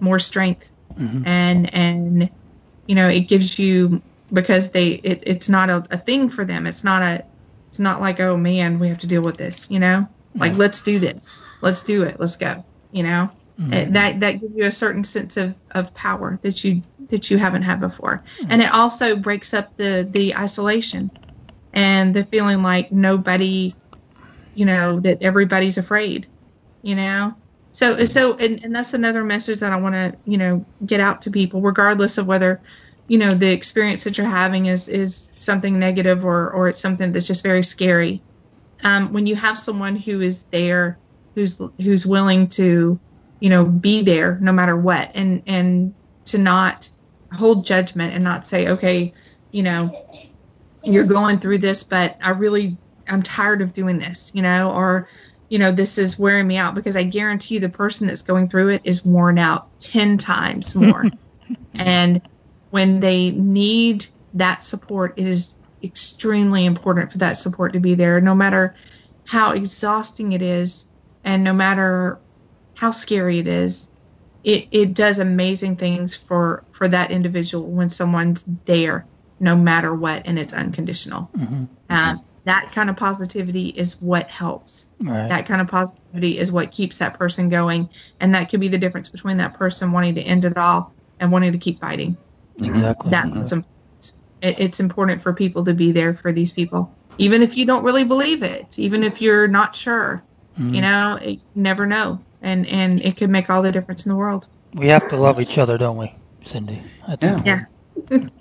[0.00, 1.22] more strength Mhm.
[1.26, 2.30] and and
[2.86, 4.02] you know it gives you
[4.32, 7.24] because they it, it's not a, a thing for them it's not a
[7.70, 10.58] it's not like oh man we have to deal with this you know like Yeah.
[10.58, 11.42] let's do this.
[11.62, 12.18] Let's do it.
[12.20, 13.30] Let's go you know?
[13.60, 13.74] Mhm.
[13.74, 17.36] it, that that gives you a certain sense of, of power that you that you
[17.38, 18.24] haven't had before.
[18.48, 21.10] And it also breaks up the the isolation
[21.72, 23.76] and the feeling like nobody
[24.54, 26.28] you know that everybody's afraid
[26.82, 27.34] you know?
[27.72, 31.22] So so and, and that's another message that i want to you know get out
[31.22, 32.62] to people regardless of whether
[33.08, 37.12] you know the experience that you're having is is something negative or or it's something
[37.12, 38.24] that's just very scary
[38.84, 40.98] um, when you have someone who is there
[41.34, 42.98] who's who's willing to
[43.40, 45.94] you know be there no matter what and and
[46.26, 46.88] to not
[47.32, 49.12] hold judgment and not say okay
[49.50, 49.90] you know
[50.84, 52.76] you're going through this but i really
[53.08, 55.08] i'm tired of doing this you know or
[55.48, 58.48] you know this is wearing me out because i guarantee you the person that's going
[58.48, 61.04] through it is worn out 10 times more.
[61.74, 62.22] And
[62.70, 68.20] when they need that support it is extremely important for that support to be there
[68.20, 68.74] no matter
[69.26, 70.86] how exhausting it is
[71.24, 72.20] and no matter
[72.76, 73.88] how scary it is
[74.44, 79.06] it, it does amazing things for for that individual when someone's there
[79.40, 81.68] no matter what and it's unconditional Mhm.
[81.90, 85.28] um, that kind of positivity is what helps Right.
[85.28, 87.88] that kind of positivity is what keeps that person going
[88.20, 91.30] and that could be the difference between that person wanting to end it all and
[91.30, 92.16] wanting to keep fighting
[92.58, 93.10] exactly.
[93.10, 93.71] that's important.
[94.42, 97.84] It, it's important for people to be there for these people even if you don't
[97.84, 100.22] really believe it even if you're not sure
[100.58, 100.74] Mhm.
[100.74, 104.10] you know it, you never know and and it could make all the difference in
[104.10, 106.12] the world We have to love each other, don't we,
[106.44, 106.82] Cindy?
[107.08, 107.34] That's Yeah.
[107.36, 107.68] important.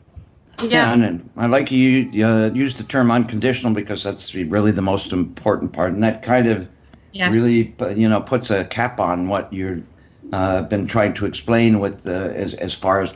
[0.61, 0.69] Yeah.
[0.69, 5.11] Yeah, and I like you uh, use the term unconditional because that's really the most
[5.11, 6.69] important part, and that kind of
[7.13, 9.85] yes really you know puts a cap on what you've
[10.33, 13.13] uh, been trying to explain with the as as far as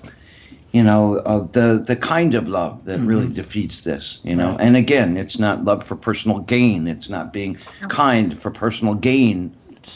[0.76, 4.52] you know uh, the the kind of love that really defeats this you know?
[4.52, 4.62] Right.
[4.66, 6.88] and again it's not love for personal gain.
[6.88, 7.88] It's not being No.
[7.88, 9.38] kind for personal gain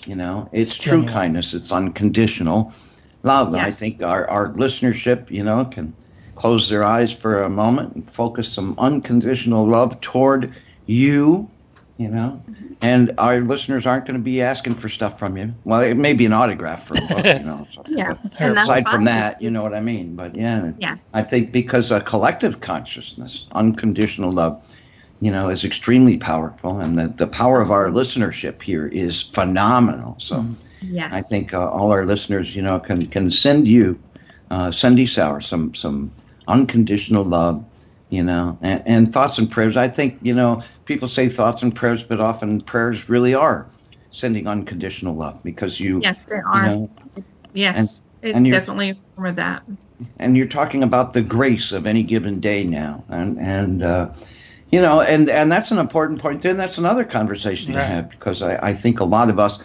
[0.06, 0.50] you know?
[0.52, 1.14] It's true genuine.
[1.14, 1.54] kindness.
[1.54, 2.74] It's unconditional
[3.24, 3.54] love.
[3.56, 5.88] I think our our listenership you know can
[6.36, 10.54] close their eyes for a moment and focus some unconditional love toward
[10.86, 11.52] you
[12.00, 12.42] you know?
[12.82, 15.54] And our listeners aren't going to be asking for stuff from you.
[15.66, 18.16] Well it may be an autograph for a book you know so- yeah.
[18.40, 20.16] Aside from that you know what i mean?
[20.16, 20.98] But yeah Yeah.
[21.14, 24.56] i think because a collective consciousness unconditional love
[25.20, 30.16] you know is extremely powerful and the, the power of our listenership here is phenomenal.
[30.20, 30.46] So
[30.82, 31.10] yes.
[31.14, 34.00] I think uh, all our listeners, you know, can can send you,
[34.52, 36.12] uh, Cindy Sauer, some some
[36.48, 37.64] unconditional love,
[38.10, 39.78] you know, and, and thoughts and prayers.
[39.78, 43.70] I think you know people say thoughts and prayers, but often prayers really are
[44.10, 46.90] sending unconditional love because you, yes they you are know,
[47.54, 49.64] yes it's and you're- definitely a form of that
[50.20, 54.10] and you're talking about the grace of any given day now, and and uh,
[54.72, 56.42] you know, and and that's an important point.
[56.42, 57.88] Then that's another conversation to Right.
[57.88, 59.60] have because I, I think a lot of us,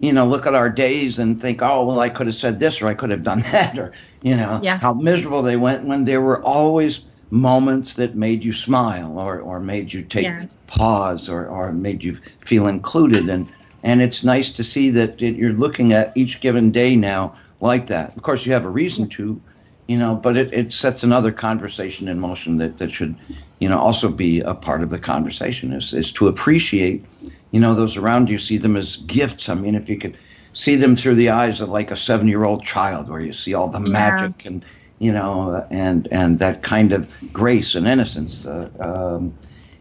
[0.00, 2.80] you know, look at our days and think, oh well, I could have said this
[2.82, 3.92] or I could have done that, or
[4.22, 4.78] you know, Yeah.
[4.78, 9.60] how miserable they went when there were always moments that made you smile or or
[9.60, 10.56] made you take Yes.
[10.66, 13.50] pause or or made you feel included and
[13.82, 17.86] and it's nice to see that it, you're looking at each given day now like
[17.88, 18.16] that.
[18.16, 19.40] Of course, you have a reason to,
[19.86, 23.18] you know, but it, it sets another conversation in motion that, that should,
[23.60, 27.06] you know, also be a part of the conversation is, is to appreciate,
[27.52, 29.48] you know, those around you, see them as gifts.
[29.48, 30.16] I mean, if you could
[30.52, 33.54] see them through the eyes of like a seven year old child where you see
[33.54, 33.90] all the Yeah.
[33.92, 34.64] magic and,
[34.98, 39.34] you know, and, and that kind of grace and innocence, uh, um,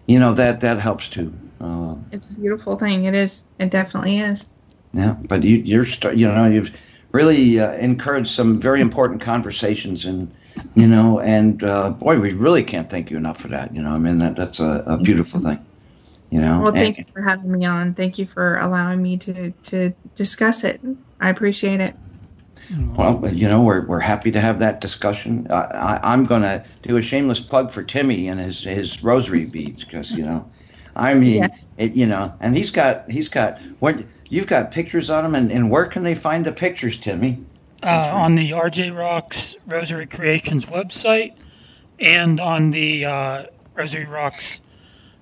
[0.05, 1.33] you know, that, that helps too.
[1.59, 4.47] Uh, it's a beautiful thing it is it definitely is
[4.93, 6.75] yeah, but you, you're you know you've
[7.11, 10.33] really uh, encouraged some very important conversations, and
[10.75, 13.75] you know, and uh, boy, we really can't thank you enough for that.
[13.75, 15.63] You know, I mean that that's a, a beautiful thing.
[16.29, 16.61] You know.
[16.61, 17.93] Well, thank and, you for having me on.
[17.93, 20.81] Thank you for allowing me to to discuss it.
[21.19, 21.95] I appreciate it.
[22.95, 25.47] Well, you know, we're, we're happy to have that discussion.
[25.49, 29.43] I, I, am going to do a shameless plug for Timmy and his, his rosary
[29.53, 30.49] beads because, you know,
[30.95, 31.47] I mean, yeah.
[31.77, 35.51] it, you know, and he's got, he's got, what, you've got pictures on him, and,
[35.51, 37.43] and where can they find the pictures, Timmy?
[37.83, 41.37] Uh, on the RJ Rox Rosary Creations website
[41.99, 43.45] and on the uh,
[43.75, 44.59] Rosary Rox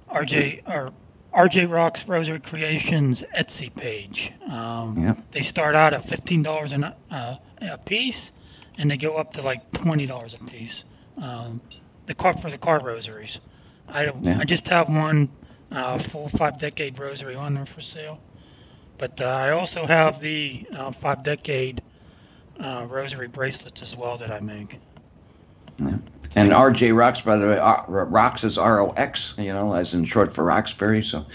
[0.10, 0.92] RJ or
[1.36, 4.32] RJ Rox Rosary Creations Etsy page.
[4.50, 5.18] Um, yep.
[5.32, 8.32] They start out at fifteen dollars uh, a piece,
[8.78, 10.86] and they go up to like twenty dollars a piece.
[11.22, 11.60] Um,
[12.06, 13.40] the car for the car rosaries.
[13.90, 14.40] I yeah.
[14.40, 15.30] I just have one
[15.72, 18.20] uh, full five decade rosary on there for sale,
[18.98, 21.82] but uh, I also have the uh, five decade
[22.64, 24.80] uh, rosary bracelets as well that I make.
[25.80, 25.98] Yeah.
[26.36, 27.58] And RJ Rox, by the way,
[27.88, 31.04] Rocks is R O X, you know, as in short for Roxbury.
[31.04, 31.26] So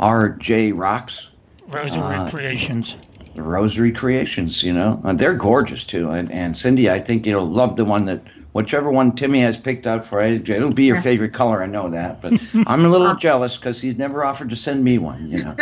[0.00, 1.28] RJ Rox.
[1.68, 2.96] Rosary uh, Creations.
[3.34, 6.10] Rosary Creations, you know, and they're gorgeous too.
[6.10, 9.86] And, and Cindy, I think you'll love the one that whichever one Timmy has picked
[9.86, 10.42] out for you.
[10.46, 12.22] It'll be your favorite color, I know that.
[12.22, 15.54] But I'm a little jealous because he's never offered to send me one, you know.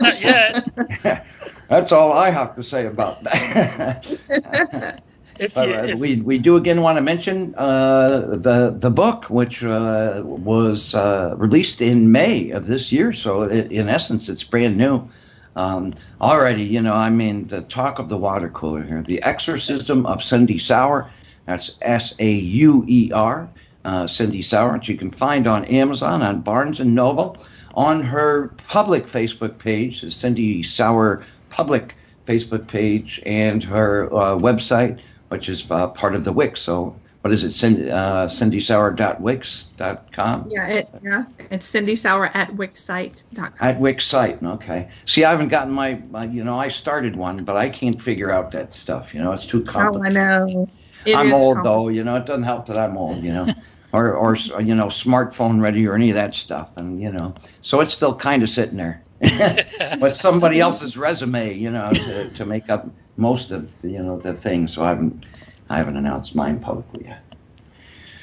[0.00, 0.66] Not yet.
[1.68, 5.02] That's all I have to say about that.
[5.38, 5.98] If you, uh, if...
[5.98, 11.34] we we do again want to mention uh, the the book, which uh, was uh,
[11.36, 13.12] released in May of this year.
[13.12, 15.08] So it, in essence, it's brand new.
[15.56, 20.06] Um, already, you know, I mean, the talk of the water cooler here, the exorcism
[20.06, 21.10] of Cindy Sauer.
[21.46, 23.48] That's S A U E R,
[23.84, 27.38] uh, Cindy Sauer, which you can find on Amazon, on Barnes and Noble,
[27.74, 31.96] on her public Facebook page, the Cindy Sauer public
[32.26, 36.60] Facebook page, and her uh, website which is uh, part of the Wix.
[36.60, 37.50] So what is it?
[37.50, 40.50] Cindy, uh, cindysauer.wix.com?
[40.50, 43.54] Yeah, it, yeah, it's Cindy Sauer at wixsite.com.
[43.60, 44.88] At wixsite, okay.
[45.04, 48.30] See, I haven't gotten my, my, you know, I started one, but I can't figure
[48.30, 49.14] out that stuff.
[49.14, 50.16] You know, it's too complicated.
[50.16, 50.68] Oh, I know.
[51.04, 52.16] It I'm old though, you know.
[52.16, 53.52] It doesn't help that I'm old, you know,
[53.92, 57.80] or or you know, smartphone ready or any of that stuff, and you know, so
[57.80, 59.02] it's still kind of sitting there
[60.00, 62.88] with somebody else's resume, you know, to, to make up
[63.18, 64.72] most of the, you know the things.
[64.72, 65.26] So I haven't
[65.68, 67.22] I haven't announced mine publicly yet.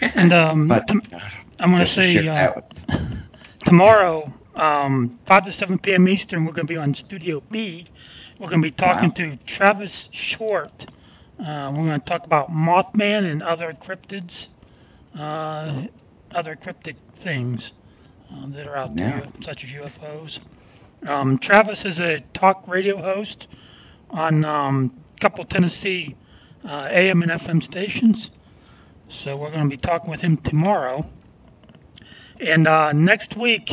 [0.01, 0.99] And um, but t-
[1.59, 2.53] I'm going to say uh,
[3.59, 6.07] tomorrow, um, five to seven p.m.
[6.07, 7.85] Eastern, we're going to be on Studio B.
[8.39, 9.15] We're going to be talking wow.
[9.15, 10.87] to Travis Short.
[11.39, 14.47] Uh, we're going to talk about Mothman and other cryptids,
[15.17, 15.83] uh,
[16.33, 17.73] other cryptic things
[18.31, 19.19] uh, that are out yeah.
[19.19, 20.39] there, such as UFOs.
[21.07, 23.47] Um, Travis is a talk radio host
[24.09, 26.15] on um, a couple Tennessee
[26.63, 28.31] uh, AM and FM stations.
[29.07, 31.07] So we're going to be talking with him tomorrow.
[32.39, 33.71] And uh, next week,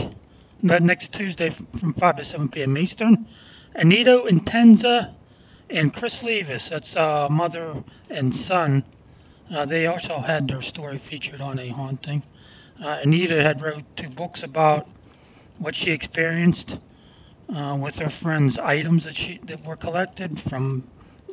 [0.62, 2.78] next Tuesday from 5 to 7 p.m.
[2.78, 3.26] Eastern,
[3.74, 5.14] Anita Intenza
[5.70, 8.84] and Chris Levis, that's uh, mother and son,
[9.50, 12.22] uh, they also had their story featured on A Haunting.
[12.82, 14.88] Uh, Anita had wrote two books about
[15.58, 16.78] what she experienced
[17.48, 20.84] uh, with her friends items that she that were collected from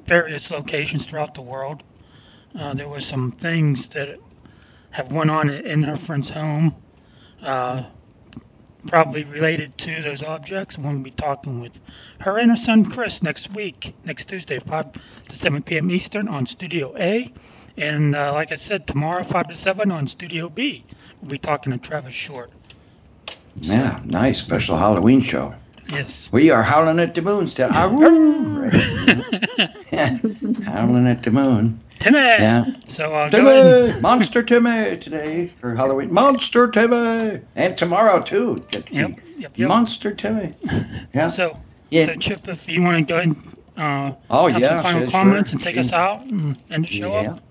[0.06, 1.84] various locations throughout the world.
[2.58, 4.18] Uh, there were some things that
[4.92, 6.76] have went on in her friend's home,
[7.44, 7.84] uh,
[8.88, 10.78] probably related to those objects.
[10.78, 11.80] We'll be talking with
[12.20, 15.92] her and her son Chris next week, next Tuesday, 5 to 7 p.m.
[15.92, 17.32] Eastern on Studio A.
[17.78, 20.86] And uh, like I said, tomorrow, 5 to 7 on Studio B.
[21.22, 22.52] We'll be talking to Travis Short.
[23.56, 25.54] Yeah, nice special Halloween show.
[25.92, 26.16] Yes.
[26.32, 27.70] We are howling at the moon still.
[27.72, 28.70] howling
[31.08, 31.82] at the moon.
[32.00, 32.20] Timmy.
[32.20, 32.66] Yeah.
[32.88, 36.14] So uh, Timmy, Monster Timmy today for Halloween.
[36.14, 38.66] Monster Timmy, and tomorrow too.
[38.72, 39.68] Yep, yep, yep.
[39.68, 40.54] Monster Timmy.
[41.14, 41.32] Yeah.
[41.32, 41.58] So,
[41.90, 42.06] yeah.
[42.06, 43.38] So Chip, if you want to go ahead and
[43.78, 45.58] uh, oh yeah, some final sure, comments sure.
[45.58, 47.32] and take us out and the show yeah.
[47.32, 47.42] up.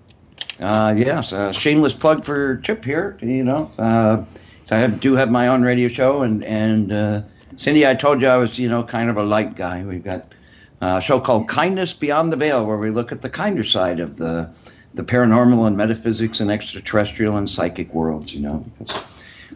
[0.59, 3.19] Uh, yes, uh, shameless plug for Chip here.
[3.21, 4.25] You know, uh,
[4.63, 6.91] so I have, do have my own radio show and and.
[6.91, 7.21] Uh,
[7.59, 9.83] Cindy, I told you I was, you know, kind of a light guy.
[9.83, 10.33] We've got
[10.79, 14.15] a show called Kindness Beyond the Veil, where we look at the kinder side of
[14.15, 14.49] the
[14.93, 18.33] the paranormal and metaphysics and extraterrestrial and psychic worlds.
[18.33, 19.03] You know, because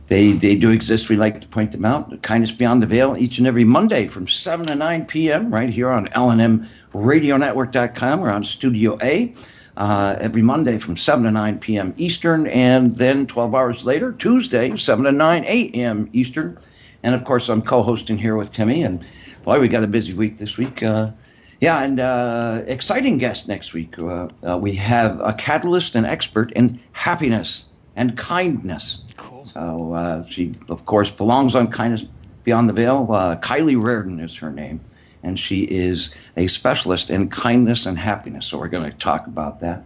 [0.09, 1.07] they they do exist.
[1.07, 2.21] We like to point them out.
[2.23, 5.49] Kindness Beyond the Veil each and every Monday from seven to nine p.m.
[5.49, 8.19] right here on LNMRadioNetwork.com.
[8.19, 9.33] We're on Studio A.
[9.77, 11.95] Uh, every Monday from 7 to 9 p.m.
[11.97, 16.07] Eastern, and then 12 hours later, Tuesday, 7 to 9 a.m.
[16.13, 16.59] Eastern,
[17.03, 18.83] and of course, I'm co-hosting here with Timmy.
[18.83, 19.05] And
[19.43, 20.81] boy, we got a busy week this week.
[20.81, 21.11] Uh,
[21.59, 23.99] yeah, and uh, exciting guest next week.
[23.99, 27.65] Uh, uh we have a catalyst and expert in happiness
[27.95, 29.01] and kindness.
[29.17, 29.45] Cool.
[29.45, 32.05] So uh, she, of course, belongs on Kindness
[32.43, 33.07] Beyond the Veil.
[33.09, 34.81] Uh, Kylie Reardon is her name,
[35.21, 38.45] and she is a specialist in kindness and happiness.
[38.45, 39.83] So we're going to talk about that.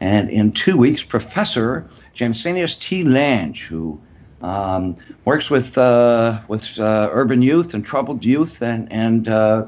[0.00, 3.04] And in two weeks, Professor Jansenius T.
[3.04, 4.00] Lange, who
[4.42, 9.66] um, works with uh, with uh, urban youth and troubled youth, and and uh,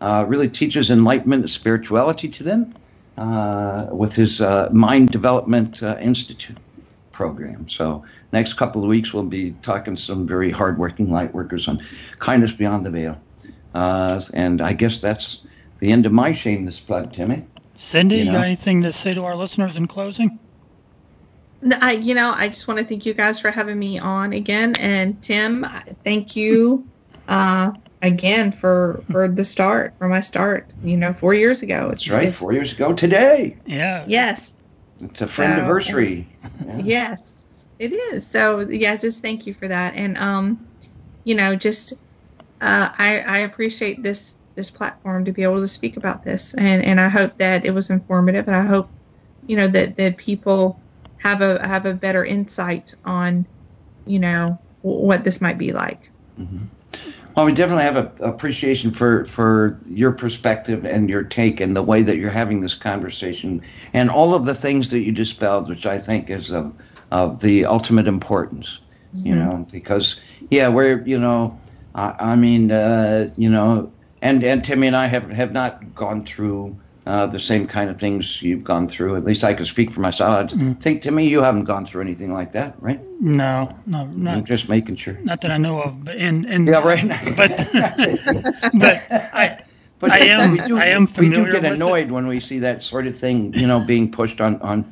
[0.00, 2.74] uh really teaches enlightenment and spirituality to them
[3.16, 6.56] uh, with his uh, Mind Development Institute
[7.12, 7.68] program.
[7.68, 11.84] So next couple of weeks we'll be talking to some very hardworking light workers on
[12.18, 13.20] kindness beyond the veil.
[13.74, 15.42] and I guess that's
[15.78, 17.44] the end of my shameless plug, Timmy.
[17.78, 18.32] Cindy, you, know?
[18.32, 20.38] you got anything to say to our listeners in closing?
[21.80, 24.74] I, you know, I just want to thank you guys for having me on again,
[24.80, 25.66] and Tim,
[26.04, 26.86] thank you
[27.28, 30.72] uh, again for for the start, for my start.
[30.82, 31.88] You know, four years ago.
[31.88, 33.58] That's right, it's, four years ago today.
[33.66, 34.04] Yeah.
[34.08, 34.54] Yes.
[35.00, 36.26] It's a friend so, anniversary.
[36.66, 36.78] Yeah.
[36.78, 38.26] Yes, it is.
[38.26, 40.66] So yeah, just thank you for that, and um,
[41.24, 41.92] you know, just
[42.60, 46.82] uh, I I appreciate this this platform to be able to speak about this, and
[46.82, 48.90] and I hope that it was informative, and I hope
[49.46, 50.80] you know that that people
[51.20, 53.46] have a have a better insight on,
[54.06, 56.10] you know, what this might be like.
[56.38, 56.64] Mm-hmm.
[57.36, 61.82] Well, we definitely have an appreciation for for your perspective and your take and the
[61.82, 65.86] way that you're having this conversation and all of the things that you dispelled, which
[65.86, 66.74] I think is of
[67.10, 68.80] of the ultimate importance.
[69.14, 69.28] Mm-hmm.
[69.28, 70.20] You know, because
[70.50, 71.58] yeah, we're you know,
[71.94, 73.92] I, I mean, uh, you know,
[74.22, 77.98] and and Timmy and I have have not gone through uh, the same kind of
[77.98, 79.16] things you've gone through.
[79.16, 80.52] At least I can speak for myself.
[80.52, 80.80] I mm.
[80.80, 83.00] think to me, you haven't gone through anything like that, right?
[83.20, 85.14] No, no, not I'm just making sure.
[85.22, 87.08] Not that I know of, but and and yeah, right.
[87.36, 87.50] but
[88.74, 89.62] but I.
[89.98, 90.52] But I am.
[90.52, 91.44] We do, I am familiar.
[91.44, 94.40] We do get annoyed when we see that sort of thing, you know, being pushed
[94.40, 94.90] on on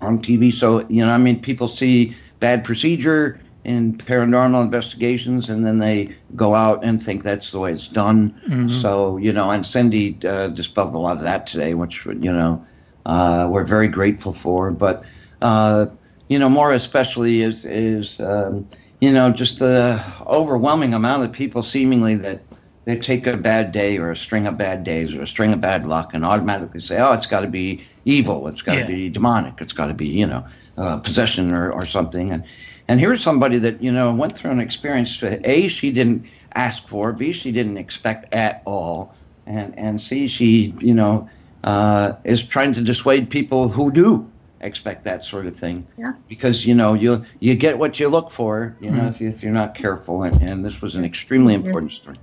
[0.00, 0.54] on TV.
[0.54, 6.16] So you know, I mean, people see bad procedure, in paranormal investigations, and then they
[6.34, 8.30] go out and think that's the way it's done.
[8.46, 8.70] Mm-hmm.
[8.70, 12.64] So you know, and Cindy uh, dispelled a lot of that today, which you know
[13.06, 14.70] uh, we're very grateful for.
[14.70, 15.04] But
[15.42, 15.86] uh,
[16.28, 18.66] you know, more especially is is um,
[19.00, 22.40] you know just the overwhelming amount of people seemingly that
[22.86, 25.60] they take a bad day or a string of bad days or a string of
[25.60, 28.86] bad luck and automatically say, oh, it's got to be evil, it's got to yeah.
[28.86, 30.46] be demonic, it's got to be you know
[30.78, 32.44] uh, possession or, or something, and
[32.90, 36.26] and here's somebody that, you know, went through an experience that A, she didn't
[36.56, 39.14] ask for, B, she didn't expect at all,
[39.46, 41.30] and, and C, she, you know,
[41.62, 44.28] uh, is trying to dissuade people who do
[44.60, 45.86] expect that sort of thing.
[45.96, 46.14] Yeah.
[46.28, 49.06] Because, you know, you you get what you look for, you know, mm-hmm.
[49.06, 50.24] if, you, if you're not careful.
[50.24, 52.16] And, and this was an extremely important story.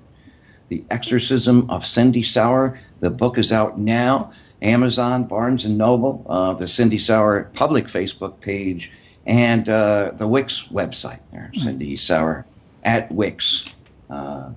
[0.67, 2.77] The Exorcism of Cindy Sauer.
[2.99, 4.33] The book is out now.
[4.61, 8.91] Amazon, Barnes and Noble, uh, the Cindy Sauer public Facebook page
[9.27, 11.59] and uh, the Wix website there, hmm.
[11.59, 12.45] Cindy Sauer
[12.83, 13.65] at Wix,
[14.09, 14.49] uh,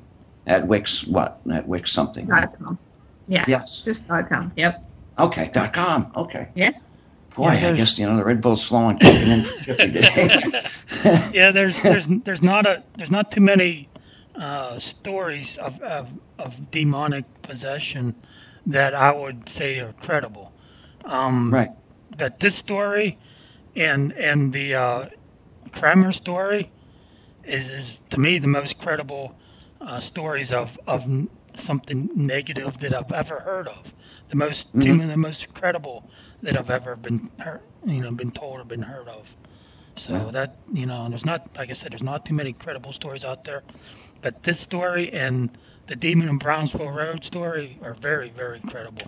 [0.47, 1.41] at Wix what?
[1.53, 2.27] At Wix something.
[2.27, 2.79] Dot com.
[3.29, 3.49] Yes.
[3.49, 3.83] Yes.
[3.83, 4.53] Just dot com.
[4.57, 4.85] Yep.
[5.19, 5.51] Okay.
[5.53, 6.11] Dot com.
[6.17, 6.49] Okay.
[6.55, 6.87] Yes.
[7.37, 10.39] Boy, yeah, I guess you know the Red Bull's slow on kicking in today.
[11.33, 13.89] yeah, there's there's there's not a there's not too many
[14.35, 18.15] uh, stories of, of of demonic possession
[18.67, 20.53] that I would say are credible.
[21.05, 21.71] Um, right.
[22.17, 23.17] But this story
[23.77, 25.09] and and the uh,
[25.73, 26.71] Cranmer story
[27.45, 29.37] is, is, to me the most credible
[29.81, 31.05] uh, stories of of
[31.55, 33.93] something negative that I've ever heard of.
[34.29, 35.09] The most mm-hmm.
[35.09, 36.09] the most credible
[36.43, 39.35] that I've ever been heard, you know been told or been heard of.
[39.97, 40.31] So yeah.
[40.33, 43.45] that you know, there's not like I said, there's not too many credible stories out
[43.45, 43.63] there,
[44.23, 45.51] but this story and
[45.87, 49.07] the Demon in Brownsville Road story are very very credible.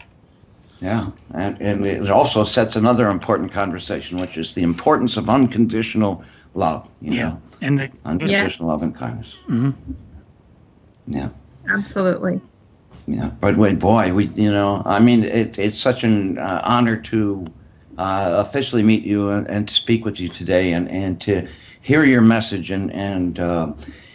[0.83, 6.25] Yeah, and, and it also sets another important conversation, which is the importance of unconditional
[6.55, 6.89] love.
[7.01, 7.43] You yeah, know?
[7.61, 8.73] and the, unconditional yeah.
[8.73, 9.39] love and kindness.
[9.49, 9.93] Mm-hmm.
[11.07, 11.29] Yeah,
[11.73, 12.41] absolutely.
[13.07, 16.97] Yeah, but wait, boy, we you know, I mean, it, it's such an uh, honor
[16.97, 17.47] to
[17.97, 21.47] uh, officially meet you and, and, to speak with you today, and and to
[21.81, 23.73] hear your message, and and uh,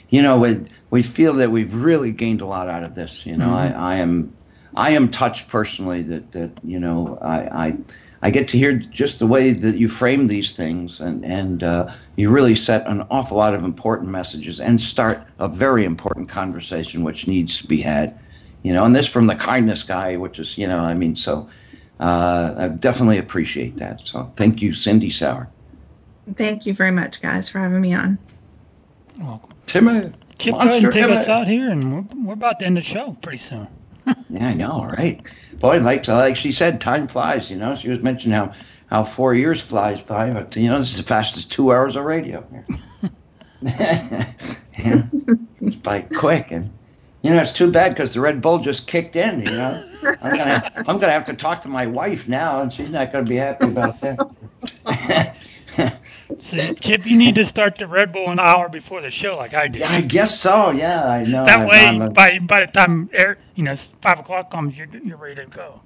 [0.10, 3.26] you know, we we feel that we've really gained a lot out of this.
[3.26, 3.80] You know, mm-hmm.
[3.80, 4.34] I, I am
[4.78, 7.78] I am touched personally that that you know I, I
[8.22, 11.92] I get to hear just the way that you frame these things, and and uh,
[12.16, 17.04] you really set an awful lot of important messages and start a very important conversation
[17.04, 18.20] which needs to be had,
[18.62, 18.86] you know.
[18.86, 21.50] And this from the kindness guy, which is you know I mean so.
[22.00, 24.02] Uh, I definitely appreciate that.
[24.02, 25.50] So thank you, Cindy Sauer.
[26.36, 28.20] Thank you very much, guys, for having me on.
[29.18, 29.50] welcome.
[29.66, 32.78] Timmy, Chip, go ahead and take us out here, and we're, we're about to end
[32.78, 33.68] the show pretty soon
[34.30, 35.22] yeah, I know, right?
[35.60, 37.50] Boy, like like she said, time flies.
[37.52, 38.54] You know, she was mentioning how
[38.88, 42.06] how four years flies by, but you know, this is the fastest two hours of
[42.06, 42.46] radio.
[43.62, 44.34] yeah.
[45.62, 46.72] It's by quick, and
[47.24, 49.42] you know it's too bad because the Red Bull just kicked in.
[49.42, 49.84] You know,
[50.22, 53.26] I'm gonna I'm gonna have to talk to my wife now, and she's not gonna
[53.26, 54.22] be happy about that.
[56.42, 59.54] See, Chip, you need to start the Red Bull an hour before the show, like
[59.54, 59.84] I did.
[59.84, 60.72] I guess so.
[60.72, 61.46] Yeah, I know.
[61.46, 65.18] that I'm- way, by by the time air, you know, five o'clock comes, you're you're
[65.18, 65.82] ready to go.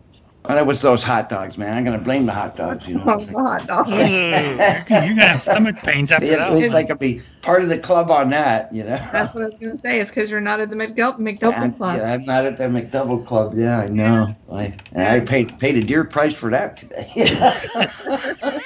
[0.47, 1.77] Well, it was those hot dogs, man.
[1.77, 2.87] I'm gonna blame the hot dogs.
[2.87, 3.03] You know.
[3.05, 3.87] Oh, the hot dog.
[3.89, 6.53] Ooh, you're, gonna- you're gonna have stomach pains after At that.
[6.53, 8.97] least I could be part of the club on that, you know.
[9.11, 9.99] That's what I was going to say.
[9.99, 11.97] It's because you're not at the McDou- I'm, McDouble Club.
[11.97, 13.55] yeah, I'm not at the McDouble Club.
[13.57, 14.35] Yeah, I know.
[14.51, 17.11] I, and I paid paid a dear price for that today.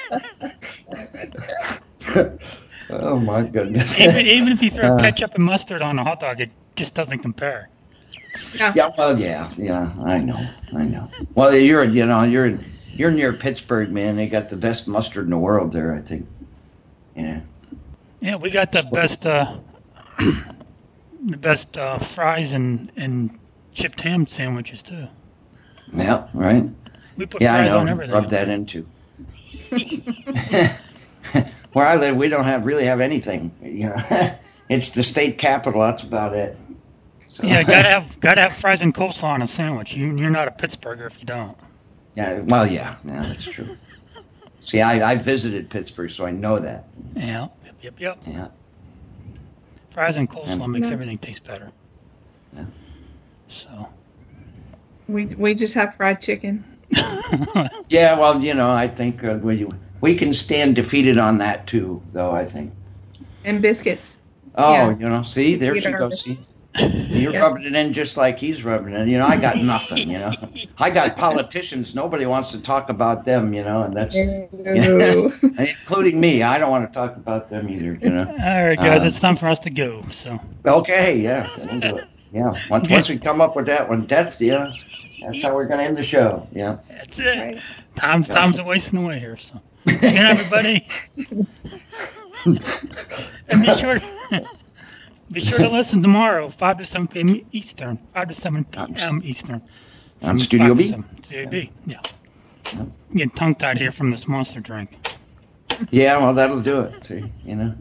[2.90, 3.98] oh my goodness.
[4.00, 4.98] even even if you throw Uh.
[4.98, 7.68] ketchup and mustard on a hot dog, it just doesn't compare.
[8.58, 9.92] Yeah, well, yeah, yeah.
[10.04, 10.46] I know,
[10.76, 11.10] I know.
[11.34, 12.58] Well, you're you know you're
[12.94, 14.16] you're near Pittsburgh, man.
[14.16, 15.94] They got the best mustard in the world there.
[15.94, 16.26] I think.
[17.14, 17.40] Yeah.
[18.20, 19.58] Yeah, we got the best uh,
[20.18, 23.38] the best uh, fries and and
[23.74, 25.06] chipped ham sandwiches too.
[25.92, 26.26] Yeah.
[26.34, 26.68] Right.
[27.16, 27.78] We put Yeah, I fries know.
[27.78, 28.14] on everything.
[28.14, 28.86] Rub that into.
[31.72, 33.50] Where I live, we don't have really have anything.
[33.62, 34.02] You know,
[34.68, 35.82] it's the state capital.
[35.82, 36.56] That's about it.
[37.36, 39.94] So- Yeah, gotta have gotta have fries and coleslaw on a sandwich.
[39.94, 41.56] You you're not a Pittsburgher if you don't.
[42.14, 42.40] yeah.
[42.40, 42.96] Well, yeah.
[43.04, 43.76] Yeah, that's true.
[44.60, 46.88] See, I, I visited Pittsburgh, so I know that.
[47.14, 48.18] Yeah, yep, yep, yep.
[48.26, 48.48] Yeah.
[49.92, 50.92] Fries and coleslaw And- makes Yeah.
[50.94, 51.70] everything taste better.
[52.56, 52.64] Yeah.
[53.48, 53.88] So.
[55.08, 56.64] We, we just have fried chicken.
[57.88, 58.18] Yeah.
[58.18, 59.66] Well, you know, I think uh, we
[60.00, 62.30] we can stand defeated on that too, though.
[62.32, 62.72] I think.
[63.44, 64.18] And biscuits.
[64.56, 64.90] Oh, Yeah.
[64.98, 66.22] you know, see, there she our goes.
[66.22, 66.52] See, biscuits.
[66.78, 67.40] You're Yeah.
[67.40, 69.00] rubbing it in just like he's rubbing it.
[69.00, 69.08] in.
[69.08, 70.10] You know, I got nothing.
[70.10, 70.32] You know,
[70.78, 71.94] I got politicians.
[71.94, 73.52] Nobody wants to talk about them.
[73.54, 75.32] You know, and that's Ew.
[75.58, 76.42] including me.
[76.42, 77.94] I don't want to talk about them either.
[78.00, 78.26] You know.
[78.28, 80.02] All right, guys, Um, it's time for us to go.
[80.12, 80.38] So.
[80.66, 82.00] Okay, yeah, we'll.
[82.32, 84.70] Yeah, once once we come up with that one, that's yeah,
[85.22, 86.46] that's how we're gonna end the show.
[86.52, 86.78] Yeah.
[86.90, 87.24] That's it.
[87.38, 87.60] Right.
[87.94, 89.38] Time's time's a wasting away here.
[89.38, 90.86] So, good night, everybody.
[93.48, 94.00] and be sure
[95.30, 97.46] be sure to listen tomorrow, five to seven p.m.
[97.52, 99.22] Eastern, five to seven p.m.
[99.24, 99.62] Eastern.
[100.22, 100.94] On From Studio B?
[101.24, 101.70] Studio B.
[101.84, 102.00] Yeah.
[102.72, 104.96] I'm getting tongue tied here from this monster drink.
[105.90, 107.04] Yeah, well, that'll do it.
[107.04, 107.74] See, you know,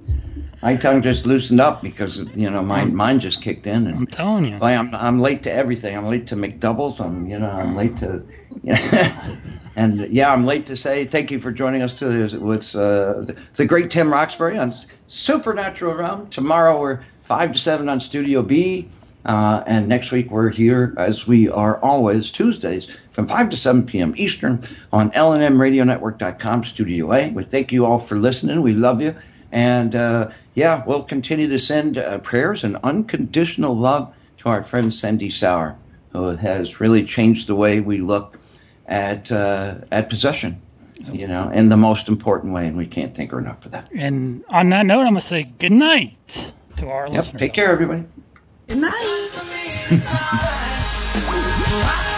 [0.62, 4.08] my tongue just loosened up because you know mine mine just kicked in, and I'm
[4.08, 4.58] telling you.
[4.62, 5.96] I'm I'm late to everything.
[5.96, 7.00] I'm late to McDoubles.
[7.00, 8.26] I'm you know I'm late to,
[8.64, 9.38] you know,
[9.76, 13.66] and yeah, I'm late to say thank you for joining us today with uh, the
[13.66, 14.74] great Tim Roxbury on
[15.08, 16.30] Supernatural Realm.
[16.30, 18.88] Tomorrow we're five to seven on Studio B,
[19.26, 23.84] uh, and next week we're here as we are always Tuesdays from five to seven
[23.86, 24.14] p.m.
[24.16, 24.62] Eastern
[24.94, 27.32] on LNMRadioNetwork.com Studio A.
[27.32, 28.62] We thank you all for listening.
[28.62, 29.16] We love you.
[29.52, 34.94] And uh, yeah, we'll continue to send uh, prayers and unconditional love to our friend
[34.94, 35.76] Sandy Sauer,
[36.12, 38.38] who has really changed the way we look
[38.86, 40.62] at uh, at possession,
[41.12, 43.90] you know, in the most important way, and we can't thank her enough for that.
[43.96, 47.40] And on that note, I'm gonna say good night to our Yep, listeners.
[47.40, 48.04] take care, everybody.
[48.68, 49.32] Good night.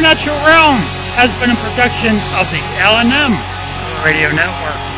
[0.00, 0.80] Supernatural Realm
[1.20, 3.36] has been a production of the L&M
[4.02, 4.89] Radio Network.